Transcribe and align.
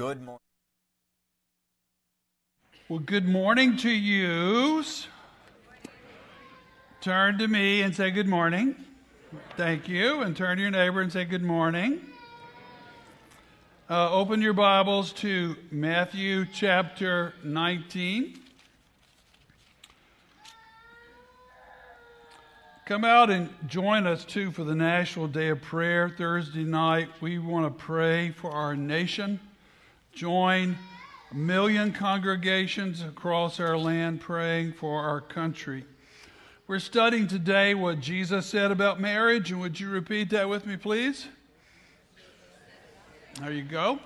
Good 0.00 0.22
morning. 0.22 0.40
Well, 2.88 3.00
good 3.00 3.28
morning 3.28 3.76
to 3.76 3.90
you. 3.90 4.82
Turn 7.02 7.36
to 7.36 7.46
me 7.46 7.82
and 7.82 7.94
say 7.94 8.10
good 8.10 8.26
morning. 8.26 8.76
Thank 9.58 9.88
you. 9.88 10.22
And 10.22 10.34
turn 10.34 10.56
to 10.56 10.62
your 10.62 10.70
neighbor 10.70 11.02
and 11.02 11.12
say 11.12 11.26
good 11.26 11.42
morning. 11.42 12.00
Uh, 13.90 14.10
open 14.10 14.40
your 14.40 14.54
Bibles 14.54 15.12
to 15.12 15.54
Matthew 15.70 16.46
chapter 16.46 17.34
19. 17.44 18.40
Come 22.86 23.04
out 23.04 23.28
and 23.28 23.50
join 23.66 24.06
us 24.06 24.24
too 24.24 24.50
for 24.50 24.64
the 24.64 24.74
National 24.74 25.28
Day 25.28 25.48
of 25.48 25.60
Prayer 25.60 26.08
Thursday 26.08 26.64
night. 26.64 27.10
We 27.20 27.38
want 27.38 27.66
to 27.66 27.84
pray 27.84 28.30
for 28.30 28.50
our 28.50 28.74
nation. 28.74 29.40
Join 30.12 30.76
a 31.30 31.34
million 31.34 31.92
congregations 31.92 33.02
across 33.02 33.60
our 33.60 33.78
land 33.78 34.20
praying 34.20 34.72
for 34.72 35.02
our 35.02 35.20
country. 35.20 35.84
We're 36.66 36.80
studying 36.80 37.28
today 37.28 37.74
what 37.74 38.00
Jesus 38.00 38.46
said 38.46 38.70
about 38.72 39.00
marriage, 39.00 39.50
and 39.50 39.60
would 39.60 39.78
you 39.78 39.88
repeat 39.88 40.30
that 40.30 40.48
with 40.48 40.66
me, 40.66 40.76
please? 40.76 41.28
There 43.40 43.52
you 43.52 43.62
go. 43.62 44.00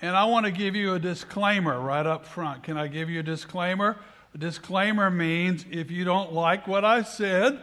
And 0.00 0.16
I 0.16 0.24
want 0.24 0.46
to 0.46 0.52
give 0.52 0.74
you 0.74 0.94
a 0.94 0.98
disclaimer 0.98 1.80
right 1.80 2.04
up 2.06 2.26
front. 2.26 2.64
Can 2.64 2.76
I 2.76 2.88
give 2.88 3.08
you 3.08 3.20
a 3.20 3.22
disclaimer? 3.22 3.96
A 4.34 4.38
disclaimer 4.38 5.10
means 5.10 5.64
if 5.70 5.90
you 5.90 6.04
don't 6.04 6.32
like 6.32 6.66
what 6.66 6.84
I 6.84 7.02
said, 7.02 7.60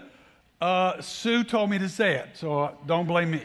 uh, 0.62 1.02
Sue 1.02 1.44
told 1.44 1.70
me 1.70 1.78
to 1.80 1.90
say 1.90 2.16
it, 2.16 2.30
so 2.36 2.78
don't 2.86 3.06
blame 3.06 3.32
me. 3.32 3.42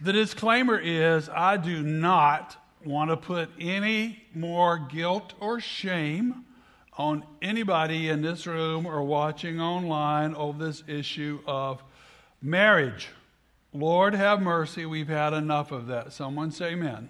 The 0.00 0.12
disclaimer 0.12 0.78
is 0.78 1.30
I 1.30 1.56
do 1.56 1.82
not 1.82 2.56
want 2.84 3.10
to 3.10 3.16
put 3.16 3.48
any 3.58 4.24
more 4.34 4.78
guilt 4.78 5.32
or 5.40 5.58
shame 5.58 6.44
on 6.98 7.24
anybody 7.40 8.10
in 8.10 8.20
this 8.20 8.46
room 8.46 8.86
or 8.86 9.02
watching 9.02 9.58
online 9.58 10.34
over 10.34 10.66
this 10.66 10.84
issue 10.86 11.40
of 11.46 11.82
marriage. 12.42 13.08
Lord 13.72 14.14
have 14.14 14.40
mercy, 14.40 14.84
we've 14.84 15.08
had 15.08 15.32
enough 15.32 15.72
of 15.72 15.86
that. 15.86 16.12
Someone 16.12 16.50
say 16.50 16.72
amen. 16.72 17.08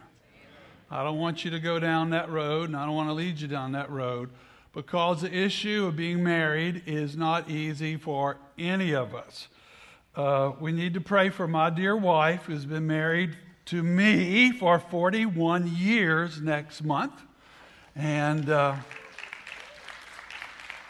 I 0.88 1.02
don't 1.02 1.18
want 1.18 1.44
you 1.44 1.50
to 1.50 1.58
go 1.58 1.80
down 1.80 2.10
that 2.10 2.30
road, 2.30 2.68
and 2.68 2.76
I 2.76 2.86
don't 2.86 2.94
want 2.94 3.08
to 3.08 3.14
lead 3.14 3.40
you 3.40 3.48
down 3.48 3.72
that 3.72 3.90
road 3.90 4.30
because 4.72 5.22
the 5.22 5.36
issue 5.36 5.86
of 5.86 5.96
being 5.96 6.22
married 6.22 6.82
is 6.86 7.16
not 7.16 7.50
easy 7.50 7.96
for 7.96 8.36
any 8.56 8.94
of 8.94 9.14
us. 9.14 9.48
Uh, 10.16 10.52
we 10.58 10.72
need 10.72 10.94
to 10.94 11.00
pray 11.00 11.28
for 11.28 11.46
my 11.46 11.68
dear 11.68 11.94
wife 11.94 12.44
who's 12.44 12.64
been 12.64 12.86
married 12.86 13.36
to 13.66 13.82
me 13.82 14.50
for 14.50 14.78
41 14.78 15.76
years 15.76 16.40
next 16.40 16.82
month. 16.82 17.12
And 17.94 18.48
uh, 18.48 18.76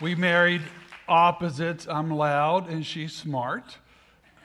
we 0.00 0.14
married 0.14 0.62
opposites. 1.08 1.88
I'm 1.88 2.08
loud 2.08 2.68
and 2.68 2.86
she's 2.86 3.12
smart. 3.12 3.76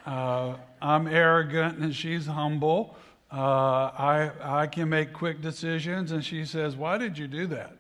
Uh, 0.04 0.56
I'm 0.82 1.06
arrogant 1.08 1.78
and 1.78 1.96
she's 1.96 2.26
humble. 2.26 2.96
Uh, 3.32 3.38
I, 3.38 4.32
I 4.42 4.66
can 4.66 4.90
make 4.90 5.14
quick 5.14 5.42
decisions 5.42 6.12
and 6.12 6.26
she 6.26 6.44
says, 6.44 6.76
Why 6.76 6.98
did 6.98 7.20
you 7.20 7.28
do 7.28 7.46
that? 7.48 7.78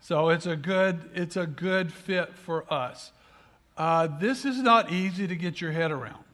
So 0.00 0.30
it's 0.30 0.46
a 0.46 0.56
good, 0.56 1.10
it's 1.14 1.36
a 1.36 1.46
good 1.46 1.92
fit 1.92 2.34
for 2.34 2.72
us. 2.72 3.12
Uh, 3.76 4.06
this 4.06 4.44
is 4.44 4.62
not 4.62 4.90
easy 4.90 5.26
to 5.26 5.36
get 5.36 5.60
your 5.60 5.72
head 5.72 5.90
around. 5.90 6.24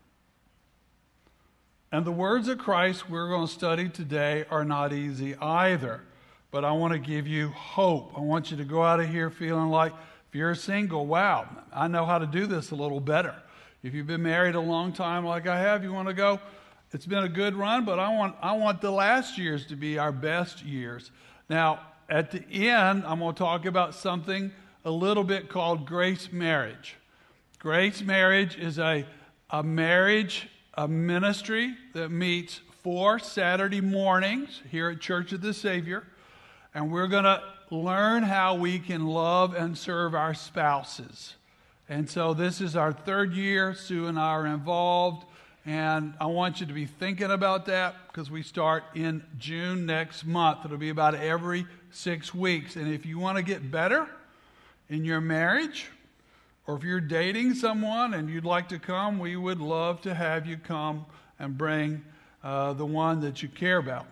And 1.90 2.06
the 2.06 2.12
words 2.12 2.48
of 2.48 2.58
Christ 2.58 3.10
we're 3.10 3.28
going 3.28 3.46
to 3.46 3.52
study 3.52 3.88
today 3.88 4.44
are 4.50 4.64
not 4.64 4.92
easy 4.92 5.36
either. 5.36 6.00
But 6.50 6.64
I 6.64 6.72
want 6.72 6.92
to 6.92 6.98
give 6.98 7.26
you 7.26 7.48
hope. 7.48 8.12
I 8.16 8.20
want 8.20 8.50
you 8.50 8.58
to 8.58 8.64
go 8.64 8.82
out 8.82 9.00
of 9.00 9.08
here 9.08 9.30
feeling 9.30 9.68
like 9.68 9.92
if 10.28 10.34
you're 10.34 10.54
single, 10.54 11.06
wow, 11.06 11.48
I 11.74 11.88
know 11.88 12.06
how 12.06 12.18
to 12.18 12.26
do 12.26 12.46
this 12.46 12.70
a 12.70 12.74
little 12.74 13.00
better. 13.00 13.34
If 13.82 13.94
you've 13.94 14.06
been 14.06 14.22
married 14.22 14.54
a 14.54 14.60
long 14.60 14.92
time 14.92 15.24
like 15.24 15.46
I 15.46 15.58
have, 15.58 15.82
you 15.82 15.92
want 15.92 16.08
to 16.08 16.14
go, 16.14 16.40
it's 16.92 17.06
been 17.06 17.24
a 17.24 17.28
good 17.28 17.54
run, 17.54 17.84
but 17.84 17.98
I 17.98 18.14
want, 18.14 18.36
I 18.40 18.52
want 18.56 18.80
the 18.80 18.90
last 18.90 19.38
years 19.38 19.66
to 19.66 19.76
be 19.76 19.98
our 19.98 20.12
best 20.12 20.62
years. 20.62 21.10
Now, 21.48 21.80
at 22.08 22.30
the 22.30 22.44
end, 22.68 23.04
I'm 23.06 23.18
going 23.18 23.34
to 23.34 23.38
talk 23.38 23.64
about 23.64 23.94
something 23.94 24.52
a 24.84 24.90
little 24.90 25.24
bit 25.24 25.48
called 25.48 25.86
grace 25.86 26.30
marriage. 26.30 26.96
Grace 27.62 28.02
marriage 28.02 28.58
is 28.58 28.80
a, 28.80 29.06
a 29.48 29.62
marriage, 29.62 30.48
a 30.74 30.88
ministry 30.88 31.72
that 31.92 32.08
meets 32.08 32.60
four 32.82 33.20
Saturday 33.20 33.80
mornings 33.80 34.60
here 34.68 34.90
at 34.90 35.00
Church 35.00 35.32
of 35.32 35.42
the 35.42 35.54
Savior. 35.54 36.02
And 36.74 36.90
we're 36.90 37.06
going 37.06 37.22
to 37.22 37.40
learn 37.70 38.24
how 38.24 38.56
we 38.56 38.80
can 38.80 39.06
love 39.06 39.54
and 39.54 39.78
serve 39.78 40.12
our 40.12 40.34
spouses. 40.34 41.36
And 41.88 42.10
so 42.10 42.34
this 42.34 42.60
is 42.60 42.74
our 42.74 42.92
third 42.92 43.32
year. 43.32 43.74
Sue 43.74 44.08
and 44.08 44.18
I 44.18 44.30
are 44.30 44.46
involved. 44.46 45.24
And 45.64 46.14
I 46.20 46.26
want 46.26 46.58
you 46.58 46.66
to 46.66 46.74
be 46.74 46.86
thinking 46.86 47.30
about 47.30 47.66
that 47.66 47.94
because 48.08 48.28
we 48.28 48.42
start 48.42 48.82
in 48.96 49.22
June 49.38 49.86
next 49.86 50.26
month. 50.26 50.64
It'll 50.64 50.78
be 50.78 50.88
about 50.88 51.14
every 51.14 51.66
six 51.92 52.34
weeks. 52.34 52.74
And 52.74 52.92
if 52.92 53.06
you 53.06 53.20
want 53.20 53.36
to 53.36 53.44
get 53.44 53.70
better 53.70 54.08
in 54.88 55.04
your 55.04 55.20
marriage, 55.20 55.86
or 56.66 56.76
if 56.76 56.84
you're 56.84 57.00
dating 57.00 57.54
someone 57.54 58.14
and 58.14 58.30
you'd 58.30 58.44
like 58.44 58.68
to 58.68 58.78
come, 58.78 59.18
we 59.18 59.36
would 59.36 59.60
love 59.60 60.00
to 60.02 60.14
have 60.14 60.46
you 60.46 60.56
come 60.56 61.06
and 61.38 61.58
bring 61.58 62.04
uh, 62.42 62.72
the 62.72 62.86
one 62.86 63.20
that 63.20 63.42
you 63.42 63.48
care 63.48 63.78
about. 63.78 64.06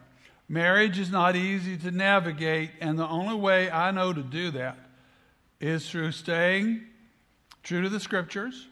Marriage 0.49 0.99
is 0.99 1.11
not 1.11 1.37
easy 1.37 1.77
to 1.77 1.91
navigate, 1.93 2.71
and 2.81 2.99
the 2.99 3.07
only 3.07 3.37
way 3.37 3.71
I 3.71 3.93
know 3.93 4.13
to 4.13 4.23
do 4.23 4.51
that 4.51 4.77
is 5.61 5.89
through 5.89 6.11
staying 6.13 6.83
true 7.63 7.83
to 7.83 7.89
the 7.89 8.01
scriptures 8.01 8.67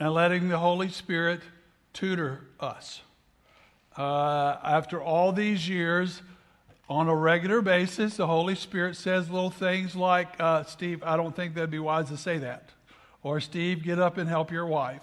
and 0.00 0.12
letting 0.12 0.48
the 0.48 0.58
Holy 0.58 0.88
Spirit 0.88 1.40
tutor 1.92 2.46
us. 2.58 3.02
Uh, 3.96 4.56
after 4.64 5.00
all 5.00 5.32
these 5.32 5.68
years, 5.68 6.22
on 6.88 7.08
a 7.08 7.14
regular 7.14 7.60
basis, 7.60 8.16
the 8.16 8.26
Holy 8.26 8.54
Spirit 8.54 8.96
says 8.96 9.28
little 9.30 9.50
things 9.50 9.94
like, 9.94 10.28
uh, 10.40 10.64
Steve, 10.64 11.02
I 11.02 11.16
don't 11.16 11.36
think 11.36 11.54
that'd 11.54 11.70
be 11.70 11.78
wise 11.78 12.08
to 12.08 12.16
say 12.16 12.38
that. 12.38 12.70
Or, 13.22 13.40
Steve, 13.40 13.82
get 13.82 13.98
up 13.98 14.16
and 14.16 14.28
help 14.28 14.50
your 14.50 14.64
wife. 14.64 15.02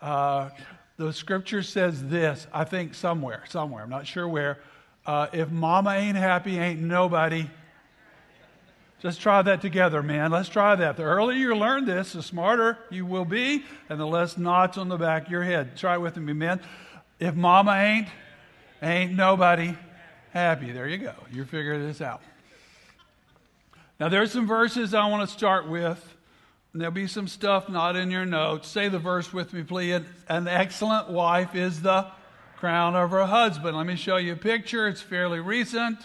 Uh, 0.00 0.48
the 0.96 1.12
scripture 1.12 1.62
says 1.62 2.02
this, 2.04 2.46
I 2.52 2.64
think 2.64 2.94
somewhere, 2.94 3.44
somewhere, 3.48 3.82
I'm 3.82 3.90
not 3.90 4.06
sure 4.06 4.26
where. 4.26 4.58
Uh, 5.04 5.26
if 5.32 5.50
mama 5.50 5.90
ain't 5.90 6.16
happy, 6.16 6.58
ain't 6.58 6.80
nobody. 6.80 7.48
Just 9.00 9.20
try 9.20 9.42
that 9.42 9.60
together, 9.60 10.02
man. 10.02 10.30
Let's 10.30 10.48
try 10.48 10.74
that. 10.74 10.96
The 10.96 11.02
earlier 11.02 11.36
you 11.36 11.54
learn 11.54 11.84
this, 11.84 12.14
the 12.14 12.22
smarter 12.22 12.78
you 12.90 13.04
will 13.04 13.26
be, 13.26 13.62
and 13.90 14.00
the 14.00 14.06
less 14.06 14.38
knots 14.38 14.78
on 14.78 14.88
the 14.88 14.96
back 14.96 15.26
of 15.26 15.30
your 15.30 15.42
head. 15.42 15.76
Try 15.76 15.94
it 15.94 16.00
with 16.00 16.16
me, 16.16 16.32
man. 16.32 16.60
If 17.20 17.34
mama 17.34 17.72
ain't, 17.74 18.08
ain't 18.82 19.12
nobody 19.12 19.76
happy. 20.36 20.70
There 20.70 20.86
you 20.86 20.98
go. 20.98 21.14
You're 21.32 21.46
figuring 21.46 21.86
this 21.86 22.02
out. 22.02 22.20
Now, 23.98 24.10
there's 24.10 24.30
some 24.30 24.46
verses 24.46 24.92
I 24.92 25.08
want 25.08 25.26
to 25.26 25.34
start 25.34 25.66
with. 25.66 26.14
There'll 26.74 26.92
be 26.92 27.06
some 27.06 27.26
stuff 27.26 27.70
not 27.70 27.96
in 27.96 28.10
your 28.10 28.26
notes. 28.26 28.68
Say 28.68 28.90
the 28.90 28.98
verse 28.98 29.32
with 29.32 29.54
me, 29.54 29.62
please. 29.62 30.02
An 30.28 30.46
excellent 30.46 31.08
wife 31.08 31.54
is 31.54 31.80
the 31.80 32.08
crown 32.56 32.94
of 32.94 33.12
her 33.12 33.24
husband. 33.24 33.78
Let 33.78 33.86
me 33.86 33.96
show 33.96 34.18
you 34.18 34.34
a 34.34 34.36
picture. 34.36 34.86
It's 34.86 35.00
fairly 35.00 35.40
recent. 35.40 35.98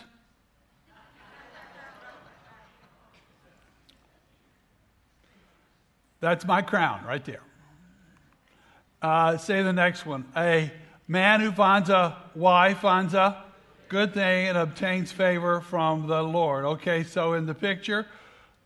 That's 6.22 6.46
my 6.46 6.62
crown 6.62 7.04
right 7.06 7.26
there. 7.26 7.42
Uh, 9.02 9.36
say 9.36 9.62
the 9.62 9.74
next 9.74 10.06
one. 10.06 10.24
A 10.38 10.72
man 11.06 11.42
who 11.42 11.52
finds 11.52 11.90
a 11.90 12.16
wife 12.34 12.78
finds 12.78 13.14
a 13.14 13.51
good 13.92 14.14
thing 14.14 14.48
and 14.48 14.58
obtains 14.58 15.12
favor 15.12 15.60
from 15.60 16.08
the 16.08 16.24
Lord. 16.24 16.64
Okay, 16.64 17.04
so 17.04 17.34
in 17.34 17.46
the 17.46 17.54
picture, 17.54 18.08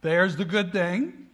there's 0.02 0.36
the 0.36 0.46
good 0.46 0.72
thing, 0.72 1.26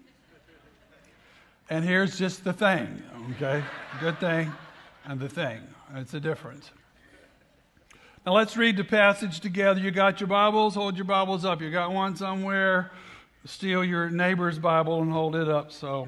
and 1.70 1.84
here's 1.84 2.18
just 2.18 2.46
the 2.46 2.54
thing. 2.54 3.04
Okay, 3.32 3.62
good 4.00 4.18
thing 4.22 4.50
and 5.04 5.20
the 5.20 5.28
thing. 5.28 5.60
It's 5.96 6.14
a 6.14 6.22
difference. 6.22 6.72
Now 8.26 8.34
let's 8.34 8.56
read 8.56 8.78
the 8.78 8.86
passage 8.86 9.42
together. 9.42 9.82
You 9.82 9.92
got 9.92 10.22
your 10.22 10.28
Bibles? 10.28 10.74
Hold 10.76 10.96
your 10.96 11.04
Bibles 11.04 11.44
up. 11.44 11.62
You 11.62 11.70
got 11.70 11.92
one 11.92 12.16
somewhere? 12.16 12.92
Steal 13.44 13.84
your 13.84 14.10
neighbor's 14.10 14.58
Bible 14.58 15.02
and 15.02 15.12
hold 15.12 15.36
it 15.36 15.50
up. 15.50 15.74
So. 15.74 16.08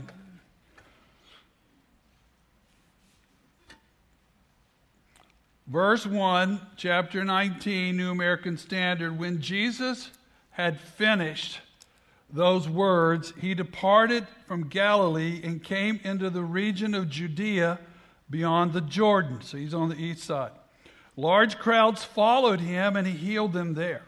Verse 5.67 6.05
1, 6.05 6.59
chapter 6.75 7.23
19, 7.23 7.95
New 7.95 8.11
American 8.11 8.57
Standard. 8.57 9.17
When 9.17 9.39
Jesus 9.39 10.11
had 10.51 10.77
finished 10.77 11.61
those 12.29 12.67
words, 12.67 13.31
he 13.39 13.53
departed 13.53 14.27
from 14.45 14.67
Galilee 14.67 15.39
and 15.41 15.63
came 15.63 16.01
into 16.03 16.29
the 16.29 16.43
region 16.43 16.93
of 16.93 17.09
Judea 17.09 17.79
beyond 18.29 18.73
the 18.73 18.81
Jordan. 18.81 19.41
So 19.41 19.55
he's 19.55 19.73
on 19.73 19.87
the 19.87 19.95
east 19.95 20.23
side. 20.23 20.51
Large 21.15 21.57
crowds 21.59 22.03
followed 22.03 22.59
him, 22.59 22.97
and 22.97 23.07
he 23.07 23.13
healed 23.13 23.53
them 23.53 23.73
there. 23.73 24.03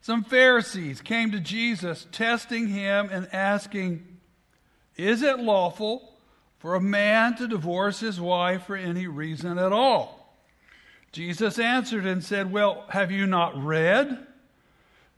Some 0.00 0.24
Pharisees 0.24 1.00
came 1.00 1.30
to 1.30 1.38
Jesus, 1.38 2.08
testing 2.10 2.66
him 2.66 3.10
and 3.12 3.32
asking, 3.32 4.04
Is 4.96 5.22
it 5.22 5.38
lawful 5.38 6.14
for 6.58 6.74
a 6.74 6.80
man 6.80 7.36
to 7.36 7.46
divorce 7.46 8.00
his 8.00 8.20
wife 8.20 8.64
for 8.64 8.74
any 8.74 9.06
reason 9.06 9.56
at 9.58 9.72
all? 9.72 10.17
Jesus 11.12 11.58
answered 11.58 12.06
and 12.06 12.22
said, 12.22 12.52
Well, 12.52 12.84
have 12.90 13.10
you 13.10 13.26
not 13.26 13.62
read 13.62 14.26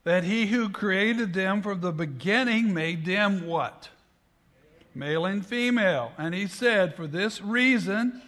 that 0.05 0.25
he 0.25 0.47
who 0.47 0.71
created 0.71 1.35
them 1.35 1.63
from 1.63 1.81
the 1.81 1.93
beginning 1.93 2.73
made 2.73 3.05
them 3.05 3.47
what? 3.47 3.89
Male 4.95 5.27
and 5.27 5.45
female. 5.45 6.13
And 6.17 6.35
he 6.35 6.47
said, 6.47 6.95
For 6.95 7.07
this 7.07 7.41
reason, 7.41 8.23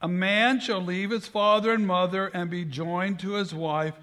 a 0.00 0.08
man 0.08 0.60
shall 0.60 0.82
leave 0.82 1.10
his 1.10 1.26
father 1.26 1.72
and 1.72 1.86
mother 1.86 2.28
and 2.28 2.50
be 2.50 2.64
joined 2.64 3.18
to 3.20 3.32
his 3.32 3.54
wife, 3.54 3.94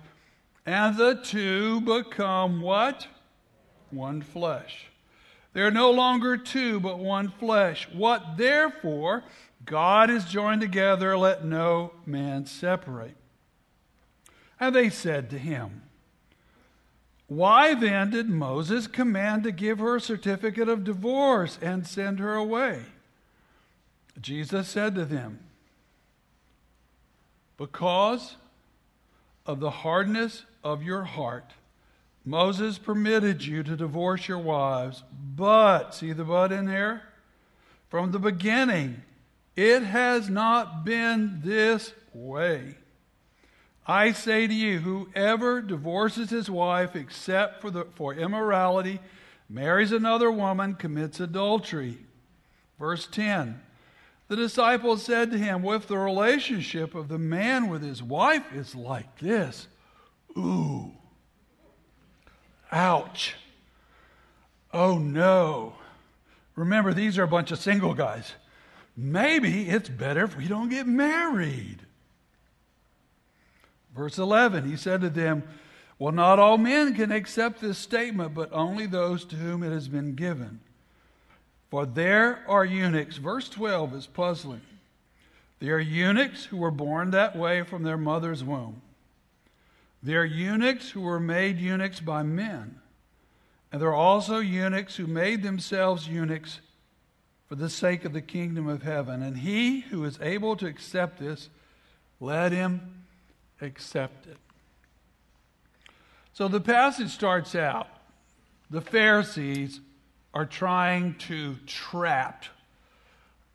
and 0.66 0.98
the 0.98 1.16
two 1.16 1.82
become 1.82 2.60
what? 2.62 3.08
One 3.92 4.22
flesh. 4.22 4.88
They 5.54 5.62
are 5.62 5.72
no 5.72 5.92
longer 5.92 6.36
two, 6.36 6.82
but 6.82 7.00
one 7.00 7.30
flesh. 7.30 7.88
What 7.94 8.36
therefore 8.36 9.24
God 9.66 10.10
is 10.10 10.26
joined 10.26 10.62
together, 10.62 11.18
let 11.18 11.44
no 11.44 11.92
man 12.06 12.46
separate. 12.46 13.16
And 14.60 14.76
they 14.76 14.90
said 14.90 15.30
to 15.32 15.38
him, 15.38 15.82
Why 17.28 17.74
then 17.74 18.12
did 18.12 18.30
Moses 18.30 18.88
command 18.88 19.44
to 19.44 19.52
give 19.52 19.80
her 19.80 19.98
a 19.98 20.02
certificate 20.02 20.70
of 20.70 20.84
divorce 20.84 21.58
and 21.62 21.86
send 21.86 22.20
her 22.20 22.36
away? 22.36 22.84
Jesus 24.22 24.70
said 24.70 24.96
to 24.96 25.04
them, 25.04 25.40
because 27.58 28.36
of 29.46 29.60
the 29.60 29.70
hardness 29.70 30.46
of 30.64 30.84
your 30.84 31.04
heart, 31.04 31.52
Moses 32.26 32.78
permitted 32.78 33.46
you 33.46 33.64
to 33.64 33.76
divorce 33.76 34.28
your 34.28 34.40
wives, 34.40 35.04
but, 35.36 35.94
see 35.94 36.12
the 36.12 36.24
but 36.24 36.52
in 36.52 36.66
there? 36.66 37.04
From 37.90 38.12
the 38.12 38.20
beginning, 38.20 39.04
it 39.56 39.84
has 39.84 40.30
not 40.30 40.86
been 40.86 41.42
this 41.44 41.94
way. 42.14 42.76
I 43.88 44.14
say 44.14 44.48
to 44.48 44.54
you, 44.54 44.80
whoever 44.80 45.62
divorces 45.62 46.30
his 46.30 46.50
wife 46.50 46.96
except 46.96 47.62
for, 47.62 47.70
the, 47.70 47.86
for 47.96 48.14
immorality, 48.14 49.00
marries 49.48 49.92
another 49.92 50.32
woman, 50.32 50.74
commits 50.74 51.20
adultery. 51.20 52.00
Verse 52.80 53.08
10 53.08 53.62
the 54.28 54.36
disciples 54.36 55.04
said 55.04 55.32
to 55.32 55.38
him, 55.38 55.66
if 55.66 55.88
the 55.88 55.98
relationship 55.98 56.96
of 56.96 57.10
the 57.10 57.20
man 57.20 57.70
with 57.70 57.84
his 57.84 58.02
wife 58.02 58.52
is 58.54 58.74
like 58.74 59.20
this, 59.20 59.68
ooh, 60.36 60.92
ouch, 62.72 63.36
oh 64.74 64.98
no. 64.98 65.76
Remember, 66.56 66.94
these 66.94 67.18
are 67.18 67.24
a 67.24 67.28
bunch 67.28 67.52
of 67.52 67.60
single 67.60 67.94
guys. 67.94 68.34
Maybe 68.98 69.70
it's 69.70 69.90
better 69.90 70.24
if 70.24 70.38
we 70.38 70.48
don't 70.48 70.70
get 70.70 70.88
married. 70.88 71.80
Verse 73.96 74.18
11, 74.18 74.70
he 74.70 74.76
said 74.76 75.02
to 75.02 75.10
them, 75.10 75.44
Well, 76.00 76.12
not 76.12 76.40
all 76.40 76.58
men 76.58 76.94
can 76.94 77.12
accept 77.12 77.62
this 77.62 77.78
statement, 77.78 78.34
but 78.34 78.50
only 78.52 78.86
those 78.86 79.26
to 79.26 79.36
whom 79.36 79.64
it 79.64 79.72
has 79.72 79.88
been 79.88 80.16
given. 80.16 80.60
For 81.70 81.86
there 81.86 82.44
are 82.48 82.64
eunuchs, 82.64 83.18
verse 83.18 83.50
12 83.50 83.96
is 83.96 84.08
puzzling. 84.08 84.62
There 85.60 85.76
are 85.76 85.80
eunuchs 85.80 86.46
who 86.46 86.58
were 86.58 86.72
born 86.72 87.12
that 87.12 87.36
way 87.36 87.64
from 87.64 87.84
their 87.84 87.98
mother's 87.98 88.44
womb. 88.44 88.82
There 90.04 90.22
are 90.22 90.26
eunuchs 90.26 90.92
who 90.92 91.02
were 91.02 91.20
made 91.20 91.60
eunuchs 91.60 92.00
by 92.00 92.24
men. 92.24 92.80
And 93.72 93.82
there 93.82 93.90
are 93.90 93.94
also 93.94 94.40
eunuchs 94.40 94.98
who 94.98 95.08
made 95.08 95.42
themselves 95.42 96.08
eunuchs 96.08 96.60
for 97.48 97.56
the 97.56 97.70
sake 97.70 98.06
of 98.06 98.14
the 98.14 98.22
kingdom 98.22 98.68
of 98.68 98.84
heaven. 98.84 99.22
And 99.22 99.38
he 99.38 99.82
who 99.82 100.04
is 100.04 100.20
able 100.22 100.56
to 100.58 100.66
accept 100.66 101.20
this, 101.20 101.50
let 102.20 102.52
him 102.52 103.06
accept 103.62 104.28
it. 104.28 104.38
So 106.34 106.48
the 106.48 106.62
passage 106.62 107.12
starts 107.12 107.56
out 107.56 107.88
the 108.70 108.82
Pharisees 108.82 109.80
are 110.34 110.46
trying 110.46 111.16
to 111.16 111.56
trap 111.66 112.46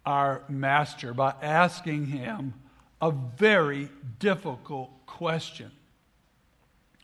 our 0.06 0.42
master 0.48 1.12
by 1.12 1.34
asking 1.42 2.06
him 2.06 2.54
a 3.02 3.10
very 3.10 3.90
difficult 4.18 4.90
question. 5.06 5.72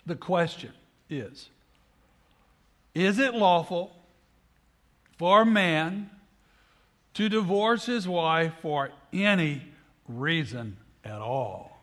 The 0.07 0.15
question 0.15 0.73
is 1.11 1.51
Is 2.95 3.19
it 3.19 3.35
lawful 3.35 3.95
for 5.19 5.43
a 5.43 5.47
man 5.47 6.11
to 7.17 7.31
divorce 7.31 7.87
his 7.87 8.07
wife 8.07 8.53
for 8.61 8.91
any 9.11 9.63
reason 10.07 10.77
at 11.03 11.23
all? 11.23 11.81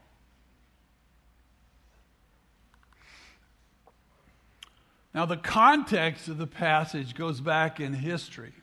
Now, 5.12 5.25
the 5.25 5.38
context 5.38 6.27
of 6.27 6.38
the 6.38 6.45
passage 6.45 7.15
goes 7.15 7.41
back 7.41 7.80
in 7.80 7.94
history. 7.94 8.53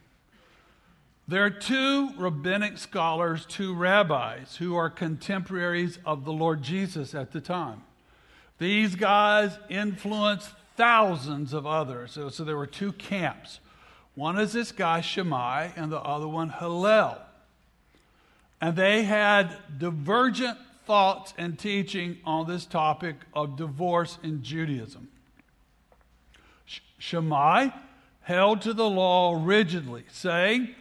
There 1.27 1.45
are 1.45 1.51
two 1.51 2.11
rabbinic 2.17 2.79
scholars, 2.79 3.47
two 3.47 3.75
rabbis, 3.75 4.57
who 4.57 4.77
are 4.77 4.91
contemporaries 4.91 5.99
of 6.05 6.25
the 6.25 6.33
Lord 6.33 6.63
Jesus 6.63 7.17
at 7.17 7.33
the 7.33 7.41
time. 7.41 7.83
These 8.59 8.95
guys 8.95 9.59
influenced 9.69 10.51
thousands 10.77 11.53
of 11.53 11.67
others. 11.67 12.13
So, 12.13 12.29
so 12.29 12.45
there 12.45 12.57
were 12.57 12.67
two 12.67 12.93
camps. 12.93 13.59
One 14.15 14.39
is 14.39 14.53
this 14.53 14.73
guy, 14.73 15.01
Shammai, 15.01 15.71
and 15.77 15.91
the 15.91 16.01
other 16.01 16.29
one, 16.29 16.51
Hillel. 16.51 17.19
And 18.61 18.77
they 18.77 19.05
had 19.05 19.57
divergent 19.79 20.59
thoughts 20.87 21.33
and 21.39 21.59
teaching 21.59 22.19
on 22.25 22.47
this 22.47 22.67
topic 22.67 23.17
of 23.33 23.57
divorce 23.57 24.19
in 24.23 24.43
Judaism. 24.43 25.09
Shammai 26.99 27.69
held 28.23 28.61
to 28.63 28.75
the 28.75 28.89
law 28.89 29.39
rigidly, 29.41 30.05
saying, 30.11 30.75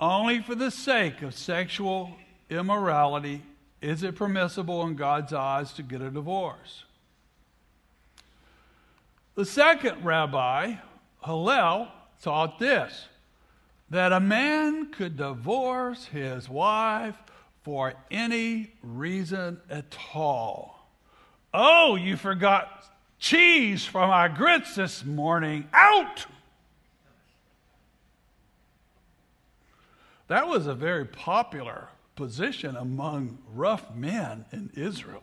only 0.00 0.40
for 0.40 0.54
the 0.54 0.70
sake 0.70 1.22
of 1.22 1.34
sexual 1.34 2.16
immorality 2.50 3.42
is 3.80 4.02
it 4.02 4.16
permissible 4.16 4.86
in 4.86 4.94
God's 4.94 5.32
eyes 5.32 5.72
to 5.74 5.82
get 5.82 6.00
a 6.00 6.10
divorce. 6.10 6.84
The 9.34 9.44
second 9.44 10.04
rabbi, 10.04 10.74
Hillel, 11.24 11.88
taught 12.22 12.58
this 12.58 13.08
that 13.90 14.12
a 14.12 14.20
man 14.20 14.90
could 14.90 15.16
divorce 15.16 16.06
his 16.06 16.48
wife 16.48 17.16
for 17.62 17.94
any 18.10 18.72
reason 18.82 19.60
at 19.70 19.96
all. 20.14 20.88
Oh, 21.54 21.94
you 21.94 22.16
forgot 22.16 22.84
cheese 23.18 23.84
from 23.84 24.10
our 24.10 24.28
grits 24.28 24.74
this 24.74 25.04
morning. 25.04 25.68
Out! 25.72 26.26
That 30.28 30.48
was 30.48 30.66
a 30.66 30.74
very 30.74 31.04
popular 31.04 31.88
position 32.16 32.76
among 32.76 33.38
rough 33.54 33.94
men 33.94 34.44
in 34.52 34.70
Israel. 34.74 35.22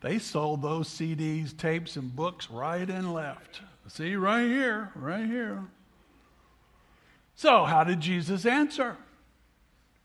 They 0.00 0.18
sold 0.18 0.62
those 0.62 0.88
CDs, 0.88 1.56
tapes, 1.56 1.96
and 1.96 2.14
books 2.14 2.50
right 2.50 2.88
and 2.88 3.12
left. 3.12 3.62
See, 3.88 4.14
right 4.16 4.46
here, 4.46 4.92
right 4.94 5.24
here. 5.24 5.64
So, 7.38 7.66
how 7.66 7.84
did 7.84 8.00
Jesus 8.00 8.44
answer? 8.44 8.96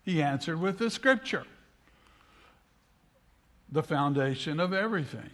He 0.04 0.22
answered 0.22 0.62
with 0.62 0.78
the 0.78 0.92
scripture, 0.92 1.46
the 3.72 3.82
foundation 3.82 4.60
of 4.60 4.72
everything. 4.72 5.32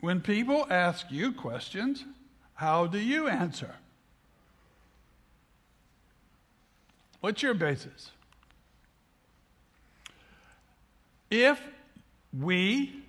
When 0.00 0.22
people 0.22 0.66
ask 0.70 1.04
you 1.10 1.32
questions, 1.32 2.06
how 2.54 2.86
do 2.86 2.98
you 2.98 3.28
answer? 3.28 3.74
What's 7.20 7.42
your 7.42 7.52
basis? 7.52 8.12
If 11.30 11.60
we 12.32 13.02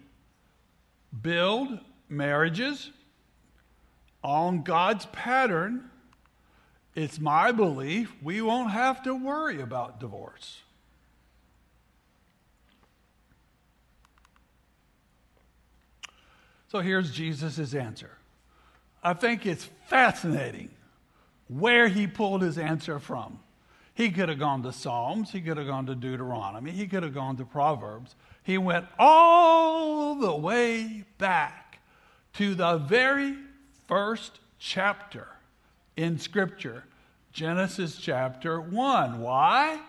build 1.22 1.79
marriages 2.10 2.91
on 4.22 4.63
God's 4.63 5.05
pattern, 5.05 5.89
it's 6.98 7.20
my 7.20 7.51
belief 7.51 8.12
we 8.24 8.42
won't 8.42 8.72
have 8.72 9.04
to 9.04 9.13
worry 9.13 9.62
about 9.62 10.00
divorce. 10.00 10.62
So 16.70 16.80
here's 16.80 17.12
Jesus' 17.12 17.75
answer. 17.75 18.18
I 19.04 19.13
think 19.13 19.46
it's 19.46 19.70
fascinating 19.86 20.70
where 21.48 21.88
he 21.88 22.08
pulled 22.08 22.42
his 22.42 22.58
answer 22.58 22.98
from. 22.98 23.39
He 23.94 24.10
could 24.10 24.30
have 24.30 24.39
gone 24.39 24.63
to 24.63 24.74
Psalms. 24.74 25.32
He 25.32 25.39
could 25.39 25.58
have 25.58 25.68
gone 25.68 25.86
to 25.86 25.96
Deuteronomy. 25.96 26.72
He 26.72 26.88
could 26.88 27.04
have 27.04 27.13
gone 27.13 27.38
to 27.38 27.46
Proverbs. 27.46 28.16
He 28.42 28.58
went 28.58 28.88
all 28.98 30.16
the 30.16 30.36
way 30.36 31.04
back 31.20 31.80
to 32.34 32.56
the 32.56 32.77
very 32.77 33.36
first 33.88 34.39
chapter 34.58 35.27
in 35.98 36.20
Scripture, 36.20 36.84
Genesis 37.34 37.98
chapter 37.98 38.62
1. 38.62 39.20
Why? 39.20 39.80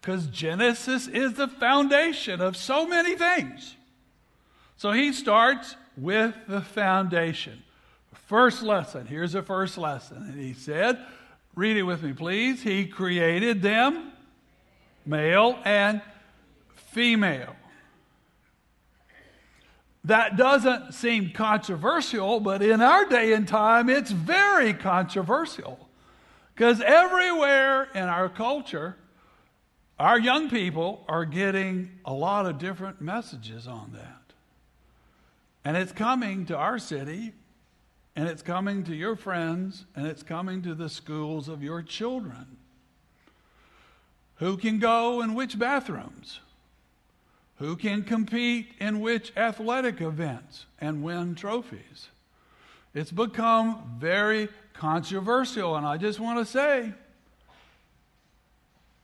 Because 0.00 0.26
Genesis 0.26 1.06
is 1.06 1.34
the 1.34 1.48
foundation 1.48 2.40
of 2.40 2.56
so 2.56 2.86
many 2.86 3.14
things. 3.14 3.76
So 4.76 4.92
he 4.92 5.12
starts 5.12 5.76
with 5.96 6.34
the 6.48 6.60
foundation. 6.60 7.62
First 8.26 8.62
lesson. 8.62 9.06
Here's 9.06 9.32
the 9.32 9.42
first 9.42 9.78
lesson. 9.78 10.18
And 10.18 10.40
he 10.40 10.52
said, 10.52 10.98
read 11.54 11.76
it 11.76 11.82
with 11.82 12.02
me, 12.02 12.12
please. 12.12 12.62
He 12.62 12.86
created 12.86 13.62
them, 13.62 14.12
male 15.06 15.58
and 15.64 16.02
female. 16.92 17.56
That 20.08 20.38
doesn't 20.38 20.94
seem 20.94 21.32
controversial, 21.32 22.40
but 22.40 22.62
in 22.62 22.80
our 22.80 23.04
day 23.04 23.34
and 23.34 23.46
time, 23.46 23.90
it's 23.90 24.10
very 24.10 24.72
controversial. 24.72 25.86
Because 26.54 26.80
everywhere 26.80 27.88
in 27.94 28.04
our 28.04 28.30
culture, 28.30 28.96
our 29.98 30.18
young 30.18 30.48
people 30.48 31.04
are 31.08 31.26
getting 31.26 31.90
a 32.06 32.14
lot 32.14 32.46
of 32.46 32.56
different 32.56 33.02
messages 33.02 33.66
on 33.66 33.92
that. 33.92 34.32
And 35.62 35.76
it's 35.76 35.92
coming 35.92 36.46
to 36.46 36.56
our 36.56 36.78
city, 36.78 37.34
and 38.16 38.26
it's 38.28 38.40
coming 38.40 38.84
to 38.84 38.94
your 38.94 39.14
friends, 39.14 39.84
and 39.94 40.06
it's 40.06 40.22
coming 40.22 40.62
to 40.62 40.74
the 40.74 40.88
schools 40.88 41.50
of 41.50 41.62
your 41.62 41.82
children. 41.82 42.56
Who 44.36 44.56
can 44.56 44.78
go 44.78 45.20
in 45.20 45.34
which 45.34 45.58
bathrooms? 45.58 46.40
Who 47.58 47.74
can 47.76 48.04
compete 48.04 48.68
in 48.78 49.00
which 49.00 49.32
athletic 49.36 50.00
events 50.00 50.66
and 50.80 51.02
win 51.02 51.34
trophies? 51.34 52.08
It's 52.94 53.10
become 53.10 53.96
very 53.98 54.48
controversial, 54.74 55.76
and 55.76 55.84
I 55.84 55.96
just 55.96 56.20
want 56.20 56.38
to 56.38 56.44
say, 56.44 56.92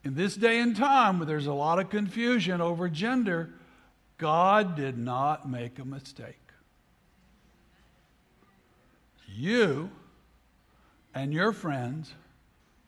in 0.04 0.14
this 0.14 0.36
day 0.36 0.60
and 0.60 0.76
time 0.76 1.18
where 1.18 1.26
there's 1.26 1.46
a 1.46 1.52
lot 1.52 1.78
of 1.78 1.90
confusion 1.90 2.60
over 2.60 2.88
gender, 2.88 3.50
God 4.18 4.76
did 4.76 4.98
not 4.98 5.48
make 5.48 5.78
a 5.78 5.84
mistake. 5.84 6.38
You 9.26 9.90
and 11.14 11.32
your 11.32 11.52
friends 11.52 12.12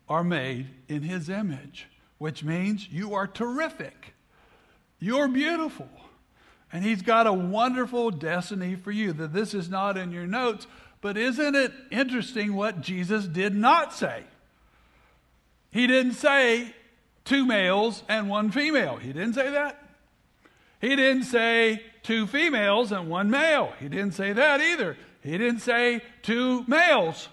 are 0.09 0.23
made 0.23 0.69
in 0.89 1.03
His 1.03 1.29
image, 1.29 1.89
which 2.19 2.45
means 2.45 2.89
you 2.89 3.15
are 3.15 3.27
terrific. 3.27 4.15
You're 4.99 5.29
beautiful. 5.29 5.89
And 6.73 6.85
He's 6.85 7.03
got 7.03 7.27
a 7.27 7.33
wonderful 7.33 8.11
destiny 8.11 8.77
for 8.77 8.91
you. 8.91 9.13
That 9.13 9.33
this 9.33 9.55
is 9.55 9.69
not 9.69 9.97
in 9.97 10.11
your 10.13 10.27
notes, 10.27 10.67
but 11.01 11.17
isn't 11.17 11.55
it 11.55 11.73
interesting 11.91 12.55
what 12.55 12.81
Jesus 12.81 13.27
did 13.27 13.55
not 13.55 13.93
say? 13.93 14.25
He 15.71 15.87
didn't 15.87 16.15
say, 16.15 16.75
two 17.27 17.45
males 17.45 18.03
and 18.09 18.31
one 18.31 18.51
female. 18.51 18.97
He 18.97 19.13
didn't 19.13 19.35
say 19.35 19.51
that. 19.51 19.83
He 20.81 20.97
didn't 20.97 21.25
say 21.25 21.83
two 22.03 22.27
females 22.27 22.93
and 22.93 23.11
one 23.11 23.29
male. 23.29 23.73
He 23.79 23.89
didn't 23.89 24.13
say 24.13 24.33
that 24.33 24.61
either. 24.61 24.97
He 25.23 25.33
didn't 25.33 25.61
say 25.61 26.03
two 26.23 26.65
males. 26.67 27.29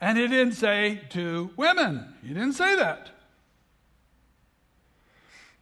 And 0.00 0.18
he 0.18 0.26
didn't 0.26 0.54
say 0.54 1.00
two 1.08 1.50
women. 1.56 2.14
He 2.22 2.28
didn't 2.28 2.54
say 2.54 2.76
that. 2.76 3.10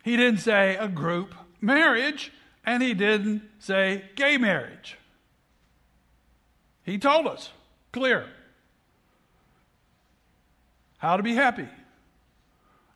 He 0.02 0.16
didn't 0.16 0.40
say 0.40 0.76
a 0.76 0.88
group 0.88 1.34
marriage, 1.60 2.32
and 2.64 2.82
he 2.82 2.94
didn't 2.94 3.42
say 3.58 4.04
gay 4.16 4.36
marriage. 4.36 4.98
He 6.84 6.98
told 6.98 7.26
us 7.26 7.50
clear 7.92 8.26
how 10.98 11.16
to 11.16 11.22
be 11.22 11.34
happy, 11.34 11.68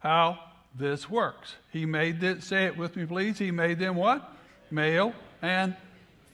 how 0.01 0.39
this 0.79 1.09
works. 1.09 1.55
He 1.73 1.87
made 1.87 2.21
this, 2.21 2.45
say 2.45 2.67
it 2.67 2.77
with 2.77 2.97
me, 2.97 3.07
please. 3.07 3.39
He 3.39 3.51
made 3.51 3.79
them 3.79 3.97
what? 3.97 4.33
Male 4.71 5.15
and 5.43 5.77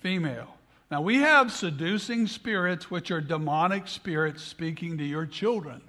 female. 0.00 0.56
Now, 0.90 1.00
we 1.00 1.16
have 1.18 1.52
seducing 1.52 2.26
spirits, 2.26 2.90
which 2.90 3.10
are 3.10 3.20
demonic 3.20 3.88
spirits 3.88 4.42
speaking 4.42 4.98
to 4.98 5.04
your 5.04 5.24
children 5.24 5.80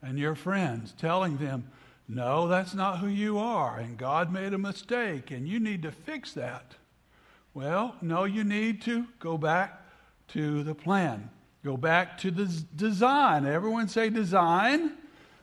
and 0.00 0.18
your 0.18 0.34
friends, 0.34 0.94
telling 0.98 1.36
them, 1.36 1.70
no, 2.08 2.48
that's 2.48 2.74
not 2.74 2.98
who 2.98 3.06
you 3.06 3.38
are, 3.38 3.78
and 3.78 3.96
God 3.96 4.32
made 4.32 4.52
a 4.52 4.58
mistake, 4.58 5.30
and 5.30 5.48
you 5.48 5.60
need 5.60 5.82
to 5.82 5.92
fix 5.92 6.32
that. 6.32 6.74
Well, 7.54 7.96
no, 8.02 8.24
you 8.24 8.44
need 8.44 8.82
to 8.82 9.06
go 9.18 9.38
back 9.38 9.82
to 10.28 10.62
the 10.62 10.74
plan. 10.74 11.30
Go 11.64 11.76
back 11.76 12.18
to 12.18 12.30
the 12.30 12.46
design. 12.74 13.46
Everyone 13.46 13.88
say 13.88 14.10
design. 14.10 14.92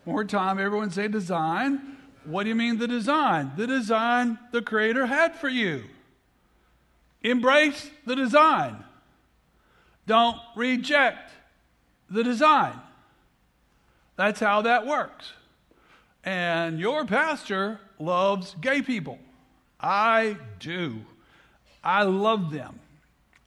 More 0.05 0.25
time, 0.25 0.59
everyone 0.59 0.91
say 0.91 1.07
design. 1.07 1.97
What 2.25 2.43
do 2.43 2.49
you 2.49 2.55
mean 2.55 2.77
the 2.77 2.87
design? 2.87 3.51
The 3.55 3.67
design 3.67 4.37
the 4.51 4.61
Creator 4.61 5.05
had 5.05 5.35
for 5.35 5.49
you. 5.49 5.83
Embrace 7.21 7.89
the 8.05 8.15
design. 8.15 8.83
Don't 10.07 10.37
reject 10.55 11.31
the 12.09 12.23
design. 12.23 12.73
That's 14.15 14.39
how 14.39 14.63
that 14.63 14.85
works. 14.85 15.33
And 16.23 16.79
your 16.79 17.05
pastor 17.05 17.79
loves 17.97 18.55
gay 18.59 18.81
people. 18.81 19.19
I 19.79 20.37
do. 20.59 21.01
I 21.83 22.03
love 22.03 22.51
them. 22.51 22.79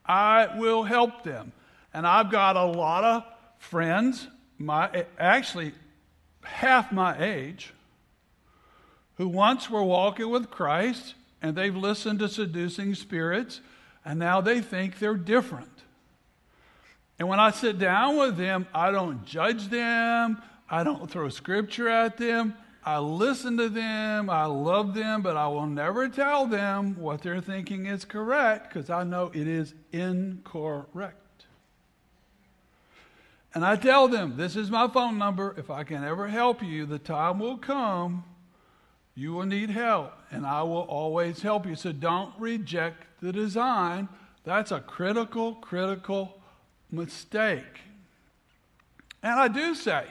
I 0.07 0.59
will 0.59 0.83
help 0.83 1.23
them. 1.23 1.53
And 1.95 2.07
I've 2.07 2.31
got 2.31 2.57
a 2.57 2.65
lot 2.65 3.05
of 3.05 3.25
friends, 3.59 4.27
my 4.59 5.05
actually 5.19 5.73
half 6.43 6.91
my 6.91 7.17
age, 7.23 7.73
who 9.17 9.29
once 9.29 9.71
were 9.71 9.83
walking 9.83 10.31
with 10.31 10.51
Christ 10.51 11.15
and 11.43 11.55
they've 11.55 11.77
listened 11.77 12.21
to 12.21 12.29
seducing 12.29 12.95
spirits 12.95 13.61
and 14.05 14.19
now 14.19 14.41
they 14.41 14.61
think 14.61 14.99
they're 14.99 15.15
different. 15.15 15.69
And 17.19 17.29
when 17.29 17.39
I 17.39 17.51
sit 17.51 17.79
down 17.79 18.17
with 18.17 18.37
them, 18.37 18.67
I 18.75 18.91
don't 18.91 19.25
judge 19.25 19.69
them, 19.69 20.43
I 20.69 20.83
don't 20.83 21.09
throw 21.11 21.29
scripture 21.29 21.89
at 21.89 22.17
them. 22.17 22.55
I 22.85 22.99
listen 22.99 23.57
to 23.59 23.69
them, 23.69 24.29
I 24.29 24.47
love 24.47 24.95
them, 24.95 25.23
but 25.23 25.37
I 25.37 25.47
will 25.47 25.67
never 25.67 26.09
tell 26.09 26.47
them 26.47 26.97
what 26.99 27.23
they're 27.23 27.41
thinking 27.41 27.87
is 27.87 28.05
correct 28.05 28.73
because 28.73 28.91
I 28.91 29.05
know 29.05 29.31
it 29.33 29.47
is 29.47 29.75
incorrect. 29.93 31.47
And 33.55 33.65
I 33.65 33.77
tell 33.77 34.09
them, 34.09 34.37
this 34.37 34.57
is 34.57 34.71
my 34.71 34.89
phone 34.89 35.19
number. 35.19 35.55
If 35.57 35.71
I 35.71 35.85
can 35.85 36.03
ever 36.03 36.27
help 36.27 36.63
you, 36.63 36.87
the 36.87 36.99
time 36.99 37.39
will 37.39 37.59
come. 37.59 38.25
You 39.15 39.35
will 39.35 39.45
need 39.45 39.71
help, 39.71 40.15
and 40.31 40.47
I 40.47 40.63
will 40.63 40.87
always 40.89 41.43
help 41.43 41.67
you. 41.67 41.77
So 41.77 41.93
don't 41.93 42.33
reject 42.39 43.05
the 43.21 43.31
design. 43.31 44.09
That's 44.45 44.73
a 44.73 44.81
critical, 44.81 45.55
critical 45.57 46.41
mistake. 46.91 47.81
And 49.23 49.39
I 49.39 49.49
do 49.49 49.75
say, 49.75 50.07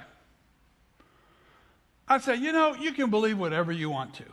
I 2.11 2.17
say, 2.17 2.35
you 2.35 2.51
know, 2.51 2.75
you 2.75 2.91
can 2.91 3.09
believe 3.09 3.37
whatever 3.37 3.71
you 3.71 3.89
want 3.89 4.13
to, 4.15 4.25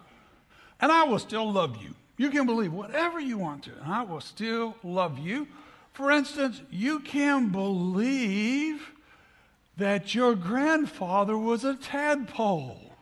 and 0.80 0.90
I 0.90 1.04
will 1.04 1.20
still 1.20 1.50
love 1.52 1.76
you. 1.80 1.94
You 2.16 2.28
can 2.30 2.44
believe 2.44 2.72
whatever 2.72 3.20
you 3.20 3.38
want 3.38 3.62
to, 3.64 3.70
and 3.80 3.92
I 3.92 4.02
will 4.02 4.20
still 4.20 4.74
love 4.82 5.20
you. 5.20 5.46
For 5.92 6.10
instance, 6.10 6.60
you 6.70 6.98
can 6.98 7.50
believe 7.50 8.90
that 9.76 10.12
your 10.12 10.34
grandfather 10.34 11.38
was 11.38 11.62
a 11.62 11.76
tadpole. 11.76 12.94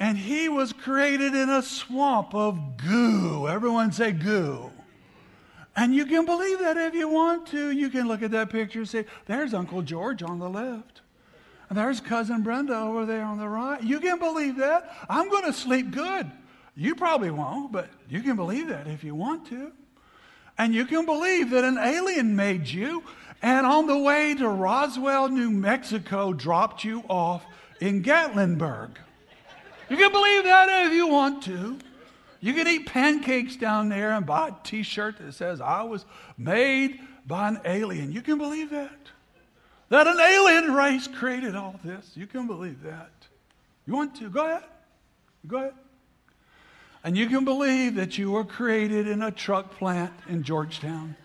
And 0.00 0.18
he 0.18 0.48
was 0.48 0.72
created 0.72 1.34
in 1.34 1.48
a 1.48 1.62
swamp 1.62 2.34
of 2.34 2.76
goo. 2.76 3.46
Everyone 3.46 3.92
say 3.92 4.10
goo. 4.10 4.72
And 5.76 5.94
you 5.94 6.06
can 6.06 6.26
believe 6.26 6.58
that 6.58 6.76
if 6.76 6.94
you 6.94 7.08
want 7.08 7.46
to. 7.48 7.70
You 7.70 7.88
can 7.88 8.08
look 8.08 8.22
at 8.22 8.32
that 8.32 8.50
picture 8.50 8.80
and 8.80 8.88
say, 8.88 9.06
there's 9.26 9.54
Uncle 9.54 9.82
George 9.82 10.24
on 10.24 10.40
the 10.40 10.50
left. 10.50 11.02
There's 11.70 12.00
Cousin 12.00 12.42
Brenda 12.42 12.78
over 12.78 13.04
there 13.04 13.24
on 13.24 13.38
the 13.38 13.48
right. 13.48 13.82
You 13.82 14.00
can 14.00 14.18
believe 14.18 14.56
that. 14.56 14.90
I'm 15.08 15.28
going 15.28 15.44
to 15.44 15.52
sleep 15.52 15.90
good. 15.90 16.30
You 16.74 16.94
probably 16.94 17.30
won't, 17.30 17.72
but 17.72 17.88
you 18.08 18.22
can 18.22 18.36
believe 18.36 18.68
that 18.68 18.86
if 18.86 19.04
you 19.04 19.14
want 19.14 19.46
to. 19.48 19.72
And 20.56 20.74
you 20.74 20.86
can 20.86 21.04
believe 21.04 21.50
that 21.50 21.64
an 21.64 21.78
alien 21.78 22.34
made 22.34 22.68
you 22.68 23.04
and 23.42 23.66
on 23.66 23.86
the 23.86 23.98
way 23.98 24.34
to 24.34 24.48
Roswell, 24.48 25.28
New 25.28 25.50
Mexico, 25.50 26.32
dropped 26.32 26.84
you 26.84 27.04
off 27.08 27.44
in 27.80 28.02
Gatlinburg. 28.02 28.90
You 29.88 29.96
can 29.96 30.10
believe 30.10 30.44
that 30.44 30.86
if 30.86 30.92
you 30.92 31.06
want 31.06 31.42
to. 31.44 31.78
You 32.40 32.54
can 32.54 32.66
eat 32.68 32.86
pancakes 32.86 33.56
down 33.56 33.88
there 33.88 34.12
and 34.12 34.26
buy 34.26 34.48
a 34.48 34.52
t 34.64 34.82
shirt 34.82 35.18
that 35.18 35.32
says, 35.34 35.60
I 35.60 35.82
was 35.82 36.04
made 36.36 37.00
by 37.26 37.48
an 37.48 37.60
alien. 37.64 38.12
You 38.12 38.22
can 38.22 38.38
believe 38.38 38.70
that. 38.70 38.96
That 39.88 40.06
an 40.06 40.20
alien 40.20 40.74
race 40.74 41.06
created 41.08 41.54
all 41.56 41.78
this. 41.84 42.12
You 42.14 42.26
can 42.26 42.46
believe 42.46 42.82
that. 42.82 43.10
You 43.86 43.94
want 43.94 44.16
to? 44.16 44.28
Go 44.28 44.44
ahead. 44.44 44.64
Go 45.46 45.56
ahead. 45.58 45.74
And 47.04 47.16
you 47.16 47.26
can 47.28 47.44
believe 47.44 47.94
that 47.94 48.18
you 48.18 48.30
were 48.32 48.44
created 48.44 49.06
in 49.06 49.22
a 49.22 49.30
truck 49.30 49.78
plant 49.78 50.12
in 50.28 50.42
Georgetown. 50.42 51.16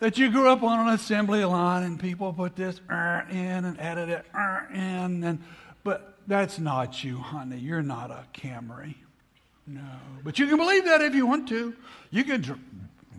that 0.00 0.16
you 0.16 0.30
grew 0.30 0.48
up 0.48 0.62
on 0.62 0.88
an 0.88 0.94
assembly 0.94 1.44
line 1.44 1.82
and 1.82 2.00
people 2.00 2.32
put 2.32 2.56
this 2.56 2.80
in 2.88 2.96
and 3.64 3.78
added 3.78 4.08
it 4.08 4.24
in. 4.72 5.22
And, 5.22 5.42
but 5.84 6.16
that's 6.26 6.58
not 6.58 7.04
you, 7.04 7.18
honey. 7.18 7.58
You're 7.58 7.82
not 7.82 8.10
a 8.10 8.24
Camry. 8.34 8.94
No. 9.66 9.82
But 10.24 10.38
you 10.38 10.46
can 10.48 10.56
believe 10.56 10.86
that 10.86 11.02
if 11.02 11.14
you 11.14 11.26
want 11.26 11.48
to. 11.50 11.74
You 12.10 12.24
can 12.24 12.40
dr- 12.40 12.58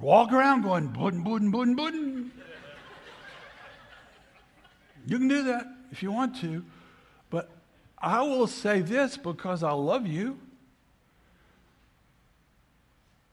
walk 0.02 0.34
around 0.34 0.64
going, 0.64 0.88
buddin, 0.88 1.24
buddin, 1.24 1.52
buddin, 1.52 1.76
buddin. 1.76 2.32
You 5.06 5.18
can 5.18 5.28
do 5.28 5.44
that 5.44 5.68
if 5.92 6.04
you 6.04 6.12
want 6.12 6.40
to. 6.42 6.64
But 7.30 7.50
I 7.98 8.22
will 8.22 8.48
say 8.48 8.82
this 8.82 9.18
because 9.18 9.64
I 9.64 9.72
love 9.72 10.08
you. 10.08 10.40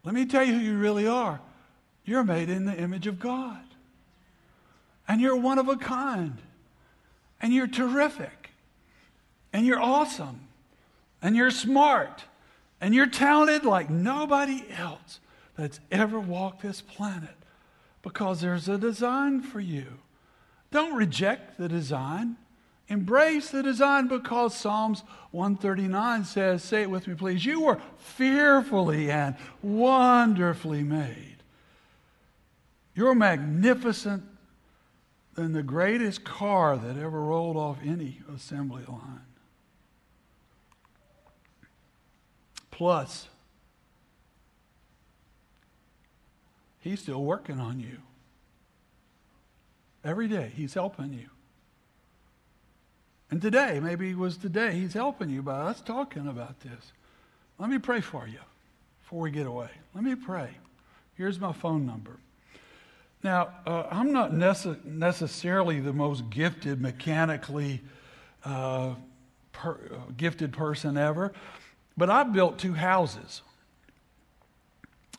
Let 0.05 0.15
me 0.15 0.27
tell 0.27 0.45
you 0.45 0.55
who 0.55 0.61
you 0.61 0.79
really 0.79 1.07
are. 1.07 1.41
You're 2.05 2.25
made 2.25 2.49
in 2.49 2.65
the 2.65 2.75
image 2.75 3.07
of 3.07 3.21
God. 3.21 3.61
And 5.07 5.21
you're 5.21 5.37
one 5.37 5.59
of 5.59 5.69
a 5.69 5.77
kind. 5.77 6.39
And 7.41 7.53
you're 7.53 7.67
terrific. 7.67 8.51
And 9.53 9.67
you're 9.67 9.81
awesome. 9.81 10.41
And 11.21 11.37
you're 11.37 11.51
smart. 11.51 12.25
And 12.81 12.95
you're 12.95 13.07
talented 13.07 13.65
like 13.65 13.91
nobody 13.91 14.65
else 14.77 15.21
that's 15.57 15.81
ever 15.91 16.21
walked 16.21 16.63
this 16.63 16.81
planet 16.81 17.35
because 18.03 18.41
there's 18.41 18.69
a 18.69 18.79
design 18.79 19.43
for 19.43 19.61
you. 19.61 19.99
Don't 20.71 20.95
reject 20.95 21.59
the 21.59 21.69
design. 21.69 22.37
Embrace 22.89 23.51
the 23.51 23.63
design 23.63 24.09
because 24.09 24.55
Psalms 24.55 25.03
139 25.31 26.25
says, 26.25 26.65
say 26.65 26.83
it 26.83 26.91
with 26.91 27.07
me, 27.07 27.15
please, 27.15 27.45
you 27.45 27.63
were 27.63 27.81
fearfully 27.99 29.11
and 29.11 29.37
wonderfully 29.63 30.83
made. 30.83 31.37
You're 32.95 33.15
magnificent 33.15 34.25
than 35.35 35.53
the 35.53 35.63
greatest 35.63 36.25
car 36.25 36.77
that 36.77 36.97
ever 36.97 37.21
rolled 37.21 37.57
off 37.57 37.79
any 37.85 38.21
assembly 38.35 38.85
line. 38.89 39.21
Plus, 42.71 43.29
He's 46.81 47.01
still 47.01 47.23
working 47.23 47.61
on 47.61 47.81
you. 47.81 47.99
Every 50.09 50.27
day, 50.27 50.51
He's 50.57 50.73
helping 50.73 51.13
you. 51.13 51.29
And 53.31 53.43
today, 53.43 53.79
maybe 53.79 54.09
it 54.09 54.17
was 54.17 54.39
today, 54.39 54.73
He's 54.73 54.95
helping 54.95 55.29
you 55.29 55.43
by 55.43 55.59
us 55.61 55.83
talking 55.83 56.27
about 56.27 56.61
this. 56.61 56.93
Let 57.59 57.69
me 57.69 57.79
pray 57.79 58.01
for 58.01 58.27
you 58.27 58.39
before 59.03 59.21
we 59.21 59.31
get 59.31 59.47
away. 59.47 59.69
Let 59.95 60.03
me 60.03 60.15
pray. 60.15 60.49
Here's 61.15 61.39
my 61.39 61.53
phone 61.53 61.85
number. 61.85 62.17
Now, 63.23 63.49
uh, 63.67 63.83
I'm 63.91 64.13
not 64.15 64.33
nece- 64.33 64.83
necessarily 64.83 65.79
the 65.79 65.93
most 65.93 66.31
gifted, 66.31 66.81
mechanically 66.81 67.83
uh, 68.47 68.95
per- 69.53 69.79
uh, 69.93 70.13
gifted 70.17 70.55
person 70.55 70.97
ever, 70.97 71.35
but 71.99 72.09
I've 72.09 72.33
built 72.33 72.59
two 72.59 72.73
houses. 72.73 73.43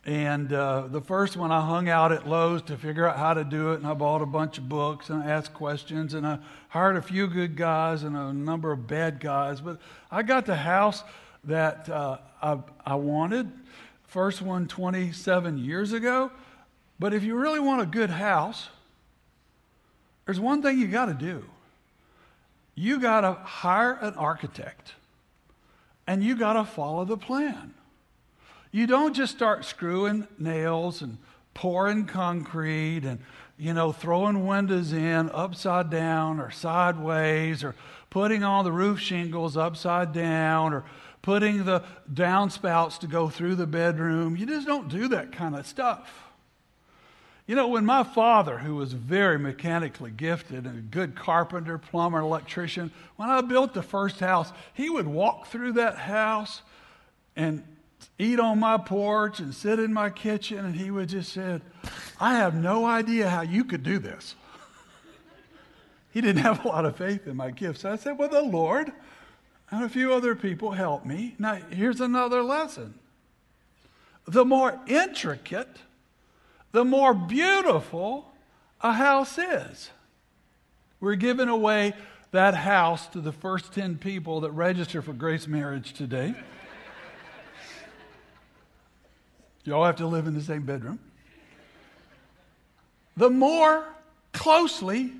And 0.06 0.54
uh, 0.54 0.88
the 0.88 1.02
first 1.02 1.36
one 1.36 1.52
I 1.52 1.62
hung 1.66 1.90
out 1.90 2.12
at 2.12 2.28
Lowe's 2.28 2.62
to 2.64 2.78
figure 2.78 3.08
out 3.08 3.18
how 3.18 3.34
to 3.34 3.44
do 3.44 3.74
it, 3.74 3.76
and 3.76 3.88
I 3.88 3.94
bought 3.94 4.22
a 4.22 4.26
bunch 4.26 4.58
of 4.58 4.70
books 4.70 5.10
and 5.10 5.22
I 5.22 5.28
asked 5.28 5.54
questions, 5.54 6.14
and 6.14 6.26
I 6.26 6.40
hired 6.70 6.96
a 6.96 7.02
few 7.02 7.28
good 7.28 7.56
guys 7.56 8.04
and 8.04 8.16
a 8.16 8.32
number 8.32 8.72
of 8.72 8.88
bad 8.88 9.20
guys. 9.20 9.62
But 9.62 9.80
I 10.10 10.24
got 10.24 10.46
the 10.46 10.56
house 10.56 11.04
that 11.44 11.90
uh, 11.90 12.18
I, 12.42 12.60
I 12.86 12.96
wanted. 12.96 13.52
First 14.08 14.42
one 14.42 14.68
27 14.68 15.58
years 15.58 15.94
ago. 15.94 16.32
But 16.98 17.14
if 17.14 17.24
you 17.24 17.36
really 17.36 17.60
want 17.60 17.82
a 17.82 17.86
good 17.86 18.10
house, 18.10 18.70
there's 20.26 20.40
one 20.40 20.62
thing 20.62 20.80
you 20.80 20.88
got 20.88 21.06
to 21.06 21.14
do. 21.14 21.46
You 22.76 23.00
got 23.00 23.22
to 23.22 23.34
hire 23.34 23.94
an 24.02 24.14
architect 24.16 24.94
and 26.08 26.24
you 26.24 26.36
got 26.36 26.54
to 26.54 26.66
follow 26.66 27.06
the 27.06 27.18
plan. 27.18 27.74
You 28.72 28.86
don't 28.86 29.16
just 29.16 29.36
start 29.36 29.66
screwing 29.66 30.28
nails 30.38 31.02
and 31.02 31.18
pouring 31.54 32.06
concrete 32.06 33.04
and, 33.04 33.20
you 33.58 33.74
know, 33.74 33.92
throwing 33.92 34.46
windows 34.46 34.94
in 34.94 35.30
upside 35.32 35.90
down 35.90 36.40
or 36.40 36.52
sideways 36.52 37.64
or 37.64 37.76
putting 38.10 38.44
all 38.44 38.64
the 38.64 38.72
roof 38.72 39.00
shingles 39.00 39.58
upside 39.58 40.14
down 40.14 40.74
or 40.74 40.84
putting 41.22 41.66
the 41.66 41.84
downspouts 42.14 43.00
to 43.00 43.08
go 43.08 43.30
through 43.30 43.56
the 43.56 43.68
bedroom. 43.68 44.38
You 44.38 44.46
just 44.46 44.68
don't 44.68 44.88
do 44.88 45.08
that 45.10 45.32
kind 45.32 45.56
of 45.56 45.66
stuff. 45.66 46.26
You 47.48 47.56
know, 47.56 47.68
when 47.68 47.84
my 47.84 48.04
father, 48.04 48.60
who 48.60 48.76
was 48.76 48.94
very 48.94 49.40
mechanically 49.40 50.12
gifted 50.12 50.66
and 50.66 50.78
a 50.78 50.82
good 50.82 51.16
carpenter, 51.16 51.80
plumber, 51.80 52.20
electrician, 52.20 52.92
when 53.16 53.28
I 53.28 53.42
built 53.42 53.74
the 53.74 53.82
first 53.82 54.20
house, 54.20 54.54
he 54.76 54.88
would 54.88 55.08
walk 55.08 55.48
through 55.48 55.74
that 55.74 55.98
house 55.98 56.62
and 57.36 57.64
eat 58.18 58.40
on 58.40 58.60
my 58.60 58.78
porch 58.78 59.40
and 59.40 59.54
sit 59.54 59.80
in 59.80 59.94
my 59.94 60.10
kitchen, 60.10 60.66
and 60.66 60.76
he 60.76 60.92
would 60.92 61.10
just 61.10 61.32
said, 61.32 61.62
I 62.20 62.36
have 62.36 62.54
no 62.54 62.86
idea 62.86 63.30
how 63.30 63.42
you 63.42 63.64
could 63.64 63.84
do 63.84 64.00
this. 64.00 64.36
he 66.12 66.22
didn't 66.22 66.44
have 66.44 66.66
a 66.66 66.68
lot 66.68 66.86
of 66.86 66.96
faith 66.98 67.28
in 67.28 67.38
my 67.38 67.52
gifts. 67.52 67.82
So 67.82 67.92
I 67.92 67.96
said, 67.96 68.18
Well, 68.18 68.30
the 68.30 68.42
Lord 68.42 68.92
and 69.72 69.84
a 69.84 69.90
few 69.90 70.14
other 70.14 70.36
people 70.36 70.72
helped 70.72 71.06
me. 71.06 71.36
Now, 71.38 71.60
here's 71.72 72.02
another 72.02 72.44
lesson. 72.44 72.96
The 74.26 74.46
more 74.46 74.80
intricate, 74.88 75.78
the 76.72 76.86
more 76.86 77.14
beautiful 77.14 78.32
a 78.82 78.94
house 78.94 79.38
is. 79.38 79.92
We're 81.00 81.16
giving 81.16 81.50
away 81.50 81.94
that 82.32 82.56
house 82.56 83.08
to 83.08 83.22
the 83.22 83.32
first 83.32 83.74
10 83.74 83.98
people 83.98 84.42
that 84.42 84.52
register 84.52 85.02
for 85.02 85.14
Grace 85.14 85.48
Marriage 85.48 85.94
today. 85.94 86.36
You 89.64 89.76
all 89.76 89.86
have 89.86 89.98
to 89.98 90.08
live 90.08 90.28
in 90.28 90.34
the 90.34 90.42
same 90.42 90.64
bedroom. 90.64 91.00
The 93.18 93.30
more 93.30 93.86
closely 94.34 95.12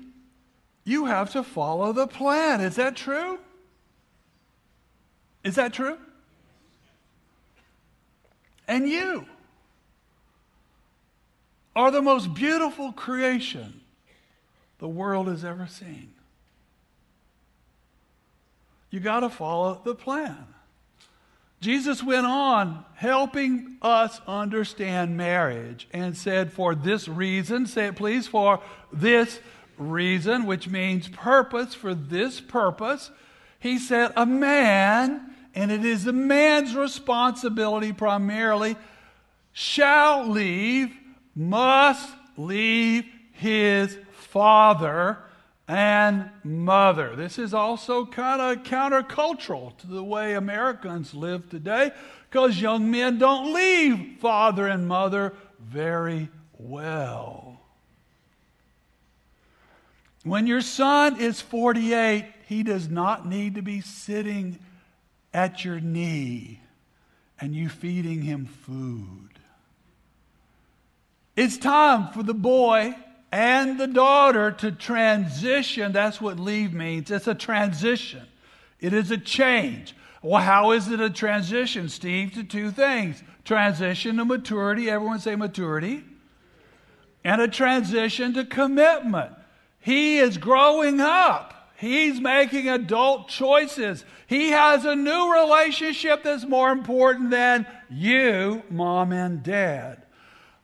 you 0.84 1.04
have 1.06 1.32
to 1.32 1.42
follow 1.42 1.92
the 1.92 2.06
plan. 2.06 2.60
Is 2.60 2.76
that 2.76 2.96
true? 2.96 3.38
Is 5.44 5.54
that 5.56 5.72
true? 5.72 5.98
And 8.66 8.88
you 8.88 9.26
are 11.74 11.90
the 11.90 12.02
most 12.02 12.34
beautiful 12.34 12.92
creation 12.92 13.80
the 14.78 14.88
world 14.88 15.28
has 15.28 15.44
ever 15.44 15.66
seen. 15.66 16.12
You 18.90 19.00
got 19.00 19.20
to 19.20 19.30
follow 19.30 19.80
the 19.84 19.94
plan. 19.94 20.46
Jesus 21.60 22.02
went 22.02 22.26
on 22.26 22.84
helping 22.94 23.76
us 23.82 24.20
understand 24.26 25.16
marriage 25.16 25.88
and 25.92 26.16
said, 26.16 26.52
For 26.52 26.74
this 26.74 27.06
reason, 27.06 27.66
say 27.66 27.88
it 27.88 27.96
please, 27.96 28.26
for 28.26 28.60
this 28.92 29.40
reason, 29.76 30.46
which 30.46 30.68
means 30.68 31.08
purpose, 31.08 31.74
for 31.74 31.94
this 31.94 32.40
purpose, 32.40 33.10
he 33.58 33.78
said, 33.78 34.12
A 34.16 34.24
man, 34.24 35.34
and 35.54 35.70
it 35.70 35.84
is 35.84 36.06
a 36.06 36.12
man's 36.12 36.74
responsibility 36.74 37.92
primarily, 37.92 38.76
shall 39.52 40.26
leave 40.26 40.96
must 41.34 42.12
leave 42.36 43.04
his 43.32 43.96
father 44.12 45.18
and 45.70 46.28
mother. 46.42 47.14
This 47.14 47.38
is 47.38 47.54
also 47.54 48.04
kind 48.04 48.40
of 48.40 48.64
countercultural 48.64 49.76
to 49.78 49.86
the 49.86 50.02
way 50.02 50.34
Americans 50.34 51.14
live 51.14 51.48
today 51.48 51.92
because 52.28 52.60
young 52.60 52.90
men 52.90 53.18
don't 53.18 53.54
leave 53.54 54.16
father 54.18 54.66
and 54.66 54.88
mother 54.88 55.32
very 55.60 56.28
well. 56.58 57.60
When 60.24 60.48
your 60.48 60.60
son 60.60 61.20
is 61.20 61.40
48, 61.40 62.24
he 62.48 62.64
does 62.64 62.90
not 62.90 63.28
need 63.28 63.54
to 63.54 63.62
be 63.62 63.80
sitting 63.80 64.58
at 65.32 65.64
your 65.64 65.78
knee 65.78 66.58
and 67.38 67.54
you 67.54 67.68
feeding 67.68 68.22
him 68.22 68.44
food. 68.44 69.38
It's 71.36 71.56
time 71.56 72.08
for 72.08 72.24
the 72.24 72.34
boy 72.34 72.96
and 73.32 73.78
the 73.78 73.86
daughter 73.86 74.50
to 74.50 74.72
transition. 74.72 75.92
That's 75.92 76.20
what 76.20 76.38
leave 76.38 76.72
means. 76.72 77.10
It's 77.10 77.26
a 77.26 77.34
transition, 77.34 78.22
it 78.80 78.92
is 78.92 79.10
a 79.10 79.18
change. 79.18 79.94
Well, 80.22 80.42
how 80.42 80.72
is 80.72 80.88
it 80.88 81.00
a 81.00 81.08
transition, 81.08 81.88
Steve? 81.88 82.34
To 82.34 82.44
two 82.44 82.70
things 82.70 83.22
transition 83.44 84.18
to 84.18 84.24
maturity. 84.24 84.90
Everyone 84.90 85.18
say 85.18 85.34
maturity. 85.34 86.04
And 87.24 87.40
a 87.40 87.48
transition 87.48 88.34
to 88.34 88.44
commitment. 88.44 89.32
He 89.80 90.18
is 90.18 90.36
growing 90.36 91.00
up. 91.00 91.72
He's 91.76 92.20
making 92.20 92.68
adult 92.68 93.28
choices. 93.28 94.04
He 94.26 94.50
has 94.50 94.84
a 94.84 94.94
new 94.94 95.32
relationship 95.32 96.22
that's 96.22 96.46
more 96.46 96.70
important 96.70 97.30
than 97.30 97.66
you, 97.88 98.62
mom 98.68 99.12
and 99.12 99.42
dad. 99.42 99.99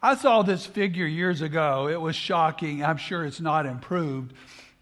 I 0.06 0.14
saw 0.14 0.42
this 0.42 0.64
figure 0.64 1.04
years 1.04 1.42
ago. 1.42 1.88
It 1.88 2.00
was 2.00 2.14
shocking. 2.14 2.84
I'm 2.84 2.96
sure 2.96 3.24
it's 3.24 3.40
not 3.40 3.66
improved. 3.66 4.34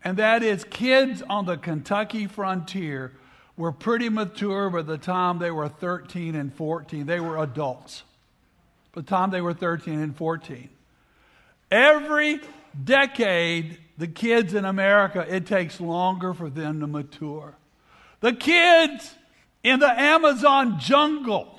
And 0.05 0.19
that 0.19 0.43
is 0.43 0.65
kids 0.65 1.23
on 1.23 1.47
the 1.47 1.57
Kentucky 1.57 2.27
frontier 2.27 3.11
were 3.57 3.73
pretty 3.73 4.11
mature 4.11 4.69
by 4.69 4.83
the 4.83 4.99
time 4.99 5.39
they 5.39 5.51
were 5.51 5.71
13 5.71 6.35
and 6.35 6.53
14. 6.55 7.07
They 7.07 7.21
were 7.21 7.43
adults 7.43 8.03
by 8.93 9.01
the 9.01 9.07
time 9.07 9.31
they 9.31 9.41
were 9.41 9.55
13 9.55 9.99
and 9.99 10.15
14. 10.15 10.69
Every 11.71 12.43
decade, 12.85 13.79
the 13.97 14.09
kids 14.09 14.53
in 14.53 14.67
America, 14.67 15.25
it 15.27 15.47
takes 15.47 15.81
longer 15.81 16.35
for 16.35 16.51
them 16.51 16.81
to 16.81 16.87
mature. 16.87 17.55
The 18.21 18.35
kids 18.35 19.15
in 19.63 19.81
the 19.81 19.89
Amazon 19.89 20.79
jungle 20.79 21.54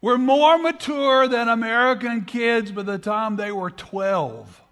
were 0.00 0.18
more 0.18 0.58
mature 0.58 1.26
than 1.26 1.48
American 1.48 2.24
kids 2.24 2.70
by 2.70 2.82
the 2.82 2.98
time 2.98 3.36
they 3.36 3.50
were 3.50 3.70
12. 3.70 4.62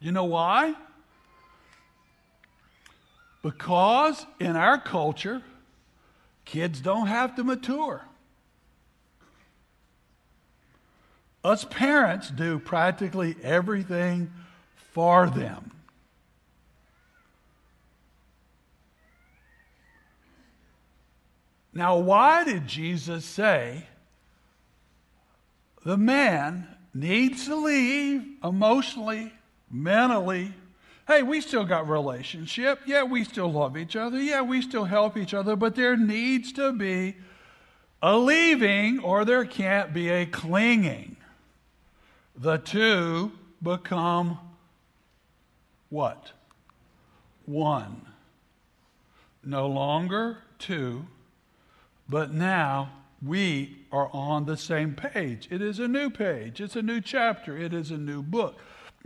You 0.00 0.12
know 0.12 0.24
why? 0.24 0.74
Because 3.42 4.24
in 4.40 4.56
our 4.56 4.78
culture, 4.78 5.42
kids 6.44 6.80
don't 6.80 7.08
have 7.08 7.36
to 7.36 7.44
mature. 7.44 8.06
Us 11.44 11.64
parents 11.64 12.30
do 12.30 12.58
practically 12.58 13.36
everything 13.42 14.32
for 14.92 15.28
them. 15.28 15.73
Now, 21.74 21.98
why 21.98 22.44
did 22.44 22.68
Jesus 22.68 23.24
say 23.24 23.86
the 25.84 25.96
man 25.96 26.68
needs 26.94 27.46
to 27.46 27.56
leave 27.56 28.24
emotionally, 28.44 29.32
mentally? 29.68 30.54
Hey, 31.08 31.22
we 31.22 31.40
still 31.40 31.64
got 31.64 31.88
relationship. 31.88 32.80
Yeah, 32.86 33.02
we 33.02 33.24
still 33.24 33.50
love 33.52 33.76
each 33.76 33.96
other. 33.96 34.18
Yeah, 34.18 34.42
we 34.42 34.62
still 34.62 34.84
help 34.84 35.16
each 35.16 35.34
other, 35.34 35.56
but 35.56 35.74
there 35.74 35.96
needs 35.96 36.52
to 36.52 36.72
be 36.72 37.16
a 38.00 38.16
leaving 38.16 39.00
or 39.00 39.24
there 39.24 39.44
can't 39.44 39.92
be 39.92 40.08
a 40.08 40.26
clinging. 40.26 41.16
The 42.36 42.58
two 42.58 43.32
become 43.62 44.38
what? 45.88 46.32
One. 47.46 48.06
No 49.42 49.66
longer 49.66 50.38
two, 50.58 51.06
but 52.08 52.32
now 52.32 52.90
we 53.24 53.76
are 53.90 54.10
on 54.12 54.44
the 54.44 54.56
same 54.56 54.94
page. 54.94 55.48
It 55.50 55.62
is 55.62 55.78
a 55.78 55.88
new 55.88 56.10
page, 56.10 56.60
it's 56.60 56.76
a 56.76 56.82
new 56.82 57.00
chapter, 57.00 57.56
it 57.56 57.72
is 57.72 57.90
a 57.90 57.96
new 57.96 58.22
book. 58.22 58.56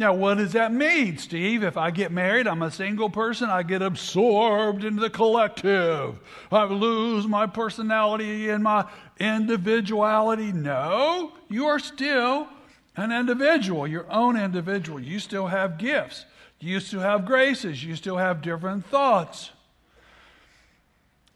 Now, 0.01 0.15
what 0.15 0.37
does 0.37 0.53
that 0.53 0.73
mean, 0.73 1.19
Steve? 1.19 1.65
If 1.65 1.77
I 1.77 1.91
get 1.91 2.13
married, 2.13 2.47
I'm 2.47 2.63
a 2.63 2.71
single 2.71 3.11
person, 3.11 3.51
I 3.51 3.65
get 3.65 3.83
absorbed 3.83 4.85
into 4.85 5.01
the 5.01 5.11
collective. 5.11 6.21
I 6.53 6.65
lose 6.67 7.27
my 7.27 7.49
personality 7.49 8.49
and 8.49 8.63
my 8.63 8.89
individuality. 9.19 10.53
No, 10.53 11.33
you 11.49 11.67
are 11.67 11.81
still 11.81 12.47
an 12.95 13.11
individual, 13.11 13.89
your 13.89 14.07
own 14.09 14.37
individual. 14.37 15.01
You 15.01 15.19
still 15.19 15.49
have 15.49 15.79
gifts, 15.79 16.27
you 16.61 16.79
still 16.79 17.01
have 17.01 17.27
graces, 17.27 17.83
you 17.83 17.97
still 17.97 18.19
have 18.19 18.41
different 18.41 18.87
thoughts. 18.87 19.51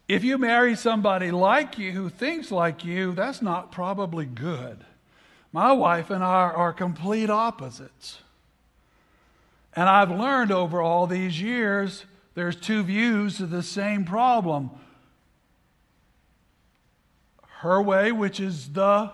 If 0.09 0.25
you 0.25 0.37
marry 0.37 0.75
somebody 0.75 1.31
like 1.31 1.79
you 1.79 1.93
who 1.93 2.09
thinks 2.09 2.51
like 2.51 2.85
you, 2.85 3.13
that's 3.13 3.41
not 3.41 3.73
probably 3.73 4.27
good. 4.27 4.85
My 5.53 5.73
wife 5.73 6.11
and 6.11 6.25
I 6.25 6.51
are 6.51 6.73
complete 6.73 7.31
opposites. 7.31 8.19
And 9.75 9.89
I've 9.89 10.11
learned 10.11 10.51
over 10.53 10.83
all 10.83 11.07
these 11.07 11.41
years 11.41 12.05
there's 12.35 12.57
two 12.57 12.83
views 12.83 13.41
of 13.41 13.51
the 13.51 13.63
same 13.63 14.05
problem. 14.05 14.71
Her 17.61 17.81
way, 17.81 18.11
which 18.13 18.41
is 18.41 18.71
the 18.73 19.13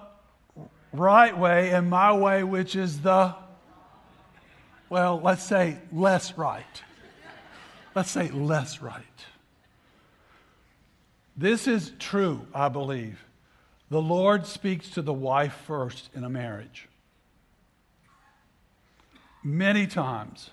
right 0.93 1.37
way, 1.37 1.71
and 1.71 1.91
my 1.91 2.13
way, 2.13 2.43
which 2.43 2.77
is 2.77 3.01
the, 3.03 3.35
well, 4.89 5.21
let's 5.23 5.43
say 5.43 5.79
less 5.93 6.39
right. 6.39 6.65
Let's 7.95 8.11
say 8.11 8.29
less 8.31 8.81
right. 8.81 9.03
This 11.39 11.69
is 11.69 11.93
true, 12.01 12.47
I 12.53 12.69
believe. 12.69 13.25
The 13.91 14.03
Lord 14.03 14.45
speaks 14.45 14.91
to 14.91 15.03
the 15.03 15.15
wife 15.15 15.55
first 15.67 16.11
in 16.15 16.25
a 16.25 16.29
marriage 16.29 16.89
many 19.43 19.87
times. 19.87 20.51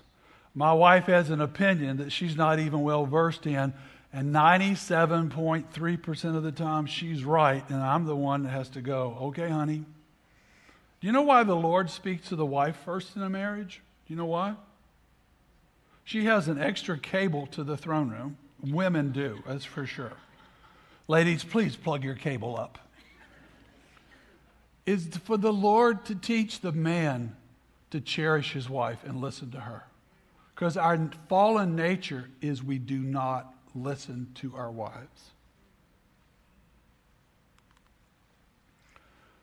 My 0.54 0.72
wife 0.72 1.06
has 1.06 1.30
an 1.30 1.40
opinion 1.40 1.98
that 1.98 2.12
she's 2.12 2.36
not 2.36 2.58
even 2.58 2.82
well 2.82 3.04
versed 3.04 3.46
in, 3.46 3.74
and 4.12 4.34
97.3% 4.34 6.36
of 6.36 6.42
the 6.42 6.52
time 6.52 6.86
she's 6.86 7.24
right, 7.24 7.68
and 7.68 7.82
I'm 7.82 8.06
the 8.06 8.16
one 8.16 8.44
that 8.44 8.50
has 8.50 8.68
to 8.70 8.80
go, 8.80 9.18
okay, 9.22 9.48
honey. 9.48 9.84
Do 11.00 11.06
you 11.06 11.12
know 11.12 11.22
why 11.22 11.42
the 11.42 11.56
Lord 11.56 11.90
speaks 11.90 12.28
to 12.28 12.36
the 12.36 12.46
wife 12.46 12.76
first 12.84 13.16
in 13.16 13.22
a 13.22 13.28
marriage? 13.28 13.82
Do 14.06 14.14
you 14.14 14.16
know 14.16 14.26
why? 14.26 14.54
She 16.04 16.24
has 16.24 16.48
an 16.48 16.58
extra 16.58 16.96
cable 16.96 17.46
to 17.48 17.62
the 17.62 17.76
throne 17.76 18.10
room. 18.10 18.38
Women 18.62 19.12
do, 19.12 19.40
that's 19.46 19.66
for 19.66 19.84
sure. 19.84 20.14
Ladies, 21.08 21.44
please 21.44 21.76
plug 21.76 22.02
your 22.02 22.14
cable 22.14 22.58
up. 22.58 22.78
Is 24.84 25.08
for 25.24 25.36
the 25.36 25.52
Lord 25.52 26.04
to 26.06 26.14
teach 26.14 26.60
the 26.60 26.72
man 26.72 27.36
to 27.90 28.00
cherish 28.00 28.52
his 28.52 28.68
wife 28.68 29.04
and 29.04 29.20
listen 29.20 29.50
to 29.52 29.60
her. 29.60 29.84
Because 30.54 30.76
our 30.76 31.10
fallen 31.28 31.76
nature 31.76 32.30
is 32.40 32.62
we 32.62 32.78
do 32.78 32.98
not 32.98 33.52
listen 33.74 34.28
to 34.36 34.54
our 34.56 34.70
wives. 34.70 35.30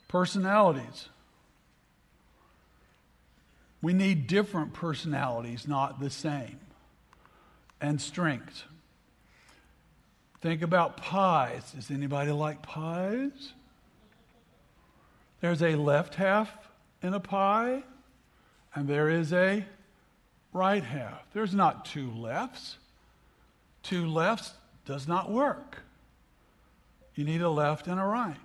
Personalities. 0.07 1.09
We 3.81 3.93
need 3.93 4.27
different 4.27 4.73
personalities, 4.73 5.67
not 5.67 5.99
the 5.99 6.09
same. 6.09 6.59
And 7.81 8.01
strengths. 8.01 8.63
Think 10.43 10.61
about 10.61 10.97
pies. 10.97 11.71
Does 11.71 11.89
anybody 11.89 12.31
like 12.31 12.61
pies? 12.61 13.53
There's 15.39 15.63
a 15.63 15.75
left 15.75 16.15
half 16.15 16.53
in 17.01 17.13
a 17.13 17.19
pie 17.21 17.83
and 18.75 18.85
there 18.85 19.07
is 19.07 19.31
a 19.31 19.63
right 20.51 20.83
half. 20.83 21.23
There's 21.31 21.55
not 21.55 21.85
two 21.85 22.11
lefts. 22.11 22.77
Two 23.83 24.05
lefts 24.05 24.51
does 24.85 25.07
not 25.07 25.31
work. 25.31 25.77
You 27.15 27.23
need 27.23 27.41
a 27.41 27.49
left 27.49 27.87
and 27.87 27.97
a 27.97 28.03
right. 28.03 28.35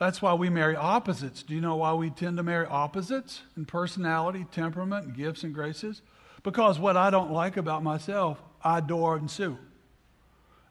That's 0.00 0.20
why 0.20 0.34
we 0.34 0.50
marry 0.50 0.74
opposites. 0.74 1.44
Do 1.44 1.54
you 1.54 1.60
know 1.60 1.76
why 1.76 1.92
we 1.92 2.10
tend 2.10 2.38
to 2.38 2.42
marry 2.42 2.66
opposites 2.66 3.42
in 3.56 3.66
personality, 3.66 4.46
temperament, 4.50 5.16
gifts 5.16 5.44
and 5.44 5.54
graces? 5.54 6.02
Because 6.42 6.80
what 6.80 6.96
I 6.96 7.10
don't 7.10 7.30
like 7.30 7.56
about 7.56 7.84
myself, 7.84 8.42
I 8.64 8.78
adore 8.78 9.16
and 9.16 9.30
sue. 9.30 9.58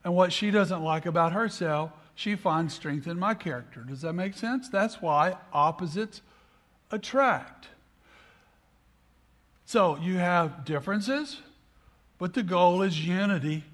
And 0.04 0.14
what 0.14 0.32
she 0.32 0.50
doesn't 0.50 0.82
like 0.82 1.06
about 1.06 1.32
herself, 1.32 1.90
she 2.14 2.36
finds 2.36 2.74
strength 2.74 3.06
in 3.06 3.18
my 3.18 3.34
character. 3.34 3.80
Does 3.80 4.02
that 4.02 4.12
make 4.12 4.34
sense? 4.34 4.68
That's 4.68 5.00
why 5.00 5.36
opposites 5.52 6.20
attract. 6.90 7.68
So 9.64 9.96
you 9.96 10.18
have 10.18 10.64
differences, 10.64 11.40
but 12.18 12.34
the 12.34 12.42
goal 12.42 12.82
is 12.82 13.06
unity 13.06 13.64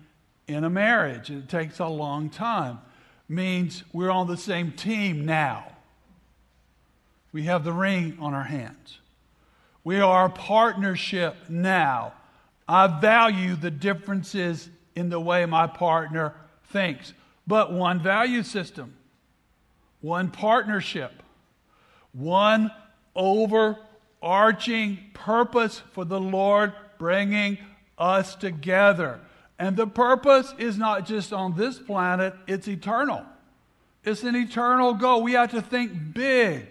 in 0.46 0.64
a 0.64 0.70
marriage. 0.70 1.30
It 1.30 1.48
takes 1.48 1.80
a 1.80 1.88
long 1.88 2.30
time. 2.30 2.78
Means 3.28 3.84
we're 3.92 4.10
on 4.10 4.26
the 4.26 4.36
same 4.36 4.72
team 4.72 5.24
now. 5.24 5.70
We 7.32 7.44
have 7.44 7.62
the 7.62 7.72
ring 7.72 8.16
on 8.20 8.34
our 8.34 8.44
hands. 8.44 8.98
We 9.84 10.00
are 10.00 10.26
a 10.26 10.30
partnership 10.30 11.36
now. 11.48 12.12
I 12.66 12.86
value 13.00 13.54
the 13.56 13.70
differences 13.70 14.68
in 15.00 15.08
the 15.08 15.18
way 15.18 15.46
my 15.46 15.66
partner 15.66 16.34
thinks, 16.66 17.14
but 17.46 17.72
one 17.72 17.98
value 18.02 18.42
system, 18.42 18.94
one 20.02 20.30
partnership, 20.30 21.22
one 22.12 22.70
overarching 23.16 24.98
purpose 25.14 25.82
for 25.92 26.04
the 26.04 26.20
Lord 26.20 26.74
bringing 26.98 27.56
us 27.96 28.34
together. 28.34 29.20
And 29.58 29.74
the 29.74 29.86
purpose 29.86 30.52
is 30.58 30.76
not 30.76 31.06
just 31.06 31.32
on 31.32 31.56
this 31.56 31.78
planet, 31.78 32.34
it's 32.46 32.68
eternal. 32.68 33.24
It's 34.04 34.22
an 34.22 34.36
eternal 34.36 34.92
goal. 34.92 35.22
We 35.22 35.32
have 35.32 35.52
to 35.52 35.62
think 35.62 36.12
big. 36.12 36.66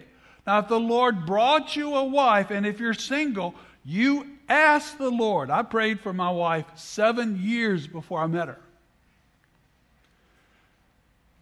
Now, 0.46 0.60
if 0.60 0.68
the 0.68 0.78
Lord 0.78 1.26
brought 1.26 1.74
you 1.74 1.96
a 1.96 2.04
wife, 2.04 2.52
and 2.52 2.64
if 2.64 2.78
you're 2.78 2.94
single, 2.94 3.56
you 3.84 4.26
Ask 4.50 4.98
the 4.98 5.10
Lord. 5.10 5.48
I 5.48 5.62
prayed 5.62 6.00
for 6.00 6.12
my 6.12 6.30
wife 6.30 6.66
seven 6.74 7.40
years 7.40 7.86
before 7.86 8.20
I 8.20 8.26
met 8.26 8.48
her. 8.48 8.58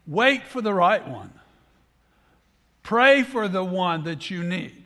Wait 0.05 0.43
for 0.43 0.61
the 0.61 0.73
right 0.73 1.05
one. 1.07 1.33
Pray 2.83 3.23
for 3.23 3.47
the 3.47 3.63
one 3.63 4.03
that 4.03 4.29
you 4.29 4.43
need. 4.43 4.85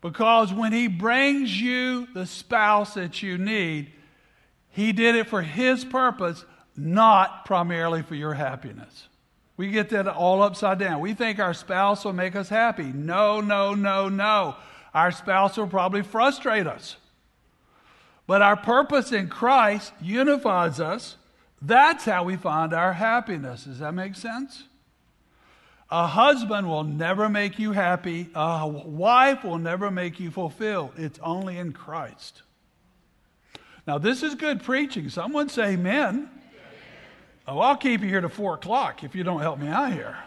Because 0.00 0.52
when 0.52 0.72
He 0.72 0.88
brings 0.88 1.60
you 1.60 2.08
the 2.12 2.26
spouse 2.26 2.94
that 2.94 3.22
you 3.22 3.38
need, 3.38 3.92
He 4.70 4.92
did 4.92 5.14
it 5.14 5.28
for 5.28 5.42
His 5.42 5.84
purpose, 5.84 6.44
not 6.76 7.44
primarily 7.44 8.02
for 8.02 8.16
your 8.16 8.34
happiness. 8.34 9.06
We 9.56 9.70
get 9.70 9.90
that 9.90 10.08
all 10.08 10.42
upside 10.42 10.80
down. 10.80 11.00
We 11.00 11.14
think 11.14 11.38
our 11.38 11.54
spouse 11.54 12.04
will 12.04 12.12
make 12.12 12.34
us 12.34 12.48
happy. 12.48 12.92
No, 12.92 13.40
no, 13.40 13.74
no, 13.74 14.08
no. 14.08 14.56
Our 14.92 15.12
spouse 15.12 15.56
will 15.56 15.66
probably 15.68 16.02
frustrate 16.02 16.66
us. 16.66 16.96
But 18.28 18.42
our 18.42 18.56
purpose 18.56 19.10
in 19.10 19.28
Christ 19.28 19.92
unifies 20.02 20.80
us. 20.80 21.16
That's 21.62 22.04
how 22.04 22.24
we 22.24 22.36
find 22.36 22.74
our 22.74 22.92
happiness. 22.92 23.64
Does 23.64 23.78
that 23.78 23.94
make 23.94 24.14
sense? 24.14 24.64
A 25.90 26.06
husband 26.06 26.68
will 26.68 26.84
never 26.84 27.30
make 27.30 27.58
you 27.58 27.72
happy. 27.72 28.28
A 28.34 28.68
wife 28.68 29.44
will 29.44 29.56
never 29.56 29.90
make 29.90 30.20
you 30.20 30.30
fulfilled. 30.30 30.92
It's 30.98 31.18
only 31.20 31.56
in 31.56 31.72
Christ. 31.72 32.42
Now, 33.86 33.96
this 33.96 34.22
is 34.22 34.34
good 34.34 34.62
preaching. 34.62 35.08
Someone 35.08 35.48
say 35.48 35.72
amen. 35.72 36.28
Oh, 37.46 37.60
I'll 37.60 37.78
keep 37.78 38.02
you 38.02 38.08
here 38.08 38.20
to 38.20 38.28
four 38.28 38.54
o'clock 38.54 39.02
if 39.02 39.14
you 39.14 39.24
don't 39.24 39.40
help 39.40 39.58
me 39.58 39.68
out 39.68 39.94
here. 39.94 40.18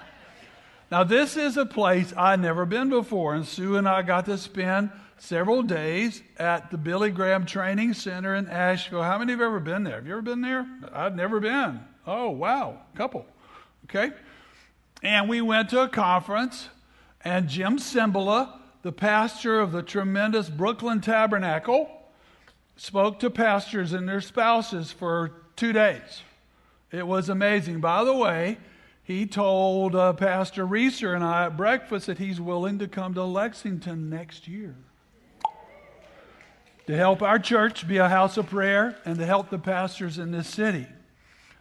Now, 0.90 1.04
this 1.04 1.38
is 1.38 1.56
a 1.56 1.68
place 1.68 2.12
I'd 2.18 2.40
never 2.40 2.66
been 2.66 2.90
before, 2.90 3.36
and 3.36 3.46
Sue 3.46 3.76
and 3.76 3.88
I 3.88 4.02
got 4.02 4.26
to 4.26 4.40
spend 4.40 4.90
several 5.22 5.62
days 5.62 6.24
at 6.38 6.72
the 6.72 6.78
Billy 6.78 7.12
Graham 7.12 7.46
Training 7.46 7.94
Center 7.94 8.34
in 8.34 8.48
Asheville. 8.48 9.04
How 9.04 9.20
many 9.20 9.34
have 9.34 9.42
ever 9.42 9.60
been 9.60 9.84
there? 9.84 9.96
Have 9.96 10.08
you 10.08 10.14
ever 10.14 10.22
been 10.24 10.42
there? 10.42 10.66
I've 10.92 11.16
never 11.16 11.40
been. 11.40 11.80
Oh, 12.08 12.32
wow, 12.32 12.80
a 12.92 12.98
couple. 12.98 13.28
Okay. 13.86 14.12
And 15.04 15.30
we 15.30 15.40
went 15.42 15.70
to 15.70 15.82
a 15.84 15.88
conference, 15.88 16.70
and 17.24 17.48
Jim 17.48 17.78
Cymbala, 17.78 18.58
the 18.82 18.92
pastor 18.92 19.60
of 19.60 19.72
the 19.72 19.84
tremendous 19.84 20.50
Brooklyn 20.50 21.02
Tabernacle, 21.02 21.88
spoke 22.76 23.20
to 23.20 23.30
pastors 23.30 23.94
and 23.94 24.10
their 24.10 24.22
spouses 24.22 24.92
for 24.92 25.34
two 25.56 25.72
days. 25.72 26.24
It 26.92 27.06
was 27.06 27.30
amazing. 27.30 27.80
By 27.80 28.04
the 28.04 28.16
way, 28.16 28.58
he 29.04 29.28
told 29.28 29.96
uh, 29.96 30.14
Pastor 30.14 30.66
Reeser 30.66 31.14
and 31.14 31.24
I 31.24 31.46
at 31.46 31.58
breakfast 31.58 32.08
that 32.08 32.18
he's 32.18 32.42
willing 32.42 32.80
to 32.80 32.88
come 32.88 33.14
to 33.14 33.24
Lexington 33.24 34.10
next 34.10 34.48
year 34.48 34.76
to 36.92 36.98
help 36.98 37.22
our 37.22 37.40
church 37.40 37.88
be 37.88 38.00
a 38.00 38.10
house 38.10 38.36
of 38.36 38.48
prayer 38.48 38.98
and 39.06 39.18
to 39.18 39.26
help 39.26 39.50
the 39.50 39.58
pastors 39.58 40.18
in 40.18 40.32
this 40.32 40.46
city. 40.46 40.86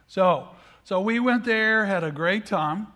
So, 0.05 0.49
so 0.83 0.99
we 0.99 1.21
went 1.21 1.45
there, 1.45 1.85
had 1.85 2.03
a 2.03 2.11
great 2.11 2.45
time. 2.45 2.87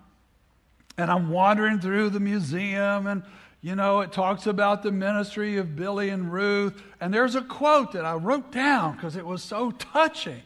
And 0.97 1.09
I'm 1.09 1.29
wandering 1.29 1.79
through 1.79 2.09
the 2.09 2.19
museum, 2.19 3.07
and 3.07 3.23
you 3.61 3.73
know, 3.73 4.01
it 4.01 4.11
talks 4.11 4.47
about 4.47 4.83
the 4.83 4.91
ministry 4.91 5.55
of 5.55 5.77
Billy 5.77 6.09
and 6.09 6.29
Ruth. 6.29 6.83
And 6.99 7.13
there's 7.13 7.35
a 7.35 7.41
quote 7.41 7.93
that 7.93 8.03
I 8.03 8.15
wrote 8.15 8.51
down 8.51 8.97
because 8.97 9.15
it 9.15 9.25
was 9.25 9.41
so 9.41 9.71
touching. 9.71 10.41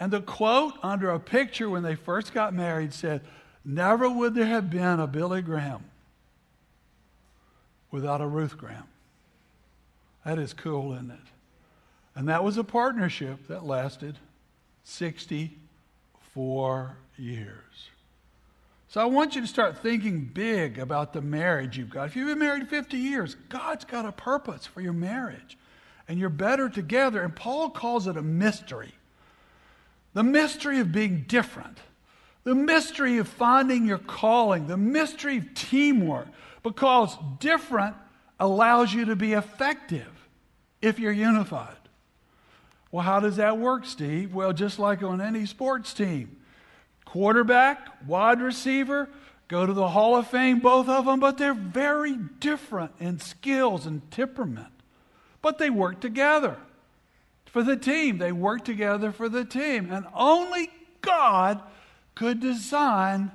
And 0.00 0.10
the 0.10 0.22
quote 0.22 0.72
under 0.82 1.10
a 1.10 1.20
picture 1.20 1.68
when 1.68 1.82
they 1.82 1.96
first 1.96 2.32
got 2.32 2.54
married 2.54 2.94
said, 2.94 3.20
Never 3.62 4.08
would 4.08 4.34
there 4.34 4.46
have 4.46 4.70
been 4.70 5.00
a 5.00 5.06
Billy 5.06 5.42
Graham 5.42 5.84
without 7.90 8.22
a 8.22 8.26
Ruth 8.26 8.56
Graham. 8.56 8.84
That 10.26 10.38
is 10.40 10.52
cool, 10.52 10.92
isn't 10.94 11.12
it? 11.12 11.18
And 12.16 12.28
that 12.28 12.42
was 12.42 12.58
a 12.58 12.64
partnership 12.64 13.46
that 13.46 13.64
lasted 13.64 14.18
64 14.82 16.96
years. 17.16 17.90
So 18.88 19.00
I 19.00 19.04
want 19.04 19.36
you 19.36 19.40
to 19.42 19.46
start 19.46 19.78
thinking 19.78 20.24
big 20.24 20.80
about 20.80 21.12
the 21.12 21.20
marriage 21.20 21.78
you've 21.78 21.90
got. 21.90 22.08
If 22.08 22.16
you've 22.16 22.26
been 22.26 22.40
married 22.40 22.68
50 22.68 22.96
years, 22.96 23.36
God's 23.48 23.84
got 23.84 24.04
a 24.04 24.10
purpose 24.10 24.66
for 24.66 24.80
your 24.80 24.94
marriage. 24.94 25.56
And 26.08 26.18
you're 26.18 26.28
better 26.28 26.68
together. 26.68 27.22
And 27.22 27.36
Paul 27.36 27.70
calls 27.70 28.08
it 28.08 28.16
a 28.16 28.22
mystery. 28.22 28.94
The 30.14 30.24
mystery 30.24 30.80
of 30.80 30.90
being 30.90 31.24
different. 31.28 31.78
The 32.42 32.56
mystery 32.56 33.18
of 33.18 33.28
finding 33.28 33.86
your 33.86 33.98
calling. 33.98 34.66
The 34.66 34.76
mystery 34.76 35.38
of 35.38 35.54
teamwork. 35.54 36.26
Because 36.64 37.16
different 37.38 37.94
allows 38.40 38.92
you 38.92 39.04
to 39.04 39.14
be 39.14 39.34
effective 39.34 40.15
if 40.80 40.98
you're 40.98 41.12
unified. 41.12 41.76
Well, 42.90 43.04
how 43.04 43.20
does 43.20 43.36
that 43.36 43.58
work, 43.58 43.84
Steve? 43.84 44.34
Well, 44.34 44.52
just 44.52 44.78
like 44.78 45.02
on 45.02 45.20
any 45.20 45.46
sports 45.46 45.92
team 45.92 46.36
quarterback, 47.04 48.06
wide 48.06 48.40
receiver, 48.40 49.08
go 49.48 49.64
to 49.64 49.72
the 49.72 49.88
Hall 49.88 50.16
of 50.16 50.26
Fame, 50.26 50.58
both 50.58 50.88
of 50.88 51.06
them, 51.06 51.20
but 51.20 51.38
they're 51.38 51.54
very 51.54 52.14
different 52.14 52.92
in 52.98 53.18
skills 53.20 53.86
and 53.86 54.10
temperament. 54.10 54.72
But 55.40 55.58
they 55.58 55.70
work 55.70 56.00
together 56.00 56.56
for 57.46 57.62
the 57.62 57.76
team. 57.76 58.18
They 58.18 58.32
work 58.32 58.64
together 58.64 59.12
for 59.12 59.28
the 59.28 59.44
team. 59.44 59.90
And 59.90 60.06
only 60.14 60.68
God 61.00 61.62
could 62.14 62.40
design 62.40 63.30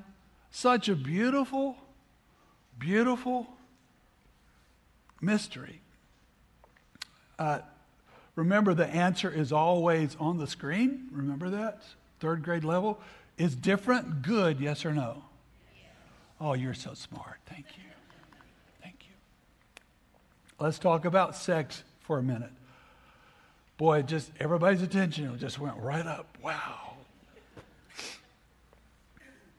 such 0.52 0.90
a 0.90 0.96
beautiful, 0.96 1.78
beautiful 2.78 3.48
mystery. 5.22 5.82
Uh, 7.42 7.60
remember, 8.36 8.76
the 8.76 8.86
answer 8.86 9.28
is 9.28 9.52
always 9.52 10.16
on 10.20 10.38
the 10.38 10.46
screen. 10.46 11.08
Remember 11.12 11.50
that? 11.50 11.82
Third 12.20 12.44
grade 12.44 12.64
level. 12.64 13.00
Is 13.36 13.56
different 13.56 14.22
good, 14.22 14.60
yes 14.60 14.86
or 14.86 14.94
no? 14.94 15.24
Oh, 16.40 16.54
you're 16.54 16.76
so 16.76 16.94
smart. 16.94 17.38
Thank 17.48 17.66
you. 17.78 17.84
Thank 18.84 19.08
you. 19.08 19.16
Let's 20.60 20.78
talk 20.78 21.06
about 21.06 21.36
sex 21.36 21.84
for 22.02 22.20
a 22.20 22.24
minute. 22.24 22.52
Boy, 23.78 24.04
just 24.04 24.30
everybody's 24.40 24.84
attention 24.84 25.36
just 25.40 25.58
went 25.58 25.78
right 25.78 26.06
up. 26.06 26.38
Wow. 26.44 26.94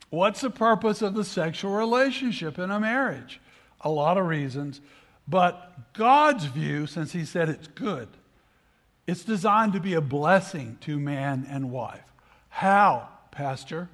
What's 0.09 0.41
the 0.41 0.51
purpose 0.51 1.03
of 1.03 1.15
the 1.15 1.25
sexual 1.25 1.73
relationship 1.73 2.61
in 2.61 2.71
a 2.71 2.79
marriage? 2.79 3.41
A 3.81 3.91
lot 3.91 4.19
of 4.19 4.27
reasons. 4.27 4.81
But 5.27 5.93
God's 5.93 6.45
view, 6.47 6.87
since 6.87 7.13
He 7.13 7.25
said 7.25 7.49
it's 7.49 7.69
good, 7.69 8.09
it's 9.07 9.25
designed 9.25 9.73
to 9.73 9.81
be 9.81 9.95
a 9.95 10.01
blessing 10.01 10.79
to 10.83 10.99
man 10.99 11.47
and 11.49 11.71
wife. 11.71 12.05
How? 12.49 13.09
Pastor, 13.31 13.89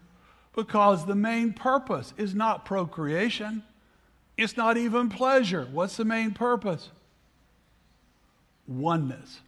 because 0.55 1.07
the 1.07 1.14
main 1.14 1.53
purpose 1.53 2.12
is 2.17 2.35
not 2.35 2.64
procreation. 2.64 3.62
It's 4.37 4.57
not 4.57 4.77
even 4.77 5.09
pleasure. 5.09 5.69
What's 5.71 5.97
the 5.97 6.05
main 6.05 6.33
purpose? 6.33 6.91
Oneness. 8.67 9.41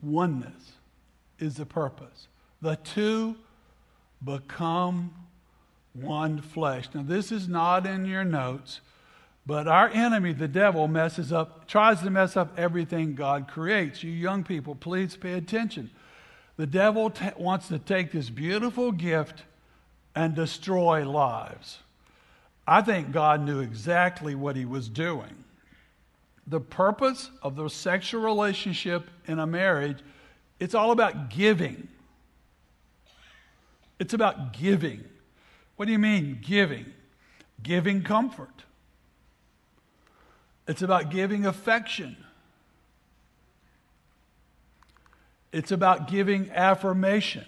Oneness 0.00 0.72
is 1.38 1.56
the 1.56 1.66
purpose. 1.66 2.28
The 2.62 2.76
two 2.76 3.36
become 4.24 5.12
one 5.92 6.40
flesh. 6.40 6.88
Now, 6.94 7.02
this 7.02 7.32
is 7.32 7.48
not 7.48 7.86
in 7.86 8.04
your 8.04 8.24
notes, 8.24 8.80
but 9.46 9.66
our 9.66 9.88
enemy, 9.88 10.32
the 10.32 10.48
devil, 10.48 10.86
messes 10.86 11.32
up, 11.32 11.66
tries 11.66 12.00
to 12.02 12.10
mess 12.10 12.36
up 12.36 12.58
everything 12.58 13.14
God 13.14 13.48
creates. 13.48 14.02
You 14.02 14.12
young 14.12 14.44
people, 14.44 14.74
please 14.74 15.16
pay 15.16 15.32
attention. 15.32 15.90
The 16.56 16.66
devil 16.66 17.10
t- 17.10 17.30
wants 17.36 17.68
to 17.68 17.78
take 17.78 18.12
this 18.12 18.30
beautiful 18.30 18.92
gift 18.92 19.44
and 20.14 20.34
destroy 20.34 21.08
lives. 21.08 21.78
I 22.66 22.82
think 22.82 23.12
God 23.12 23.42
knew 23.42 23.60
exactly 23.60 24.34
what 24.34 24.56
he 24.56 24.64
was 24.64 24.88
doing. 24.88 25.44
The 26.46 26.60
purpose 26.60 27.30
of 27.42 27.56
the 27.56 27.68
sexual 27.68 28.22
relationship 28.22 29.08
in 29.26 29.38
a 29.38 29.46
marriage, 29.46 29.98
it's 30.58 30.74
all 30.74 30.90
about 30.90 31.30
giving. 31.30 31.88
It's 33.98 34.14
about 34.14 34.52
giving. 34.52 35.04
What 35.80 35.86
do 35.86 35.92
you 35.92 35.98
mean, 35.98 36.40
giving? 36.42 36.92
Giving 37.62 38.02
comfort. 38.02 38.64
It's 40.68 40.82
about 40.82 41.10
giving 41.10 41.46
affection. 41.46 42.18
It's 45.52 45.72
about 45.72 46.06
giving 46.06 46.50
affirmation. 46.50 47.46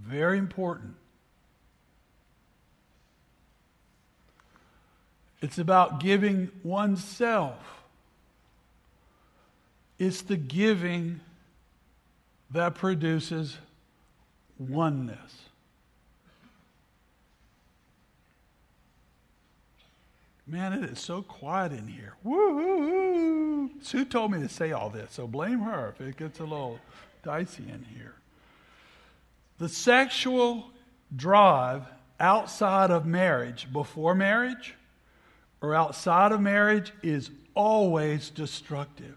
Very 0.00 0.38
important. 0.38 0.94
It's 5.42 5.58
about 5.58 5.98
giving 5.98 6.52
oneself. 6.62 7.82
It's 9.98 10.22
the 10.22 10.36
giving 10.36 11.18
that 12.52 12.76
produces 12.76 13.56
oneness. 14.58 15.48
Man, 20.46 20.74
it 20.74 20.90
is 20.90 21.00
so 21.00 21.22
quiet 21.22 21.72
in 21.72 21.88
here. 21.88 22.14
Woo. 22.22 23.70
Sue 23.80 24.04
told 24.04 24.30
me 24.30 24.40
to 24.40 24.48
say 24.48 24.72
all 24.72 24.90
this, 24.90 25.12
so 25.12 25.26
blame 25.26 25.60
her 25.60 25.94
if 25.94 26.06
it 26.06 26.16
gets 26.16 26.38
a 26.38 26.44
little 26.44 26.78
dicey 27.22 27.64
in 27.64 27.86
here. 27.96 28.14
The 29.58 29.68
sexual 29.68 30.70
drive 31.16 31.84
outside 32.20 32.90
of 32.90 33.06
marriage, 33.06 33.72
before 33.72 34.14
marriage, 34.14 34.74
or 35.62 35.74
outside 35.74 36.32
of 36.32 36.40
marriage 36.40 36.92
is 37.02 37.30
always 37.54 38.28
destructive. 38.28 39.16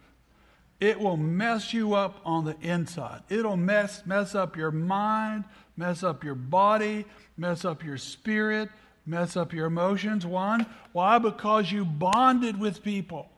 It 0.79 0.99
will 0.99 1.17
mess 1.17 1.73
you 1.73 1.95
up 1.95 2.19
on 2.23 2.45
the 2.45 2.55
inside. 2.61 3.23
It'll 3.29 3.57
mess, 3.57 4.05
mess 4.05 4.35
up 4.35 4.55
your 4.55 4.71
mind, 4.71 5.45
mess 5.75 6.03
up 6.03 6.23
your 6.23 6.35
body, 6.35 7.05
mess 7.35 7.65
up 7.65 7.83
your 7.83 7.97
spirit, 7.97 8.69
mess 9.05 9.35
up 9.35 9.53
your 9.53 9.65
emotions. 9.65 10.25
One, 10.25 10.67
why? 10.91 11.17
Because 11.17 11.71
you 11.71 11.83
bonded 11.83 12.59
with 12.59 12.83
people. 12.83 13.29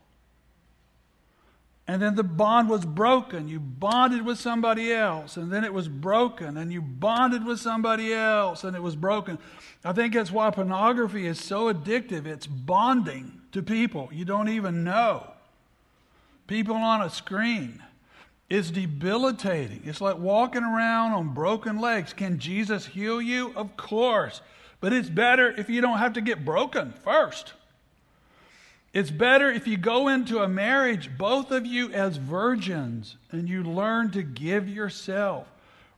And 1.88 2.02
then 2.02 2.15
the 2.15 2.23
bond 2.23 2.69
was 2.69 2.86
broken. 2.86 3.47
You 3.47 3.60
bonded 3.60 4.23
with 4.23 4.38
somebody 4.38 4.91
else, 4.91 5.38
and 5.38 5.52
then 5.52 5.63
it 5.63 5.73
was 5.73 5.88
broken, 5.88 6.56
and 6.56 6.71
you 6.71 6.82
bonded 6.82 7.45
with 7.45 7.60
somebody 7.60 8.13
else, 8.13 8.63
and 8.63 8.75
it 8.75 8.84
was 8.84 8.95
broken. 8.95 9.39
I 9.84 9.93
think 9.93 10.13
that's 10.13 10.32
why 10.32 10.52
pornography 10.52 11.25
is 11.25 11.43
so 11.43 11.73
addictive. 11.73 12.28
It's 12.28 12.45
bonding 12.45 13.41
to 13.54 13.63
people 13.63 14.10
you 14.12 14.25
don't 14.25 14.49
even 14.49 14.84
know 14.84 15.32
people 16.50 16.76
on 16.76 17.04
a 17.04 17.10
screen. 17.10 17.82
It's 18.50 18.72
debilitating. 18.72 19.84
It's 19.86 20.02
like 20.02 20.18
walking 20.18 20.64
around 20.64 21.14
on 21.14 21.36
broken 21.36 21.80
legs. 21.80 22.12
Can 22.12 22.40
Jesus 22.40 22.88
heal 22.88 23.22
you? 23.22 23.54
Of 23.56 23.78
course. 23.78 24.42
But 24.82 24.92
it's 24.92 25.10
better 25.10 25.52
if 25.52 25.70
you 25.70 25.80
don't 25.80 26.00
have 26.00 26.14
to 26.14 26.22
get 26.22 26.44
broken 26.44 26.94
first. 27.04 27.54
It's 28.92 29.12
better 29.12 29.52
if 29.52 29.68
you 29.68 29.78
go 29.78 30.08
into 30.08 30.42
a 30.42 30.48
marriage, 30.48 31.16
both 31.16 31.52
of 31.52 31.68
you 31.68 31.92
as 31.92 32.18
virgins, 32.18 33.18
and 33.32 33.48
you 33.48 33.64
learn 33.64 34.10
to 34.12 34.24
give 34.24 34.68
yourself 34.68 35.48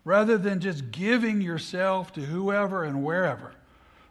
rather 0.04 0.38
than 0.38 0.60
just 0.60 0.92
giving 0.92 1.40
yourself 1.40 2.12
to 2.14 2.22
whoever 2.22 2.84
and 2.84 3.06
wherever. 3.06 3.54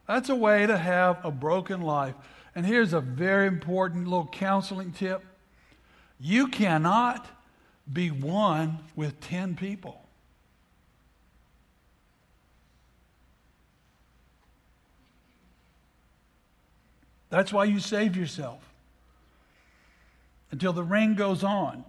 That's 0.09 0.31
a 0.31 0.35
way 0.35 0.67
to 0.67 0.79
have 0.79 1.23
a 1.23 1.31
broken 1.31 1.83
life. 1.83 2.15
And 2.55 2.65
here's 2.65 2.95
a 2.95 3.01
very 3.01 3.47
important 3.47 4.05
little 4.05 4.29
counseling 4.29 4.93
tip 4.93 5.23
you 6.21 6.49
cannot 6.49 7.27
be 7.91 8.11
one 8.11 8.79
with 8.95 9.21
10 9.21 9.57
people. 9.57 10.01
That's 17.31 17.53
why 17.53 17.65
you 17.65 17.79
save 17.79 18.17
yourself 18.17 18.61
until 20.51 20.73
the 20.73 20.83
ring 20.83 21.15
goes 21.15 21.45
on. 21.45 21.85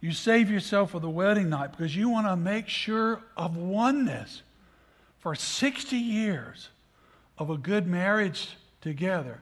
You 0.00 0.12
save 0.12 0.50
yourself 0.50 0.92
for 0.92 1.00
the 1.00 1.10
wedding 1.10 1.48
night 1.48 1.72
because 1.72 1.96
you 1.96 2.08
want 2.08 2.26
to 2.28 2.36
make 2.36 2.68
sure 2.68 3.20
of 3.36 3.56
oneness 3.56 4.42
for 5.18 5.34
60 5.34 5.96
years 5.96 6.68
of 7.36 7.50
a 7.50 7.56
good 7.56 7.86
marriage 7.86 8.50
together. 8.80 9.40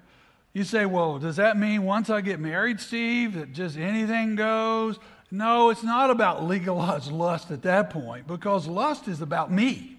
You 0.55 0.63
say, 0.63 0.87
well, 0.87 1.19
does 1.19 1.37
that 1.37 1.57
mean 1.57 1.83
once 1.83 2.09
I 2.09 2.21
get 2.21 2.39
married, 2.39 2.81
Steve, 2.81 3.35
that 3.35 3.53
just 3.53 3.77
anything 3.77 4.37
goes? 4.37 5.01
No, 5.31 5.71
it's 5.71 5.83
not 5.83 6.11
about 6.11 6.45
legalized 6.45 7.11
lust 7.13 7.51
at 7.51 7.63
that 7.63 7.91
point 7.91 8.29
because 8.29 8.69
lust 8.69 9.09
is 9.09 9.21
about 9.21 9.53
me. 9.53 9.99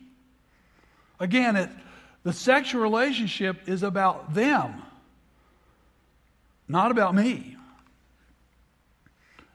Again, 1.19 1.57
it, 1.57 1.69
the 2.23 2.31
sexual 2.31 2.81
relationship 2.81 3.67
is 3.67 3.83
about 3.83 4.33
them, 4.33 4.81
not 6.67 6.89
about 6.89 7.13
me. 7.13 7.57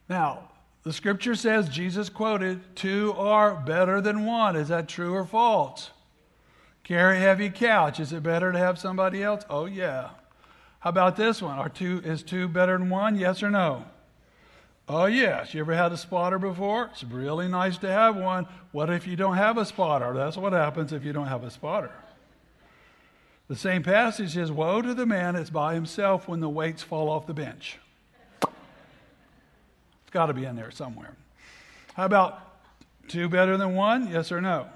Now, 0.09 0.51
the 0.83 0.93
scripture 0.93 1.35
says, 1.35 1.69
Jesus 1.69 2.09
quoted, 2.09 2.77
two 2.77 3.15
are 3.17 3.55
better 3.55 4.01
than 4.01 4.27
one. 4.27 4.57
Is 4.57 4.69
that 4.69 4.89
true 4.89 5.15
or 5.15 5.25
false? 5.25 5.91
Carry 6.85 7.19
a 7.19 7.21
heavy 7.21 7.49
couch. 7.51 8.01
Is 8.01 8.13
it 8.13 8.23
better 8.23 8.53
to 8.53 8.59
have 8.59 8.79
somebody 8.79 9.23
else? 9.23 9.45
Oh, 9.49 9.67
yeah. 9.67 10.11
How 10.81 10.91
about 10.91 11.17
this 11.17 11.41
one? 11.41 11.59
Are 11.59 11.69
two, 11.69 12.01
is 12.05 12.23
two 12.23 12.49
better 12.49 12.77
than 12.77 12.91
one? 12.91 13.17
Yes 13.17 13.43
or 13.43 13.51
no? 13.51 13.85
Oh, 14.89 15.05
yes. 15.05 15.55
You 15.55 15.61
ever 15.61 15.75
had 15.75 15.93
a 15.93 15.97
spotter 15.97 16.39
before? 16.39 16.87
It's 16.93 17.05
really 17.05 17.47
nice 17.47 17.79
to 17.79 17.89
have 17.89 18.17
one. 18.17 18.47
What 18.73 18.91
if 18.91 19.07
you 19.07 19.15
don't 19.15 19.37
have 19.37 19.57
a 19.57 19.65
spotter? 19.65 20.13
That's 20.15 20.37
what 20.37 20.53
happens 20.53 20.93
if 20.93 21.05
you 21.05 21.13
don't 21.13 21.29
have 21.29 21.45
a 21.45 21.51
spotter. 21.51 21.93
The 23.47 23.57
same 23.57 23.83
passage 23.83 24.35
says, 24.35 24.51
Woe 24.51 24.81
to 24.81 24.95
the 24.95 25.07
man 25.07 25.35
that's 25.35 25.51
by 25.51 25.75
himself 25.75 26.27
when 26.27 26.41
the 26.41 26.49
weights 26.49 26.83
fall 26.83 27.09
off 27.09 27.27
the 27.27 27.35
bench. 27.35 27.79
It's 28.43 30.13
got 30.13 30.27
to 30.27 30.33
be 30.33 30.45
in 30.45 30.57
there 30.57 30.71
somewhere. 30.71 31.15
How 31.95 32.07
about 32.07 32.41
two 33.07 33.29
better 33.29 33.57
than 33.57 33.75
one? 33.75 34.11
Yes 34.11 34.33
or 34.33 34.41
no? 34.41 34.67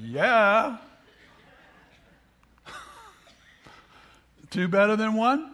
Yeah. 0.00 0.78
Two 4.50 4.68
better 4.68 4.96
than 4.96 5.14
one? 5.14 5.52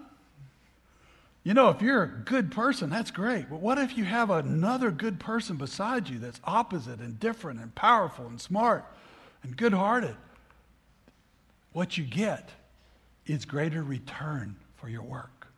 You 1.43 1.53
know, 1.53 1.69
if 1.69 1.83
you're 1.83 2.03
a 2.03 2.09
good 2.09 2.51
person, 2.51 2.89
that's 2.89 3.11
great. 3.11 3.51
But 3.51 3.61
what 3.61 3.77
if 3.79 3.99
you 3.99 4.05
have 4.05 4.31
another 4.31 4.91
good 4.91 5.21
person 5.21 5.57
beside 5.57 6.09
you 6.09 6.19
that's 6.19 6.41
opposite 6.45 7.01
and 7.01 7.21
different 7.21 7.61
and 7.61 7.75
powerful 7.75 8.27
and 8.27 8.41
smart 8.41 8.87
and 9.43 9.55
good 9.55 9.75
hearted? 9.75 10.17
What 11.73 11.99
you 11.99 12.05
get 12.05 12.51
is 13.27 13.45
greater 13.45 13.83
return 13.83 14.57
for 14.77 14.89
your 14.89 15.03
work. 15.03 15.49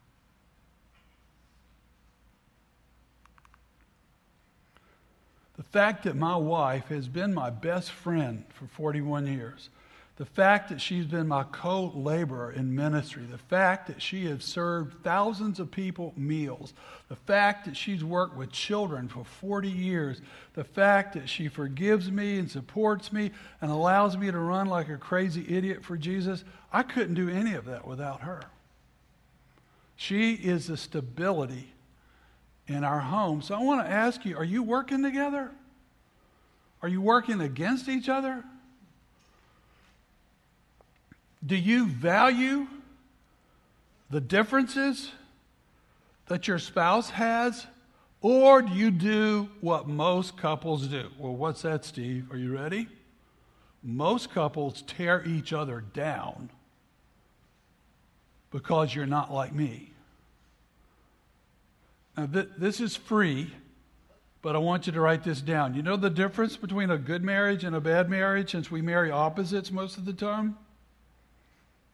The 5.57 5.62
fact 5.62 6.05
that 6.05 6.16
my 6.16 6.37
wife 6.37 6.88
has 6.88 7.09
been 7.09 7.33
my 7.33 7.51
best 7.51 7.90
friend 7.90 8.44
for 8.51 8.66
41 8.66 9.27
years 9.27 9.70
the 10.16 10.24
fact 10.24 10.70
that 10.70 10.81
she's 10.81 11.05
been 11.05 11.29
my 11.29 11.42
co 11.44 11.92
laborer 11.94 12.50
in 12.50 12.74
ministry, 12.74 13.24
the 13.31 13.37
fact 13.37 13.87
that 13.88 14.00
she 14.00 14.24
has 14.26 14.42
served 14.42 15.02
thousands 15.05 15.61
of 15.61 15.70
people 15.70 16.14
meals, 16.16 16.72
the 17.09 17.16
fact 17.16 17.66
that 17.66 17.76
she's 17.76 18.02
worked 18.02 18.35
with 18.35 18.50
children 18.50 19.09
for 19.09 19.24
40 19.24 19.68
years, 19.68 20.22
the 20.55 20.64
fact 20.64 21.12
that 21.12 21.29
she 21.29 21.48
forgives 21.48 22.11
me 22.11 22.38
and 22.38 22.50
supports 22.50 23.12
me 23.12 23.31
and 23.61 23.70
allows 23.70 24.16
me 24.16 24.31
to 24.31 24.38
run 24.38 24.68
like 24.68 24.88
a 24.88 24.96
crazy 24.96 25.44
idiot 25.55 25.85
for 25.85 25.98
Jesus, 25.98 26.44
I 26.72 26.83
couldn't 26.83 27.14
do 27.14 27.29
any 27.29 27.52
of 27.52 27.66
that 27.66 27.87
without 27.87 28.22
her. 28.22 28.40
She 29.96 30.33
is 30.33 30.66
the 30.66 30.79
stability 30.79 31.74
in 32.66 32.85
our 32.85 33.00
home. 33.00 33.42
So 33.42 33.55
I 33.55 33.62
want 33.62 33.87
to 33.87 33.92
ask 33.92 34.24
you 34.24 34.38
are 34.38 34.44
you 34.44 34.62
working 34.62 35.02
together? 35.02 35.50
Are 36.81 36.88
you 36.88 37.02
working 37.02 37.42
against 37.42 37.88
each 37.88 38.09
other? 38.09 38.44
Do 41.46 41.54
you 41.56 41.87
value 41.87 42.66
the 44.11 44.20
differences 44.20 45.12
that 46.26 46.48
your 46.48 46.59
spouse 46.59 47.11
has? 47.11 47.66
Or 48.20 48.62
do 48.62 48.72
you 48.72 48.90
do 48.90 49.48
what 49.61 49.87
most 49.87 50.37
couples 50.37 50.88
do? 50.88 51.11
Well, 51.18 51.37
what's 51.37 51.62
that, 51.62 51.85
Steve? 51.85 52.32
Are 52.32 52.37
you 52.37 52.52
ready? 52.52 52.88
Most 53.82 54.32
couples 54.32 54.82
tear 54.82 55.22
each 55.24 55.52
other 55.52 55.85
down 55.92 56.50
because 58.50 58.94
you're 58.94 59.06
not 59.06 59.32
like 59.32 59.54
me. 59.54 59.92
Now, 62.16 62.26
th- 62.26 62.48
this 62.59 62.80
is 62.80 62.96
free, 62.96 63.52
but 64.42 64.56
I 64.56 64.59
want 64.59 64.87
you 64.87 64.92
to 64.94 65.00
write 65.00 65.22
this 65.22 65.40
down. 65.40 65.74
You 65.74 65.82
know 65.82 65.96
the 65.96 66.11
difference 66.11 66.56
between 66.56 66.90
a 66.90 66.98
good 66.98 67.22
marriage 67.22 67.62
and 67.62 67.76
a 67.76 67.80
bad 67.80 68.09
marriage 68.09 68.50
since 68.50 68.70
we 68.70 68.80
marry 68.80 69.11
opposites 69.11 69.70
most 69.70 69.98
of 69.98 70.04
the 70.04 70.12
time? 70.12 70.56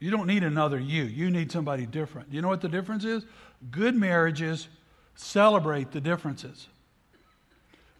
You 0.02 0.10
don't 0.10 0.26
need 0.26 0.42
another 0.42 0.80
you. 0.80 1.04
You 1.04 1.30
need 1.30 1.52
somebody 1.52 1.86
different. 1.86 2.32
You 2.32 2.42
know 2.42 2.48
what 2.48 2.60
the 2.60 2.68
difference 2.68 3.04
is? 3.04 3.24
Good 3.70 3.94
marriages 3.94 4.66
celebrate 5.14 5.92
the 5.92 6.00
differences. 6.00 6.66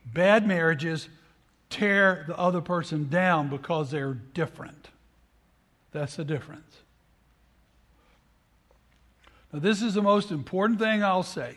Bad 0.05 0.45
marriages 0.45 1.09
tear 1.71 2.25
the 2.27 2.37
other 2.37 2.61
person 2.61 3.09
down 3.09 3.49
because 3.51 3.93
they're 3.93 4.15
different. 4.15 4.89
That's 5.93 6.17
the 6.17 6.25
difference. 6.25 6.79
Now, 9.53 9.61
this 9.61 9.81
is 9.81 9.95
the 9.95 10.03
most 10.03 10.33
important 10.33 10.81
thing 10.81 11.05
I'll 11.05 11.23
say. 11.23 11.57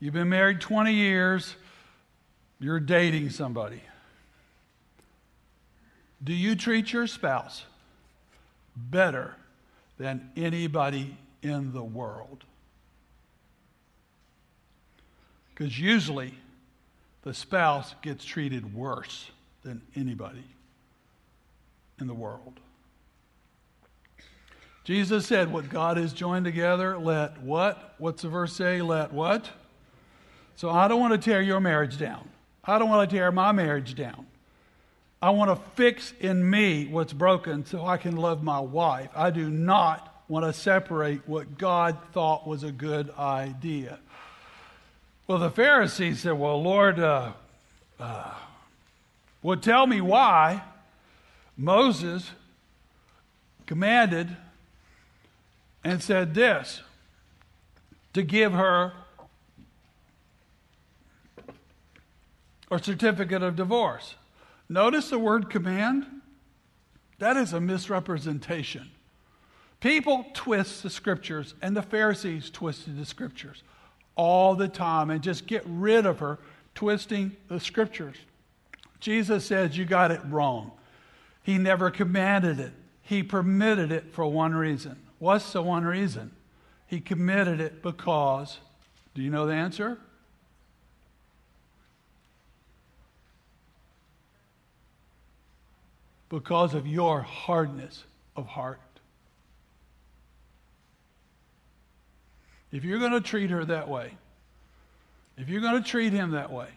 You've 0.00 0.14
been 0.14 0.30
married 0.30 0.62
20 0.62 0.94
years, 0.94 1.56
you're 2.58 2.80
dating 2.80 3.28
somebody. 3.28 3.82
Do 6.24 6.32
you 6.32 6.56
treat 6.56 6.90
your 6.94 7.06
spouse 7.06 7.66
better 8.74 9.36
than 10.02 10.32
anybody 10.36 11.16
in 11.42 11.72
the 11.72 11.82
world. 11.82 12.42
Because 15.54 15.78
usually 15.78 16.34
the 17.22 17.32
spouse 17.32 17.94
gets 18.02 18.24
treated 18.24 18.74
worse 18.74 19.30
than 19.62 19.80
anybody 19.94 20.42
in 22.00 22.08
the 22.08 22.14
world. 22.14 22.58
Jesus 24.82 25.24
said, 25.24 25.52
What 25.52 25.68
God 25.68 25.98
has 25.98 26.12
joined 26.12 26.46
together, 26.46 26.98
let 26.98 27.40
what? 27.40 27.94
What's 27.98 28.22
the 28.22 28.28
verse 28.28 28.56
say? 28.56 28.82
Let 28.82 29.12
what? 29.12 29.48
So 30.56 30.68
I 30.68 30.88
don't 30.88 30.98
want 30.98 31.12
to 31.12 31.18
tear 31.18 31.40
your 31.40 31.60
marriage 31.60 31.96
down. 31.96 32.28
I 32.64 32.80
don't 32.80 32.88
want 32.88 33.08
to 33.08 33.16
tear 33.16 33.30
my 33.30 33.52
marriage 33.52 33.94
down. 33.94 34.26
I 35.22 35.30
want 35.30 35.50
to 35.50 35.70
fix 35.76 36.12
in 36.18 36.50
me 36.50 36.86
what's 36.86 37.12
broken 37.12 37.64
so 37.64 37.86
I 37.86 37.96
can 37.96 38.16
love 38.16 38.42
my 38.42 38.58
wife. 38.58 39.08
I 39.14 39.30
do 39.30 39.48
not 39.48 40.24
want 40.26 40.44
to 40.44 40.52
separate 40.52 41.20
what 41.28 41.56
God 41.56 41.96
thought 42.12 42.44
was 42.44 42.64
a 42.64 42.72
good 42.72 43.08
idea. 43.16 44.00
Well, 45.28 45.38
the 45.38 45.50
Pharisees 45.50 46.20
said, 46.20 46.32
Well, 46.32 46.60
Lord, 46.60 46.98
uh, 46.98 47.34
uh, 48.00 48.34
well, 49.44 49.56
tell 49.56 49.86
me 49.86 50.00
why 50.00 50.62
Moses 51.56 52.32
commanded 53.66 54.36
and 55.84 56.02
said 56.02 56.34
this 56.34 56.82
to 58.12 58.24
give 58.24 58.54
her 58.54 58.92
a 62.72 62.82
certificate 62.82 63.42
of 63.42 63.54
divorce. 63.54 64.16
Notice 64.68 65.10
the 65.10 65.18
word 65.18 65.50
command. 65.50 66.06
That 67.18 67.36
is 67.36 67.52
a 67.52 67.60
misrepresentation. 67.60 68.90
People 69.80 70.26
twist 70.32 70.82
the 70.82 70.90
scriptures, 70.90 71.54
and 71.60 71.76
the 71.76 71.82
Pharisees 71.82 72.50
twisted 72.50 72.98
the 72.98 73.04
scriptures 73.04 73.62
all 74.14 74.54
the 74.54 74.68
time 74.68 75.10
and 75.10 75.22
just 75.22 75.46
get 75.46 75.62
rid 75.66 76.06
of 76.06 76.20
her 76.20 76.38
twisting 76.74 77.36
the 77.48 77.60
scriptures. 77.60 78.16
Jesus 79.00 79.46
says 79.46 79.76
you 79.76 79.84
got 79.84 80.10
it 80.10 80.20
wrong. 80.28 80.72
He 81.42 81.58
never 81.58 81.90
commanded 81.90 82.60
it, 82.60 82.72
He 83.02 83.22
permitted 83.22 83.90
it 83.90 84.12
for 84.12 84.26
one 84.26 84.54
reason. 84.54 84.96
What's 85.18 85.52
the 85.52 85.62
one 85.62 85.84
reason? 85.84 86.30
He 86.86 87.00
committed 87.00 87.60
it 87.60 87.82
because, 87.82 88.58
do 89.14 89.22
you 89.22 89.30
know 89.30 89.46
the 89.46 89.54
answer? 89.54 89.98
Because 96.32 96.72
of 96.72 96.86
your 96.86 97.20
hardness 97.20 98.04
of 98.36 98.46
heart. 98.46 98.80
If 102.72 102.84
you're 102.84 102.98
going 102.98 103.12
to 103.12 103.20
treat 103.20 103.50
her 103.50 103.66
that 103.66 103.86
way, 103.86 104.16
if 105.36 105.50
you're 105.50 105.60
going 105.60 105.82
to 105.82 105.86
treat 105.86 106.14
him 106.14 106.30
that 106.30 106.50
way, 106.50 106.68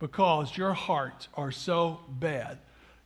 because 0.00 0.56
your 0.56 0.72
hearts 0.72 1.28
are 1.34 1.52
so 1.52 2.00
bad, 2.08 2.58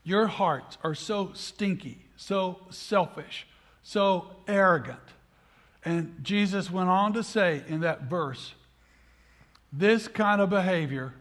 your 0.02 0.26
hearts 0.26 0.78
are 0.82 0.94
so 0.94 1.32
stinky, 1.34 1.98
so 2.16 2.58
selfish, 2.70 3.46
so 3.82 4.30
arrogant. 4.48 4.98
And 5.84 6.16
Jesus 6.22 6.70
went 6.70 6.88
on 6.88 7.12
to 7.12 7.22
say 7.22 7.62
in 7.68 7.80
that 7.80 8.04
verse 8.04 8.54
this 9.70 10.08
kind 10.08 10.40
of 10.40 10.48
behavior, 10.48 11.12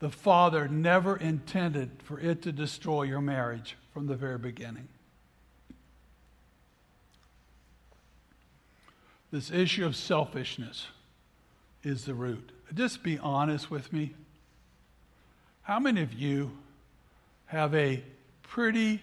the 0.00 0.10
Father 0.10 0.68
never 0.68 1.16
intended 1.16 1.90
for 2.04 2.20
it 2.20 2.42
to 2.42 2.52
destroy 2.52 3.02
your 3.02 3.20
marriage 3.20 3.76
from 3.92 4.06
the 4.06 4.14
very 4.14 4.38
beginning. 4.38 4.88
This 9.30 9.50
issue 9.50 9.84
of 9.84 9.94
selfishness 9.94 10.86
is 11.82 12.04
the 12.04 12.14
root. 12.14 12.50
Just 12.74 13.02
be 13.02 13.18
honest 13.18 13.70
with 13.70 13.92
me. 13.92 14.14
How 15.62 15.78
many 15.78 16.02
of 16.02 16.14
you 16.14 16.52
have 17.46 17.74
a 17.74 18.02
pretty 18.42 19.02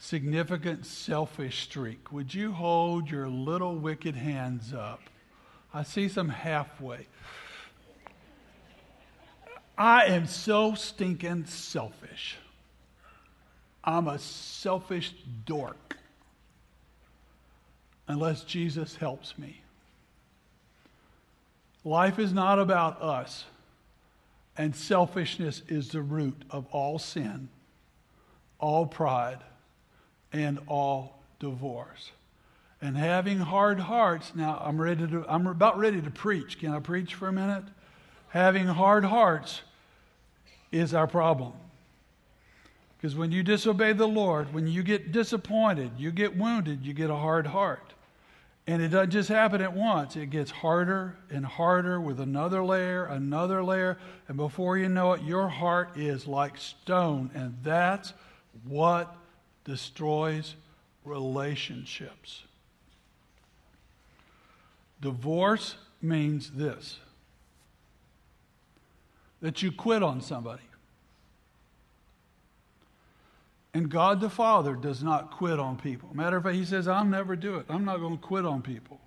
significant 0.00 0.86
selfish 0.86 1.62
streak, 1.62 2.10
would 2.10 2.34
you 2.34 2.52
hold 2.52 3.10
your 3.10 3.28
little 3.28 3.76
wicked 3.76 4.16
hands 4.16 4.72
up? 4.72 5.00
I 5.72 5.82
see 5.82 6.08
some 6.08 6.30
halfway. 6.30 7.06
I 9.80 10.04
am 10.08 10.26
so 10.26 10.74
stinking 10.74 11.46
selfish. 11.46 12.36
I'm 13.82 14.08
a 14.08 14.18
selfish 14.18 15.14
dork 15.46 15.96
unless 18.06 18.44
Jesus 18.44 18.96
helps 18.96 19.38
me. 19.38 19.62
Life 21.82 22.18
is 22.18 22.30
not 22.30 22.58
about 22.58 23.00
us, 23.00 23.46
and 24.54 24.76
selfishness 24.76 25.62
is 25.66 25.88
the 25.88 26.02
root 26.02 26.36
of 26.50 26.66
all 26.72 26.98
sin, 26.98 27.48
all 28.58 28.84
pride, 28.84 29.38
and 30.30 30.58
all 30.66 31.22
divorce. 31.38 32.10
And 32.82 32.98
having 32.98 33.38
hard 33.38 33.80
hearts, 33.80 34.32
now 34.34 34.60
I'm 34.62 34.78
ready 34.78 35.06
to 35.06 35.24
I'm 35.26 35.46
about 35.46 35.78
ready 35.78 36.02
to 36.02 36.10
preach. 36.10 36.58
Can 36.58 36.74
I 36.74 36.80
preach 36.80 37.14
for 37.14 37.28
a 37.28 37.32
minute? 37.32 37.64
Having 38.28 38.66
hard 38.66 39.06
hearts 39.06 39.62
is 40.72 40.94
our 40.94 41.06
problem. 41.06 41.52
Because 42.96 43.16
when 43.16 43.32
you 43.32 43.42
disobey 43.42 43.94
the 43.94 44.06
Lord, 44.06 44.52
when 44.52 44.66
you 44.66 44.82
get 44.82 45.10
disappointed, 45.10 45.92
you 45.96 46.12
get 46.12 46.36
wounded, 46.36 46.84
you 46.84 46.92
get 46.92 47.08
a 47.08 47.16
hard 47.16 47.46
heart. 47.46 47.94
And 48.66 48.82
it 48.82 48.88
doesn't 48.88 49.10
just 49.10 49.28
happen 49.30 49.62
at 49.62 49.72
once. 49.72 50.16
It 50.16 50.30
gets 50.30 50.50
harder 50.50 51.16
and 51.30 51.44
harder 51.44 52.00
with 52.00 52.20
another 52.20 52.62
layer, 52.62 53.06
another 53.06 53.64
layer. 53.64 53.98
And 54.28 54.36
before 54.36 54.76
you 54.76 54.88
know 54.88 55.14
it, 55.14 55.22
your 55.22 55.48
heart 55.48 55.96
is 55.96 56.26
like 56.26 56.58
stone. 56.58 57.30
And 57.34 57.56
that's 57.62 58.12
what 58.68 59.16
destroys 59.64 60.54
relationships. 61.04 62.44
Divorce 65.00 65.76
means 66.02 66.50
this 66.50 66.98
that 69.40 69.62
you 69.62 69.72
quit 69.72 70.02
on 70.02 70.20
somebody. 70.20 70.62
And 73.72 73.88
God 73.88 74.20
the 74.20 74.30
Father 74.30 74.74
does 74.74 75.02
not 75.02 75.30
quit 75.30 75.60
on 75.60 75.76
people. 75.76 76.10
Matter 76.12 76.38
of 76.38 76.42
fact, 76.42 76.56
He 76.56 76.64
says, 76.64 76.88
I'll 76.88 77.04
never 77.04 77.36
do 77.36 77.56
it. 77.56 77.66
I'm 77.68 77.84
not 77.84 78.00
going 78.00 78.18
to 78.18 78.22
quit 78.22 78.44
on 78.44 78.62
people. 78.62 79.00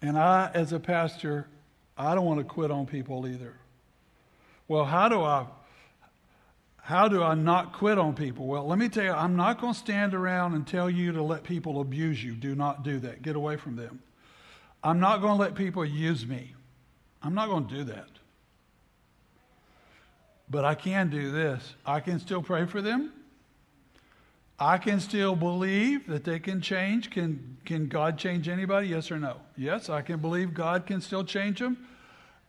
And 0.00 0.18
I, 0.18 0.50
as 0.54 0.72
a 0.72 0.78
pastor, 0.78 1.48
I 1.96 2.14
don't 2.14 2.24
want 2.24 2.38
to 2.38 2.44
quit 2.44 2.70
on 2.70 2.86
people 2.86 3.26
either. 3.26 3.54
Well, 4.68 4.84
how 4.84 5.08
do 5.08 5.22
I 5.22 5.46
how 6.84 7.08
do 7.08 7.22
I 7.22 7.34
not 7.34 7.72
quit 7.72 7.96
on 7.96 8.14
people? 8.14 8.46
Well, 8.46 8.66
let 8.66 8.78
me 8.78 8.90
tell 8.90 9.04
you, 9.04 9.12
I'm 9.12 9.36
not 9.36 9.58
going 9.58 9.72
to 9.72 9.78
stand 9.78 10.12
around 10.12 10.52
and 10.52 10.66
tell 10.66 10.90
you 10.90 11.12
to 11.12 11.22
let 11.22 11.42
people 11.42 11.80
abuse 11.80 12.22
you. 12.22 12.32
Do 12.34 12.54
not 12.54 12.82
do 12.82 12.98
that. 12.98 13.22
Get 13.22 13.36
away 13.36 13.56
from 13.56 13.76
them. 13.76 14.02
I'm 14.82 15.00
not 15.00 15.22
going 15.22 15.38
to 15.38 15.40
let 15.40 15.54
people 15.54 15.82
use 15.82 16.26
me. 16.26 16.52
I'm 17.24 17.34
not 17.34 17.48
going 17.48 17.66
to 17.66 17.74
do 17.74 17.84
that. 17.84 18.08
But 20.48 20.64
I 20.64 20.74
can 20.74 21.08
do 21.08 21.32
this 21.32 21.74
I 21.86 22.00
can 22.00 22.20
still 22.20 22.42
pray 22.42 22.66
for 22.66 22.82
them. 22.82 23.12
I 24.60 24.78
can 24.78 25.00
still 25.00 25.34
believe 25.34 26.06
that 26.06 26.22
they 26.22 26.38
can 26.38 26.60
change. 26.60 27.10
Can, 27.10 27.56
can 27.64 27.88
God 27.88 28.18
change 28.18 28.48
anybody? 28.48 28.88
Yes 28.88 29.10
or 29.10 29.18
no? 29.18 29.38
Yes, 29.56 29.90
I 29.90 30.00
can 30.00 30.20
believe 30.20 30.54
God 30.54 30.86
can 30.86 31.00
still 31.00 31.24
change 31.24 31.58
them, 31.58 31.76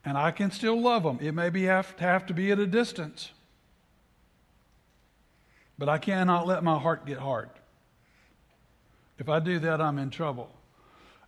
and 0.03 0.15
I 0.15 0.30
can 0.30 0.51
still 0.51 0.80
love 0.80 1.01
them. 1.01 1.17
It 1.19 1.32
may 1.32 1.49
be 1.49 1.63
have, 1.63 1.97
have 1.97 2.28
to 2.28 2.34
be 2.34 2.51
at 2.51 2.59
a 2.59 2.67
distance. 2.67 3.32
But 5.80 5.89
I 5.89 5.97
cannot 5.97 6.45
let 6.45 6.63
my 6.63 6.78
heart 6.78 7.07
get 7.07 7.17
hard. 7.17 7.49
If 9.17 9.28
I 9.28 9.39
do 9.39 9.57
that, 9.59 9.82
I'm 9.82 9.97
in 9.97 10.11
trouble. 10.11 10.51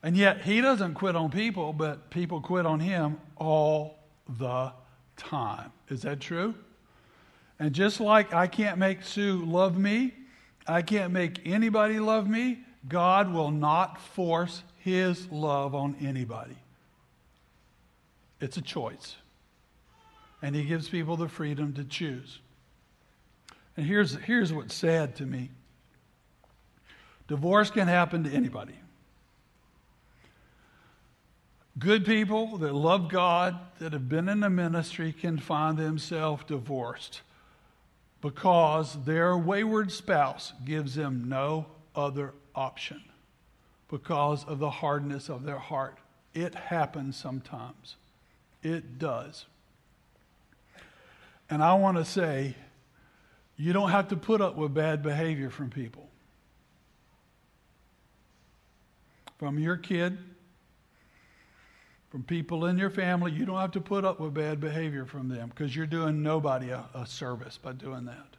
And 0.04 0.16
yet, 0.16 0.42
he 0.42 0.62
doesn't 0.62 0.94
quit 0.94 1.16
on 1.16 1.30
people, 1.32 1.74
but 1.74 2.10
people 2.10 2.40
quit 2.40 2.66
on 2.66 2.80
him 2.80 3.20
all 3.36 3.98
the 4.38 4.72
time. 5.16 5.72
Is 5.90 6.04
that 6.04 6.20
true? 6.20 6.54
And 7.60 7.74
just 7.74 8.00
like 8.00 8.34
I 8.34 8.48
can't 8.48 8.78
make 8.78 9.04
Sue 9.04 9.44
love 9.44 9.78
me, 9.78 10.14
I 10.68 10.82
can't 10.82 11.12
make 11.12 11.42
anybody 11.46 12.00
love 12.00 12.30
me, 12.30 12.60
God 12.88 13.34
will 13.34 13.52
not 13.52 14.00
force 14.00 14.64
his 14.78 15.30
love 15.32 15.74
on 15.74 15.96
anybody. 16.00 16.58
It's 18.40 18.58
a 18.58 18.62
choice. 18.62 19.16
And 20.42 20.56
he 20.56 20.64
gives 20.64 20.88
people 20.88 21.18
the 21.18 21.28
freedom 21.28 21.74
to 21.74 21.84
choose. 21.84 22.40
And 23.76 23.86
here's, 23.86 24.16
here's 24.16 24.54
what's 24.54 24.76
sad 24.76 25.16
to 25.18 25.26
me 25.26 25.50
divorce 27.28 27.70
can 27.70 27.88
happen 27.88 28.24
to 28.24 28.30
anybody. 28.30 28.76
Good 31.78 32.06
people 32.06 32.58
that 32.58 32.74
love 32.74 33.10
God, 33.10 33.58
that 33.80 33.94
have 33.94 34.10
been 34.10 34.30
in 34.30 34.40
the 34.40 34.50
ministry, 34.50 35.14
can 35.14 35.38
find 35.38 35.78
themselves 35.78 36.44
divorced 36.46 37.22
because 38.22 38.98
their 39.06 39.38
wayward 39.38 39.92
spouse 39.92 40.54
gives 40.66 40.96
them 40.96 41.30
no 41.30 41.68
other 41.96 42.34
option 42.56 43.04
because 43.90 44.44
of 44.46 44.60
the 44.60 44.70
hardness 44.70 45.30
of 45.30 45.44
their 45.44 45.60
heart. 45.60 45.98
It 46.34 46.56
happens 46.56 47.16
sometimes. 47.16 47.96
It 48.64 48.98
does. 48.98 49.46
And 51.50 51.64
I 51.64 51.76
want 51.76 51.98
to 51.98 52.06
say, 52.06 52.56
You 53.56 53.72
don't 53.72 53.92
have 53.92 54.08
to 54.10 54.18
put 54.18 54.42
up 54.42 54.56
with 54.56 54.74
bad 54.74 55.04
behavior 55.04 55.50
from 55.50 55.70
people. 55.70 56.10
From 59.38 59.60
your 59.60 59.78
kid, 59.78 60.18
from 62.10 62.24
people 62.24 62.66
in 62.66 62.78
your 62.78 62.90
family, 62.90 63.32
you 63.32 63.46
don't 63.46 63.60
have 63.60 63.72
to 63.72 63.82
put 63.82 64.06
up 64.06 64.20
with 64.20 64.34
bad 64.34 64.60
behavior 64.60 65.06
from 65.06 65.28
them 65.28 65.50
because 65.50 65.76
you're 65.76 65.86
doing 65.86 66.24
nobody 66.24 66.70
a, 66.70 66.86
a 66.94 67.06
service 67.06 67.58
by 67.58 67.74
doing 67.74 68.06
that. 68.06 68.38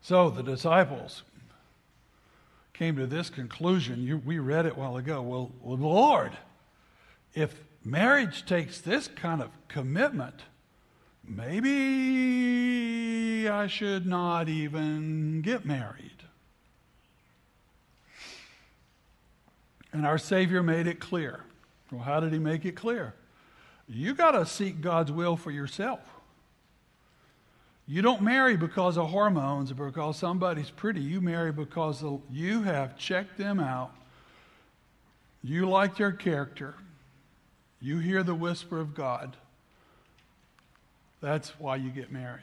So 0.00 0.30
the 0.30 0.42
disciples 0.42 1.22
came 2.72 2.96
to 2.96 3.06
this 3.06 3.30
conclusion. 3.30 4.02
You, 4.02 4.18
we 4.18 4.38
read 4.38 4.66
it 4.66 4.72
a 4.72 4.74
while 4.74 4.96
ago. 4.96 5.22
Well, 5.22 5.52
well, 5.60 5.78
Lord, 5.78 6.36
if 7.34 7.62
marriage 7.84 8.46
takes 8.46 8.80
this 8.80 9.08
kind 9.08 9.42
of 9.42 9.50
commitment, 9.68 10.42
maybe 11.24 11.72
I 13.48 13.66
should 13.66 14.06
not 14.06 14.48
even 14.48 15.42
get 15.42 15.64
married. 15.64 16.21
And 19.92 20.06
our 20.06 20.18
Savior 20.18 20.62
made 20.62 20.86
it 20.86 21.00
clear. 21.00 21.40
Well, 21.90 22.02
how 22.02 22.20
did 22.20 22.32
He 22.32 22.38
make 22.38 22.64
it 22.64 22.72
clear? 22.72 23.14
You 23.88 24.14
got 24.14 24.32
to 24.32 24.46
seek 24.46 24.80
God's 24.80 25.12
will 25.12 25.36
for 25.36 25.50
yourself. 25.50 26.00
You 27.86 28.00
don't 28.00 28.22
marry 28.22 28.56
because 28.56 28.96
of 28.96 29.10
hormones 29.10 29.70
or 29.70 29.74
because 29.74 30.16
somebody's 30.16 30.70
pretty. 30.70 31.00
You 31.00 31.20
marry 31.20 31.52
because 31.52 32.02
you 32.30 32.62
have 32.62 32.96
checked 32.96 33.36
them 33.36 33.60
out. 33.60 33.92
You 35.42 35.68
like 35.68 35.96
their 35.96 36.12
character. 36.12 36.74
You 37.80 37.98
hear 37.98 38.22
the 38.22 38.34
whisper 38.34 38.78
of 38.78 38.94
God. 38.94 39.36
That's 41.20 41.50
why 41.58 41.76
you 41.76 41.90
get 41.90 42.12
married. 42.12 42.40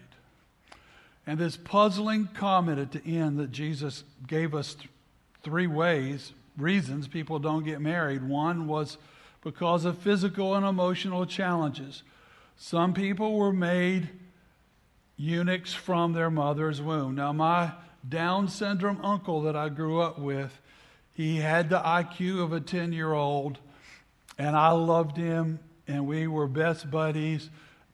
And 1.25 1.39
this 1.39 1.55
puzzling 1.55 2.27
comment 2.33 2.79
at 2.79 2.91
the 2.91 3.03
end 3.03 3.39
that 3.39 3.51
Jesus 3.51 4.03
gave 4.27 4.53
us 4.53 4.73
th- 4.73 4.89
three 5.43 5.67
ways, 5.67 6.33
reasons 6.59 7.07
people 7.07 7.39
don't 7.39 7.63
get 7.63 7.81
married. 7.81 8.23
One 8.27 8.67
was 8.67 8.97
because 9.41 9.85
of 9.85 9.97
physical 9.97 10.55
and 10.55 10.65
emotional 10.65 11.25
challenges. 11.25 12.03
Some 12.57 12.93
people 12.93 13.37
were 13.37 13.53
made 13.53 14.09
eunuchs 15.15 15.73
from 15.73 16.13
their 16.13 16.29
mother's 16.29 16.81
womb. 16.81 17.15
Now, 17.15 17.33
my 17.33 17.73
Down 18.07 18.47
syndrome 18.47 19.03
uncle 19.03 19.41
that 19.43 19.55
I 19.55 19.69
grew 19.69 19.99
up 19.99 20.17
with, 20.17 20.59
he 21.13 21.37
had 21.37 21.69
the 21.69 21.79
IQ 21.79 22.43
of 22.43 22.53
a 22.53 22.61
10 22.61 22.93
year 22.93 23.11
old, 23.11 23.59
and 24.37 24.55
I 24.55 24.71
loved 24.71 25.17
him, 25.17 25.59
and 25.87 26.07
we 26.07 26.27
were 26.27 26.47
best 26.47 26.89
buddies. 26.89 27.49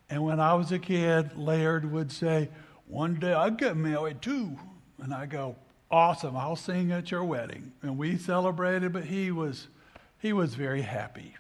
And 0.10 0.24
when 0.24 0.40
I 0.40 0.54
was 0.54 0.72
a 0.72 0.78
kid, 0.78 1.36
Laird 1.36 1.92
would 1.92 2.12
say, 2.12 2.50
One 2.88 3.16
day 3.16 3.34
I'll 3.34 3.50
get 3.50 3.76
married 3.76 4.22
too. 4.22 4.58
And 5.02 5.14
I 5.14 5.26
go, 5.26 5.56
Awesome, 5.96 6.36
I'll 6.36 6.58
sing 6.58 6.92
at 6.92 7.10
your 7.10 7.24
wedding. 7.24 7.72
And 7.82 7.98
we 7.98 8.18
celebrated, 8.18 8.92
but 8.92 9.06
he 9.06 9.32
was, 9.32 9.70
he 10.20 10.34
was 10.34 10.54
very 10.54 10.82
happy 10.82 11.36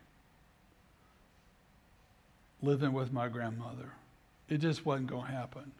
living 2.61 2.93
with 2.93 3.11
my 3.11 3.27
grandmother. 3.27 3.91
It 4.47 4.59
just 4.59 4.85
wasn't 4.85 5.07
going 5.07 5.25
to 5.25 5.31
happen. 5.33 5.73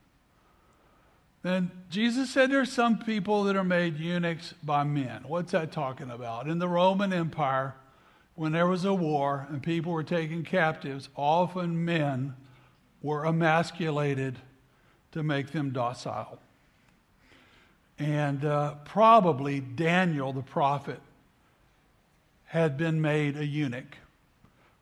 Then 1.42 1.72
Jesus 1.90 2.30
said 2.30 2.52
there's 2.52 2.70
some 2.70 3.00
people 3.00 3.46
that 3.46 3.56
are 3.56 3.64
made 3.64 3.98
eunuchs 3.98 4.54
by 4.62 4.84
men. 4.84 5.24
What's 5.26 5.54
that 5.54 5.72
talking 5.72 6.12
about? 6.12 6.50
In 6.50 6.60
the 6.60 6.68
Roman 6.68 7.14
Empire, 7.14 7.76
when 8.36 8.52
there 8.52 8.68
was 8.68 8.84
a 8.84 8.94
war 8.94 9.48
and 9.50 9.64
people 9.64 9.94
were 9.94 10.04
taken 10.04 10.44
captives, 10.44 11.08
often 11.16 11.86
men 11.86 12.36
were 13.02 13.26
emasculated 13.26 14.36
to 15.14 15.24
make 15.24 15.54
them 15.54 15.72
docile. 15.72 16.42
And 17.98 18.44
uh, 18.44 18.76
probably 18.86 19.60
Daniel 19.60 20.34
the 20.34 20.42
prophet 20.42 21.00
had 22.46 22.78
been 22.78 23.02
made 23.02 23.38
a 23.38 23.46
eunuch, 23.46 23.98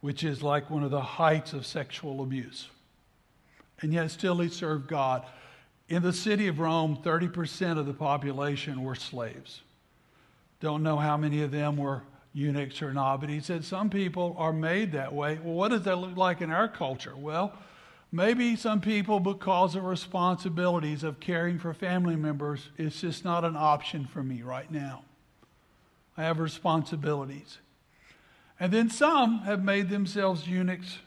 which 0.01 0.23
is 0.23 0.41
like 0.41 0.69
one 0.69 0.83
of 0.83 0.91
the 0.91 1.01
heights 1.01 1.53
of 1.53 1.65
sexual 1.65 2.21
abuse 2.21 2.69
and 3.83 3.93
yet 3.93 4.09
still 4.09 4.39
he 4.39 4.49
served 4.49 4.87
God. 4.87 5.25
In 5.89 6.01
the 6.01 6.13
city 6.13 6.47
of 6.47 6.59
Rome, 6.59 6.97
30% 7.03 7.77
of 7.77 7.85
the 7.85 7.93
population 7.93 8.81
were 8.81 8.95
slaves. 8.95 9.61
Don't 10.61 10.81
know 10.81 10.95
how 10.95 11.17
many 11.17 11.43
of 11.43 11.51
them 11.51 11.77
were 11.77 12.01
eunuchs 12.33 12.81
or 12.81 12.93
not, 12.93 13.17
but 13.17 13.29
he 13.29 13.41
said 13.41 13.63
some 13.63 13.89
people 13.89 14.35
are 14.39 14.53
made 14.53 14.93
that 14.93 15.13
way. 15.13 15.37
Well, 15.43 15.53
what 15.53 15.69
does 15.69 15.83
that 15.83 15.97
look 15.97 16.15
like 16.15 16.41
in 16.41 16.49
our 16.49 16.69
culture? 16.69 17.15
Well, 17.15 17.53
maybe 18.13 18.55
some 18.55 18.79
people, 18.79 19.19
because 19.19 19.75
of 19.75 19.83
responsibilities 19.83 21.03
of 21.03 21.19
caring 21.19 21.57
for 21.57 21.73
family 21.73 22.15
members, 22.15 22.69
it's 22.77 23.01
just 23.01 23.25
not 23.25 23.43
an 23.43 23.55
option 23.57 24.05
for 24.05 24.23
me 24.23 24.43
right 24.43 24.71
now. 24.71 25.03
I 26.15 26.21
have 26.23 26.39
responsibilities. 26.39 27.57
And 28.59 28.71
then 28.71 28.89
some 28.89 29.39
have 29.39 29.63
made 29.63 29.89
themselves 29.89 30.47
eunuchs 30.47 30.99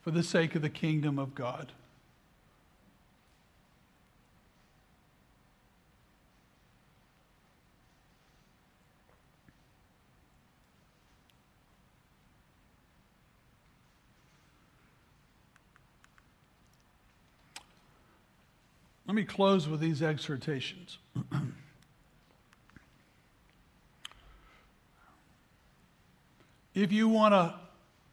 for 0.00 0.10
the 0.10 0.22
sake 0.22 0.54
of 0.54 0.62
the 0.62 0.70
kingdom 0.70 1.18
of 1.18 1.34
God. 1.34 1.72
Let 19.06 19.14
me 19.14 19.24
close 19.24 19.68
with 19.68 19.80
these 19.80 20.02
exhortations. 20.02 20.98
if 26.74 26.92
you 26.92 27.08
want 27.08 27.34
to 27.34 27.54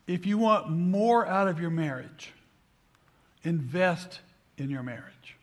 if 0.07 0.25
you 0.25 0.39
want 0.39 0.69
more 0.71 1.27
out 1.27 1.47
of 1.47 1.59
your 1.59 1.69
marriage, 1.69 2.33
invest 3.43 4.21
in 4.57 4.71
your 4.71 4.81
marriage. 4.81 5.35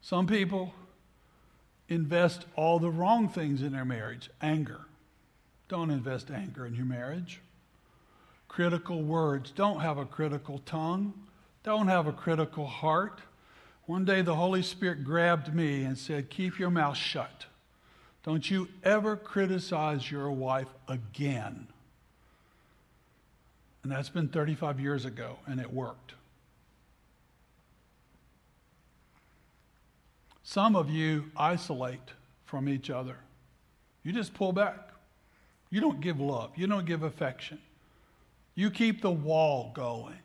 Some 0.00 0.26
people 0.26 0.74
invest 1.92 2.46
all 2.56 2.78
the 2.78 2.90
wrong 2.90 3.28
things 3.28 3.62
in 3.62 3.72
their 3.72 3.84
marriage. 3.84 4.30
Anger. 4.40 4.80
Don't 5.68 5.90
invest 5.90 6.30
anger 6.30 6.66
in 6.66 6.74
your 6.74 6.86
marriage. 6.86 7.40
Critical 8.48 9.02
words. 9.02 9.50
Don't 9.50 9.80
have 9.80 9.98
a 9.98 10.04
critical 10.04 10.58
tongue. 10.66 11.14
Don't 11.62 11.88
have 11.88 12.06
a 12.06 12.12
critical 12.12 12.66
heart. 12.66 13.20
One 13.86 14.04
day 14.04 14.22
the 14.22 14.34
Holy 14.34 14.62
Spirit 14.62 15.04
grabbed 15.04 15.54
me 15.54 15.84
and 15.84 15.96
said, 15.96 16.30
Keep 16.30 16.58
your 16.58 16.70
mouth 16.70 16.96
shut. 16.96 17.46
Don't 18.22 18.48
you 18.50 18.68
ever 18.84 19.16
criticize 19.16 20.10
your 20.10 20.30
wife 20.30 20.68
again. 20.88 21.66
And 23.82 23.90
that's 23.90 24.08
been 24.08 24.28
35 24.28 24.78
years 24.78 25.04
ago, 25.04 25.38
and 25.46 25.60
it 25.60 25.72
worked. 25.72 26.14
Some 30.42 30.76
of 30.76 30.90
you 30.90 31.30
isolate 31.36 32.10
from 32.44 32.68
each 32.68 32.90
other. 32.90 33.16
You 34.02 34.12
just 34.12 34.34
pull 34.34 34.52
back. 34.52 34.90
You 35.70 35.80
don't 35.80 36.00
give 36.00 36.20
love, 36.20 36.50
you 36.56 36.66
don't 36.66 36.84
give 36.84 37.02
affection. 37.02 37.58
You 38.54 38.70
keep 38.70 39.00
the 39.00 39.10
wall 39.10 39.72
going. 39.74 40.18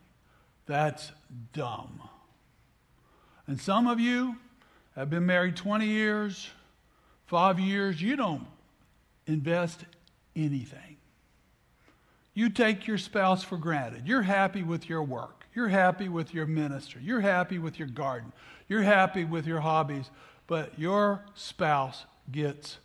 That's 0.66 1.10
dumb. 1.54 2.02
And 3.46 3.58
some 3.58 3.86
of 3.86 3.98
you 3.98 4.36
have 4.94 5.08
been 5.08 5.24
married 5.24 5.56
20 5.56 5.86
years, 5.86 6.50
five 7.24 7.58
years, 7.58 8.02
you 8.02 8.16
don't 8.16 8.46
invest 9.26 9.84
anything. 10.36 10.98
You 12.34 12.50
take 12.50 12.86
your 12.86 12.98
spouse 12.98 13.42
for 13.42 13.56
granted. 13.56 14.06
You're 14.06 14.22
happy 14.22 14.62
with 14.62 14.88
your 14.88 15.02
work. 15.02 15.37
You're 15.58 15.66
happy 15.66 16.08
with 16.08 16.34
your 16.34 16.46
ministry. 16.46 17.02
You're 17.02 17.20
happy 17.20 17.58
with 17.58 17.80
your 17.80 17.88
garden. 17.88 18.32
You're 18.68 18.82
happy 18.82 19.24
with 19.24 19.44
your 19.44 19.58
hobbies. 19.58 20.08
But 20.46 20.78
your 20.78 21.24
spouse 21.34 22.04
gets 22.30 22.78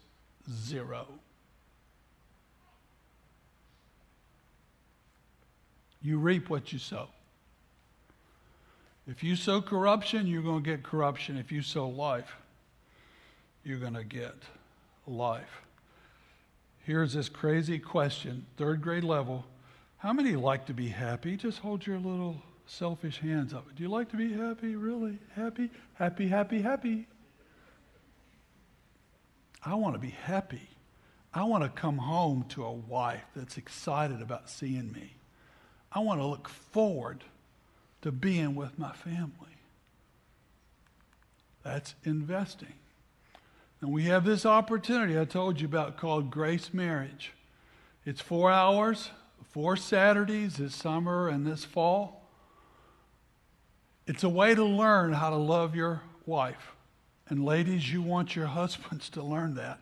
zero. 0.51 1.05
You 6.01 6.17
reap 6.17 6.49
what 6.49 6.73
you 6.73 6.79
sow. 6.79 7.09
If 9.05 9.23
you 9.23 9.35
sow 9.35 9.61
corruption, 9.61 10.25
you're 10.25 10.41
going 10.41 10.63
to 10.63 10.69
get 10.71 10.81
corruption. 10.81 11.37
If 11.37 11.51
you 11.51 11.61
sow 11.61 11.87
life, 11.87 12.37
you're 13.63 13.77
going 13.77 13.93
to 13.93 14.03
get 14.03 14.33
life. 15.05 15.61
Here's 16.79 17.13
this 17.13 17.29
crazy 17.29 17.77
question, 17.77 18.47
third 18.57 18.81
grade 18.81 19.03
level. 19.03 19.45
How 19.97 20.11
many 20.11 20.35
like 20.35 20.65
to 20.65 20.73
be 20.73 20.87
happy? 20.87 21.37
Just 21.37 21.59
hold 21.59 21.85
your 21.85 21.99
little 21.99 22.41
selfish 22.65 23.19
hands 23.19 23.53
up. 23.53 23.65
Do 23.75 23.83
you 23.83 23.89
like 23.89 24.09
to 24.09 24.17
be 24.17 24.33
happy? 24.33 24.75
Really? 24.75 25.19
Happy? 25.35 25.69
Happy, 25.95 26.27
happy, 26.27 26.61
happy. 26.61 27.07
I 29.65 29.75
want 29.75 29.95
to 29.95 29.99
be 29.99 30.09
happy. 30.09 30.69
I 31.33 31.43
want 31.45 31.63
to 31.63 31.69
come 31.69 31.97
home 31.97 32.45
to 32.49 32.63
a 32.63 32.71
wife 32.71 33.23
that's 33.35 33.57
excited 33.57 34.21
about 34.21 34.49
seeing 34.49 34.91
me. 34.91 35.15
I 35.91 35.99
want 35.99 36.19
to 36.19 36.25
look 36.25 36.49
forward 36.49 37.23
to 38.01 38.11
being 38.11 38.55
with 38.55 38.77
my 38.77 38.91
family. 38.91 39.31
That's 41.63 41.95
investing. 42.03 42.73
And 43.81 43.91
we 43.91 44.03
have 44.03 44.25
this 44.25 44.45
opportunity 44.45 45.19
I 45.19 45.25
told 45.25 45.59
you 45.59 45.67
about 45.67 45.97
called 45.97 46.29
Grace 46.29 46.73
Marriage. 46.73 47.33
It's 48.05 48.21
four 48.21 48.51
hours, 48.51 49.09
four 49.51 49.77
Saturdays 49.77 50.57
this 50.57 50.75
summer 50.75 51.29
and 51.29 51.47
this 51.47 51.63
fall. 51.63 52.22
It's 54.05 54.23
a 54.23 54.29
way 54.29 54.53
to 54.53 54.63
learn 54.63 55.13
how 55.13 55.29
to 55.29 55.35
love 55.35 55.75
your 55.75 56.01
wife. 56.25 56.75
And 57.29 57.45
ladies, 57.45 57.91
you 57.91 58.01
want 58.01 58.35
your 58.35 58.45
husbands 58.59 59.09
to 59.11 59.23
learn 59.23 59.55
that. 59.55 59.79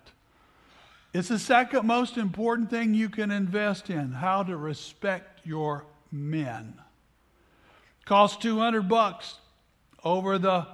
It's 1.13 1.27
the 1.27 1.39
second 1.39 1.85
most 1.85 2.17
important 2.17 2.69
thing 2.69 2.93
you 2.93 3.09
can 3.09 3.31
invest 3.31 3.89
in 3.89 4.13
how 4.13 4.43
to 4.43 4.55
respect 4.55 5.45
your 5.45 5.85
men. 6.11 6.75
Costs 8.05 8.41
200 8.41 8.87
bucks 8.87 9.35
over 10.03 10.37
the 10.37 10.67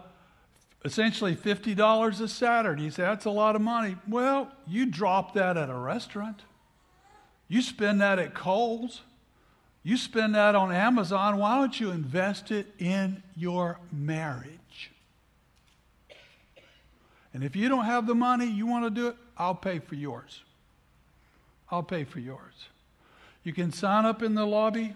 essentially 0.86 1.36
$50 1.36 2.22
a 2.22 2.28
Saturday. 2.28 2.84
You 2.84 2.92
say, 2.92 3.04
that's 3.04 3.26
a 3.26 3.32
lot 3.32 3.56
of 3.56 3.62
money. 3.62 3.96
Well, 4.08 4.52
you 4.68 4.86
drop 4.86 5.34
that 5.34 5.58
at 5.58 5.70
a 5.70 5.76
restaurant. 5.76 6.44
You 7.48 7.62
spend 7.62 8.02
that 8.02 8.20
at 8.20 8.34
Kohl's. 8.34 9.02
You 9.88 9.96
spend 9.96 10.36
that 10.36 10.54
on 10.54 10.74
Amazon. 10.74 11.38
Why 11.38 11.56
don't 11.56 11.80
you 11.80 11.92
invest 11.92 12.52
it 12.52 12.68
in 12.78 13.24
your 13.38 13.80
marriage? 13.90 14.92
And 17.34 17.42
if 17.42 17.56
you 17.56 17.70
don't 17.70 17.86
have 17.86 18.06
the 18.06 18.14
money, 18.14 18.48
you 18.48 18.68
want 18.68 18.84
to 18.84 18.90
do 18.90 19.08
it, 19.08 19.16
I'll 19.38 19.56
pay 19.56 19.80
for 19.80 19.96
yours. 19.96 20.42
I'll 21.72 21.84
pay 21.84 22.04
for 22.04 22.20
yours. 22.20 22.68
You 23.46 23.54
can 23.54 23.72
sign 23.72 24.06
up 24.06 24.22
in 24.22 24.36
the 24.36 24.46
lobby. 24.46 24.94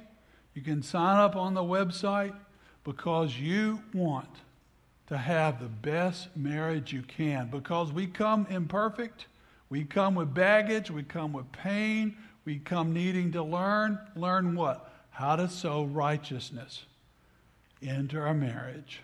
You 0.56 0.62
can 0.62 0.84
sign 0.84 1.20
up 1.20 1.38
on 1.38 1.54
the 1.54 1.64
website 1.64 2.36
because 2.84 3.39
you 3.39 3.82
want 3.94 4.42
to 5.08 5.18
have 5.18 5.62
the 5.62 5.70
best 5.70 6.36
marriage 6.36 6.92
you 6.92 7.04
can. 7.04 7.50
Because 7.50 7.94
we 7.94 8.08
come 8.08 8.46
imperfect, 8.50 9.28
we 9.70 9.86
come 9.86 10.16
with 10.16 10.34
baggage, 10.34 10.92
we 10.92 11.04
come 11.04 11.32
with 11.32 11.50
pain, 11.54 12.18
we 12.46 12.60
come 12.60 12.94
needing 12.94 13.32
to 13.34 13.44
learn. 13.44 14.00
Learn 14.16 14.56
what? 14.56 14.92
How 15.12 15.36
to 15.36 15.48
sow 15.48 15.84
righteousness 15.84 16.86
into 17.82 18.20
our 18.20 18.34
marriage 18.34 19.02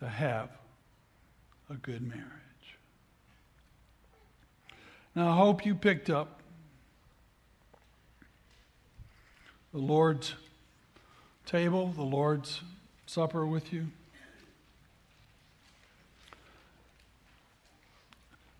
to 0.00 0.08
have 0.08 0.50
a 1.70 1.74
good 1.74 2.02
marriage. 2.02 2.22
Now, 5.14 5.30
I 5.30 5.36
hope 5.36 5.64
you 5.64 5.74
picked 5.74 6.10
up 6.10 6.40
the 9.72 9.78
Lord's 9.78 10.34
table, 11.46 11.88
the 11.88 12.02
Lord's 12.02 12.60
supper 13.06 13.46
with 13.46 13.72
you. 13.72 13.86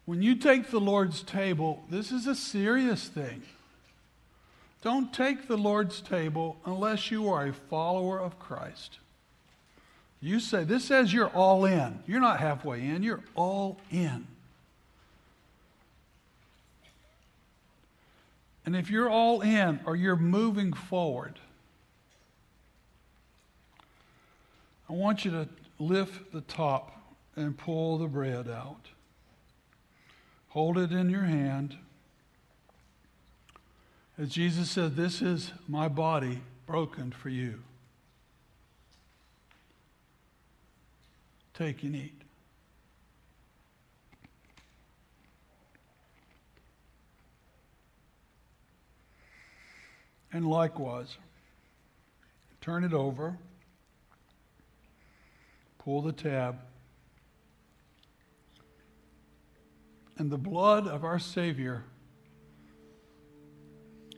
When 0.07 0.23
you 0.23 0.37
take 0.37 0.71
the 0.71 0.81
Lord's 0.81 1.23
table, 1.23 1.85
this 1.91 2.13
is 2.13 2.27
a 2.27 2.35
serious 2.35 3.09
thing. 3.09 3.43
Don't 4.87 5.13
take 5.13 5.49
the 5.49 5.57
Lord's 5.57 6.01
table 6.01 6.59
unless 6.65 7.11
you 7.11 7.29
are 7.29 7.45
a 7.45 7.53
follower 7.53 8.21
of 8.21 8.39
Christ. 8.39 9.01
You 10.21 10.39
say, 10.39 10.63
this 10.63 10.85
says 10.85 11.13
you're 11.13 11.27
all 11.27 11.65
in. 11.65 12.05
You're 12.07 12.21
not 12.21 12.39
halfway 12.39 12.87
in, 12.87 13.03
you're 13.03 13.25
all 13.35 13.81
in. 13.91 14.29
And 18.65 18.77
if 18.77 18.89
you're 18.89 19.11
all 19.11 19.41
in 19.41 19.81
or 19.87 19.97
you're 19.97 20.15
moving 20.15 20.73
forward, 20.73 21.41
I 24.89 24.93
want 24.93 25.25
you 25.25 25.33
to 25.33 25.49
lift 25.81 26.31
the 26.31 26.43
top 26.43 26.97
and 27.35 27.59
pull 27.59 27.99
the 27.99 28.07
bread 28.07 28.47
out. 28.49 28.87
Hold 30.51 30.79
it 30.79 30.93
in 30.93 31.11
your 31.11 31.25
hand. 31.25 31.77
As 34.19 34.31
Jesus 34.31 34.71
said, 34.71 34.97
This 34.97 35.21
is 35.21 35.53
my 35.69 35.89
body 35.89 36.41
broken 36.67 37.13
for 37.13 37.29
you. 37.29 37.63
Take 41.53 41.83
and 41.83 41.95
eat. 41.95 42.23
And 50.33 50.47
likewise, 50.47 51.17
turn 52.61 52.85
it 52.85 52.93
over, 52.93 53.39
pull 55.79 56.03
the 56.03 56.13
tab, 56.13 56.59
and 60.19 60.31
the 60.31 60.37
blood 60.39 60.87
of 60.87 61.05
our 61.05 61.19
Savior 61.19 61.85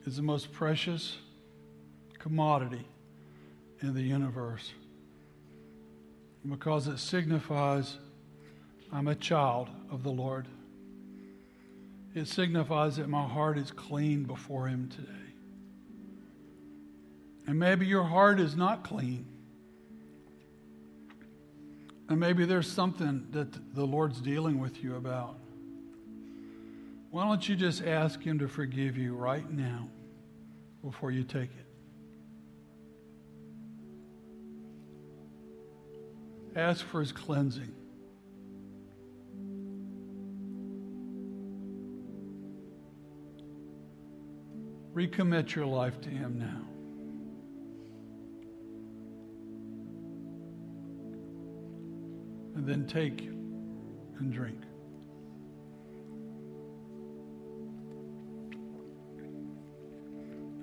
is 0.09 0.16
the 0.16 0.22
most 0.22 0.50
precious 0.52 1.18
commodity 2.18 2.88
in 3.82 3.92
the 3.92 4.00
universe 4.00 4.72
because 6.48 6.88
it 6.88 6.96
signifies 6.96 7.98
I'm 8.90 9.06
a 9.09 9.14
child 9.14 9.68
of 9.90 10.02
the 10.02 10.11
Lord. 10.11 10.48
It 12.14 12.26
signifies 12.26 12.96
that 12.96 13.11
my 13.11 13.28
heart 13.28 13.59
is 13.59 13.70
clean 13.70 14.24
before 14.24 14.66
Him 14.66 14.88
today. 14.88 15.12
And 17.46 17.59
maybe 17.59 17.84
your 17.84 18.04
heart 18.04 18.40
is 18.40 18.56
not 18.56 18.84
clean. 18.84 19.26
And 22.09 22.18
maybe 22.18 22.46
there's 22.46 22.72
something 22.72 23.26
that 23.32 23.74
the 23.74 23.84
Lord's 23.84 24.22
dealing 24.22 24.59
with 24.59 24.82
you 24.82 24.96
about. 24.96 25.36
Why 27.11 27.26
don't 27.26 27.46
you 27.46 27.56
just 27.56 27.84
ask 27.84 28.22
Him 28.22 28.38
to 28.38 28.48
forgive 28.48 28.96
you 28.96 29.14
right 29.14 29.50
now? 29.52 29.90
Before 30.82 31.10
you 31.10 31.24
take 31.24 31.50
it. 31.50 31.66
Ask 36.56 36.84
for 36.84 37.00
his 37.00 37.12
cleansing. 37.12 37.72
Recommit 44.94 45.54
your 45.54 45.66
life 45.66 46.00
to 46.00 46.08
him 46.08 46.38
now. 46.38 46.64
And 52.56 52.66
then 52.66 52.86
take 52.88 53.20
and 54.18 54.32
drink. 54.32 54.58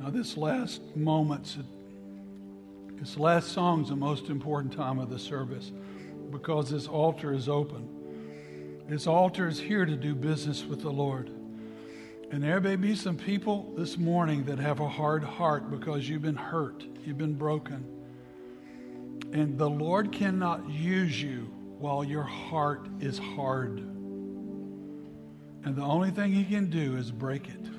Now, 0.06 0.12
this 0.12 0.38
last 0.38 0.96
moment, 0.96 1.58
this 3.00 3.18
last 3.18 3.48
song 3.54 3.82
is 3.82 3.90
the 3.90 3.96
most 3.96 4.30
important 4.30 4.72
time 4.72 5.00
of 5.00 5.10
the 5.10 5.18
service 5.18 5.72
because 6.30 6.70
this 6.70 6.86
altar 6.86 7.34
is 7.34 7.50
open. 7.50 7.90
This 8.88 9.08
altar 9.08 9.48
is 9.48 9.60
here 9.60 9.84
to 9.84 9.96
do 9.96 10.14
business 10.14 10.64
with 10.64 10.84
the 10.84 10.92
Lord. 10.92 11.32
And 12.30 12.44
there 12.44 12.62
may 12.62 12.76
be 12.76 12.94
some 12.96 13.18
people 13.18 13.74
this 13.76 13.98
morning 13.98 14.44
that 14.44 14.60
have 14.60 14.80
a 14.80 14.88
hard 14.88 15.24
heart 15.24 15.72
because 15.72 16.08
you've 16.08 16.22
been 16.22 16.36
hurt, 16.36 16.86
you've 17.04 17.18
been 17.18 17.34
broken. 17.34 17.84
And 19.34 19.58
the 19.58 19.72
Lord 19.72 20.12
cannot 20.12 20.70
use 20.70 21.20
you 21.20 21.52
while 21.80 22.04
your 22.04 22.22
heart 22.22 22.88
is 23.00 23.18
hard. 23.18 23.80
And 25.64 25.76
the 25.76 25.82
only 25.82 26.12
thing 26.12 26.32
He 26.32 26.44
can 26.44 26.70
do 26.70 26.96
is 26.96 27.10
break 27.10 27.50
it. 27.50 27.75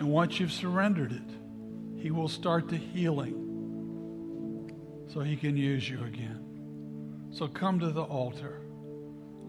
And 0.00 0.08
once 0.08 0.40
you've 0.40 0.50
surrendered 0.50 1.12
it, 1.12 2.00
He 2.02 2.10
will 2.10 2.28
start 2.28 2.68
the 2.68 2.76
healing 2.76 3.36
so 5.12 5.20
He 5.20 5.36
can 5.36 5.56
use 5.56 5.88
you 5.88 6.02
again. 6.04 7.28
So 7.30 7.46
come 7.46 7.78
to 7.80 7.90
the 7.90 8.02
altar. 8.02 8.62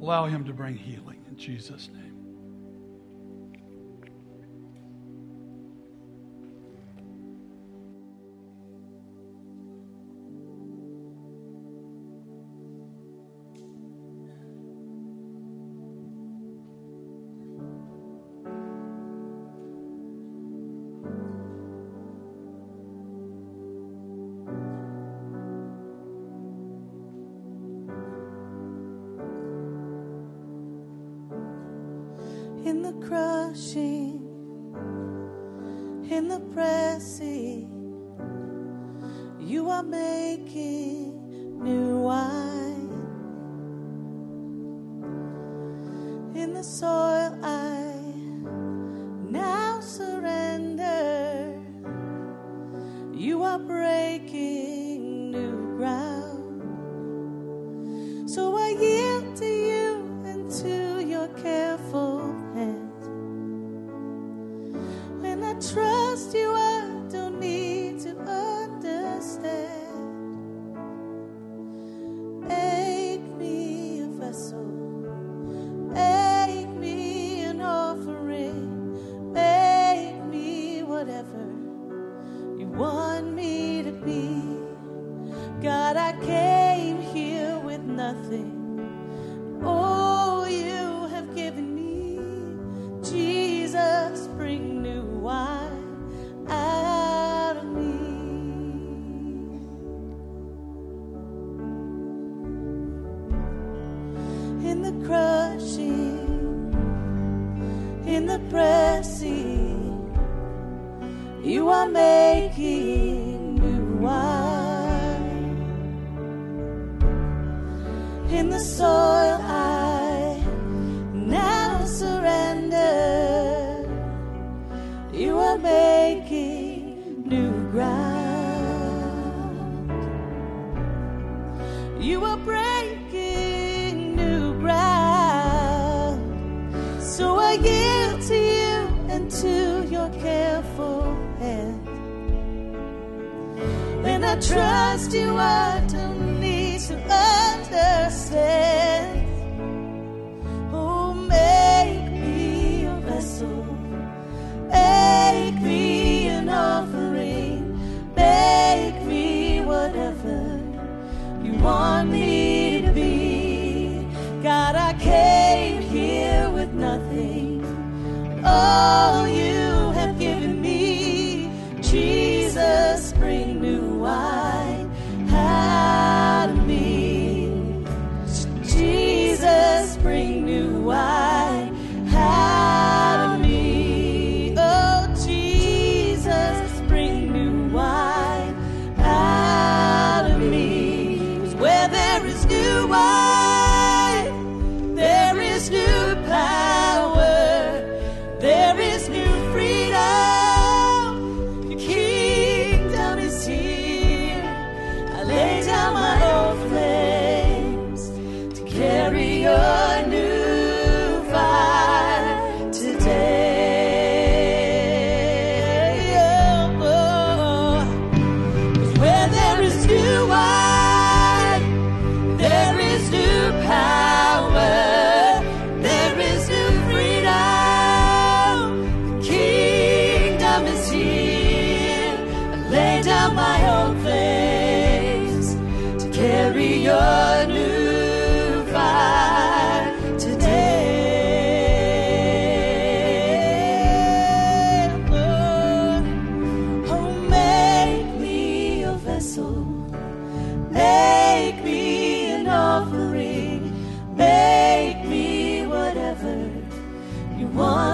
Allow 0.02 0.28
Him 0.28 0.44
to 0.46 0.54
bring 0.54 0.76
healing 0.76 1.24
in 1.30 1.38
Jesus' 1.38 1.90
name. 1.94 2.11
soil 46.64 47.34
I 47.44 47.71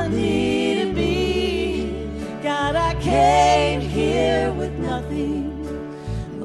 want 0.09 0.79
to 0.79 0.93
be. 0.93 1.91
God, 2.41 2.75
I 2.75 2.93
came 3.01 3.81
here 3.81 4.51
with 4.53 4.71
nothing. 4.79 5.53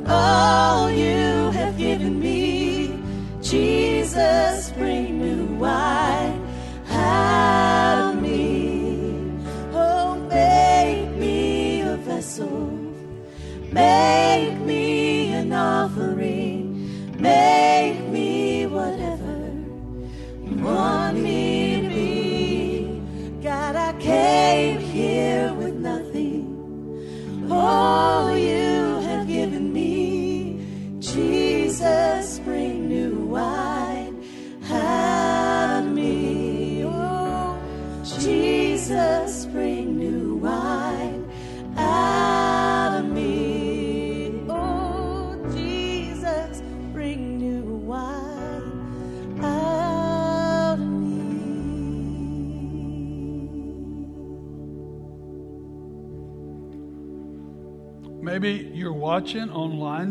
Oh. 0.06 0.61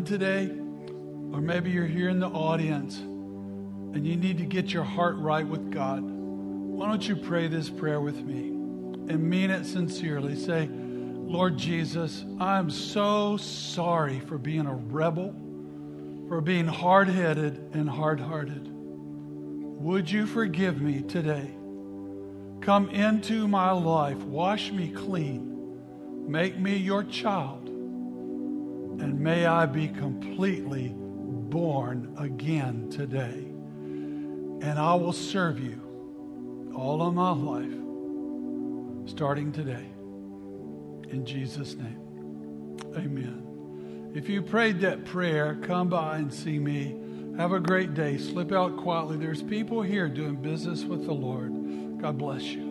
today, 0.04 0.50
or 1.34 1.42
maybe 1.42 1.72
you're 1.72 1.86
here 1.86 2.10
in 2.10 2.20
the 2.20 2.28
audience 2.28 2.98
and 2.98 4.06
you 4.06 4.16
need 4.16 4.38
to 4.38 4.46
get 4.46 4.74
your 4.74 4.84
heart 4.84 5.16
right 5.18 5.46
with 5.46 5.72
God, 5.72 6.02
why 6.02 6.88
don't 6.88 7.08
you 7.08 7.16
pray 7.16 7.48
this 7.48 7.70
prayer 7.70 8.02
with 8.02 8.18
me 8.18 8.48
and 8.48 9.22
mean 9.22 9.52
it 9.52 9.66
sincerely? 9.66 10.36
Say, 10.36 10.70
Lord 10.72 11.58
Jesus, 11.58 12.26
I'm 12.40 12.70
so 12.70 13.38
sorry 13.38 14.20
for 14.20 14.38
being 14.38 14.66
a 14.66 14.74
rebel, 14.74 15.36
for 16.28 16.42
being 16.42 16.68
hard 16.68 17.08
headed 17.08 17.70
and 17.74 17.90
hard 17.90 18.20
hearted. 18.20 18.68
Would 18.72 20.10
you 20.10 20.26
forgive 20.26 20.82
me 20.82 21.02
today? 21.02 21.52
Come 22.62 22.90
into 22.90 23.48
my 23.48 23.72
life, 23.72 24.18
wash 24.24 24.72
me 24.72 24.90
clean, 24.90 25.80
make 26.28 26.58
me 26.58 26.78
your 26.78 27.04
child 27.04 27.61
and 29.02 29.20
may 29.20 29.48
I 29.48 29.66
be 29.66 29.88
completely 29.88 30.94
born 30.96 32.16
again 32.20 32.88
today. 32.90 33.48
And 34.64 34.78
I 34.78 34.94
will 34.94 35.12
serve 35.12 35.60
you 35.60 36.72
all 36.76 37.02
of 37.02 37.14
my 37.16 37.32
life, 37.32 39.10
starting 39.10 39.52
today. 39.52 39.88
In 41.10 41.26
Jesus' 41.26 41.76
name, 41.76 42.78
amen. 42.96 44.12
If 44.14 44.30
you 44.30 44.42
prayed 44.42 44.80
that 44.82 45.06
prayer, 45.06 45.56
come 45.64 45.90
by 45.90 46.18
and 46.18 46.32
see 46.32 46.60
me. 46.60 46.96
Have 47.38 47.54
a 47.54 47.60
great 47.60 47.94
day. 47.94 48.18
Slip 48.18 48.52
out 48.52 48.78
quietly. 48.78 49.18
There's 49.18 49.42
people 49.42 49.82
here 49.82 50.10
doing 50.10 50.36
business 50.36 50.84
with 50.84 51.06
the 51.06 51.14
Lord. 51.14 52.02
God 52.02 52.18
bless 52.18 52.44
you. 52.44 52.71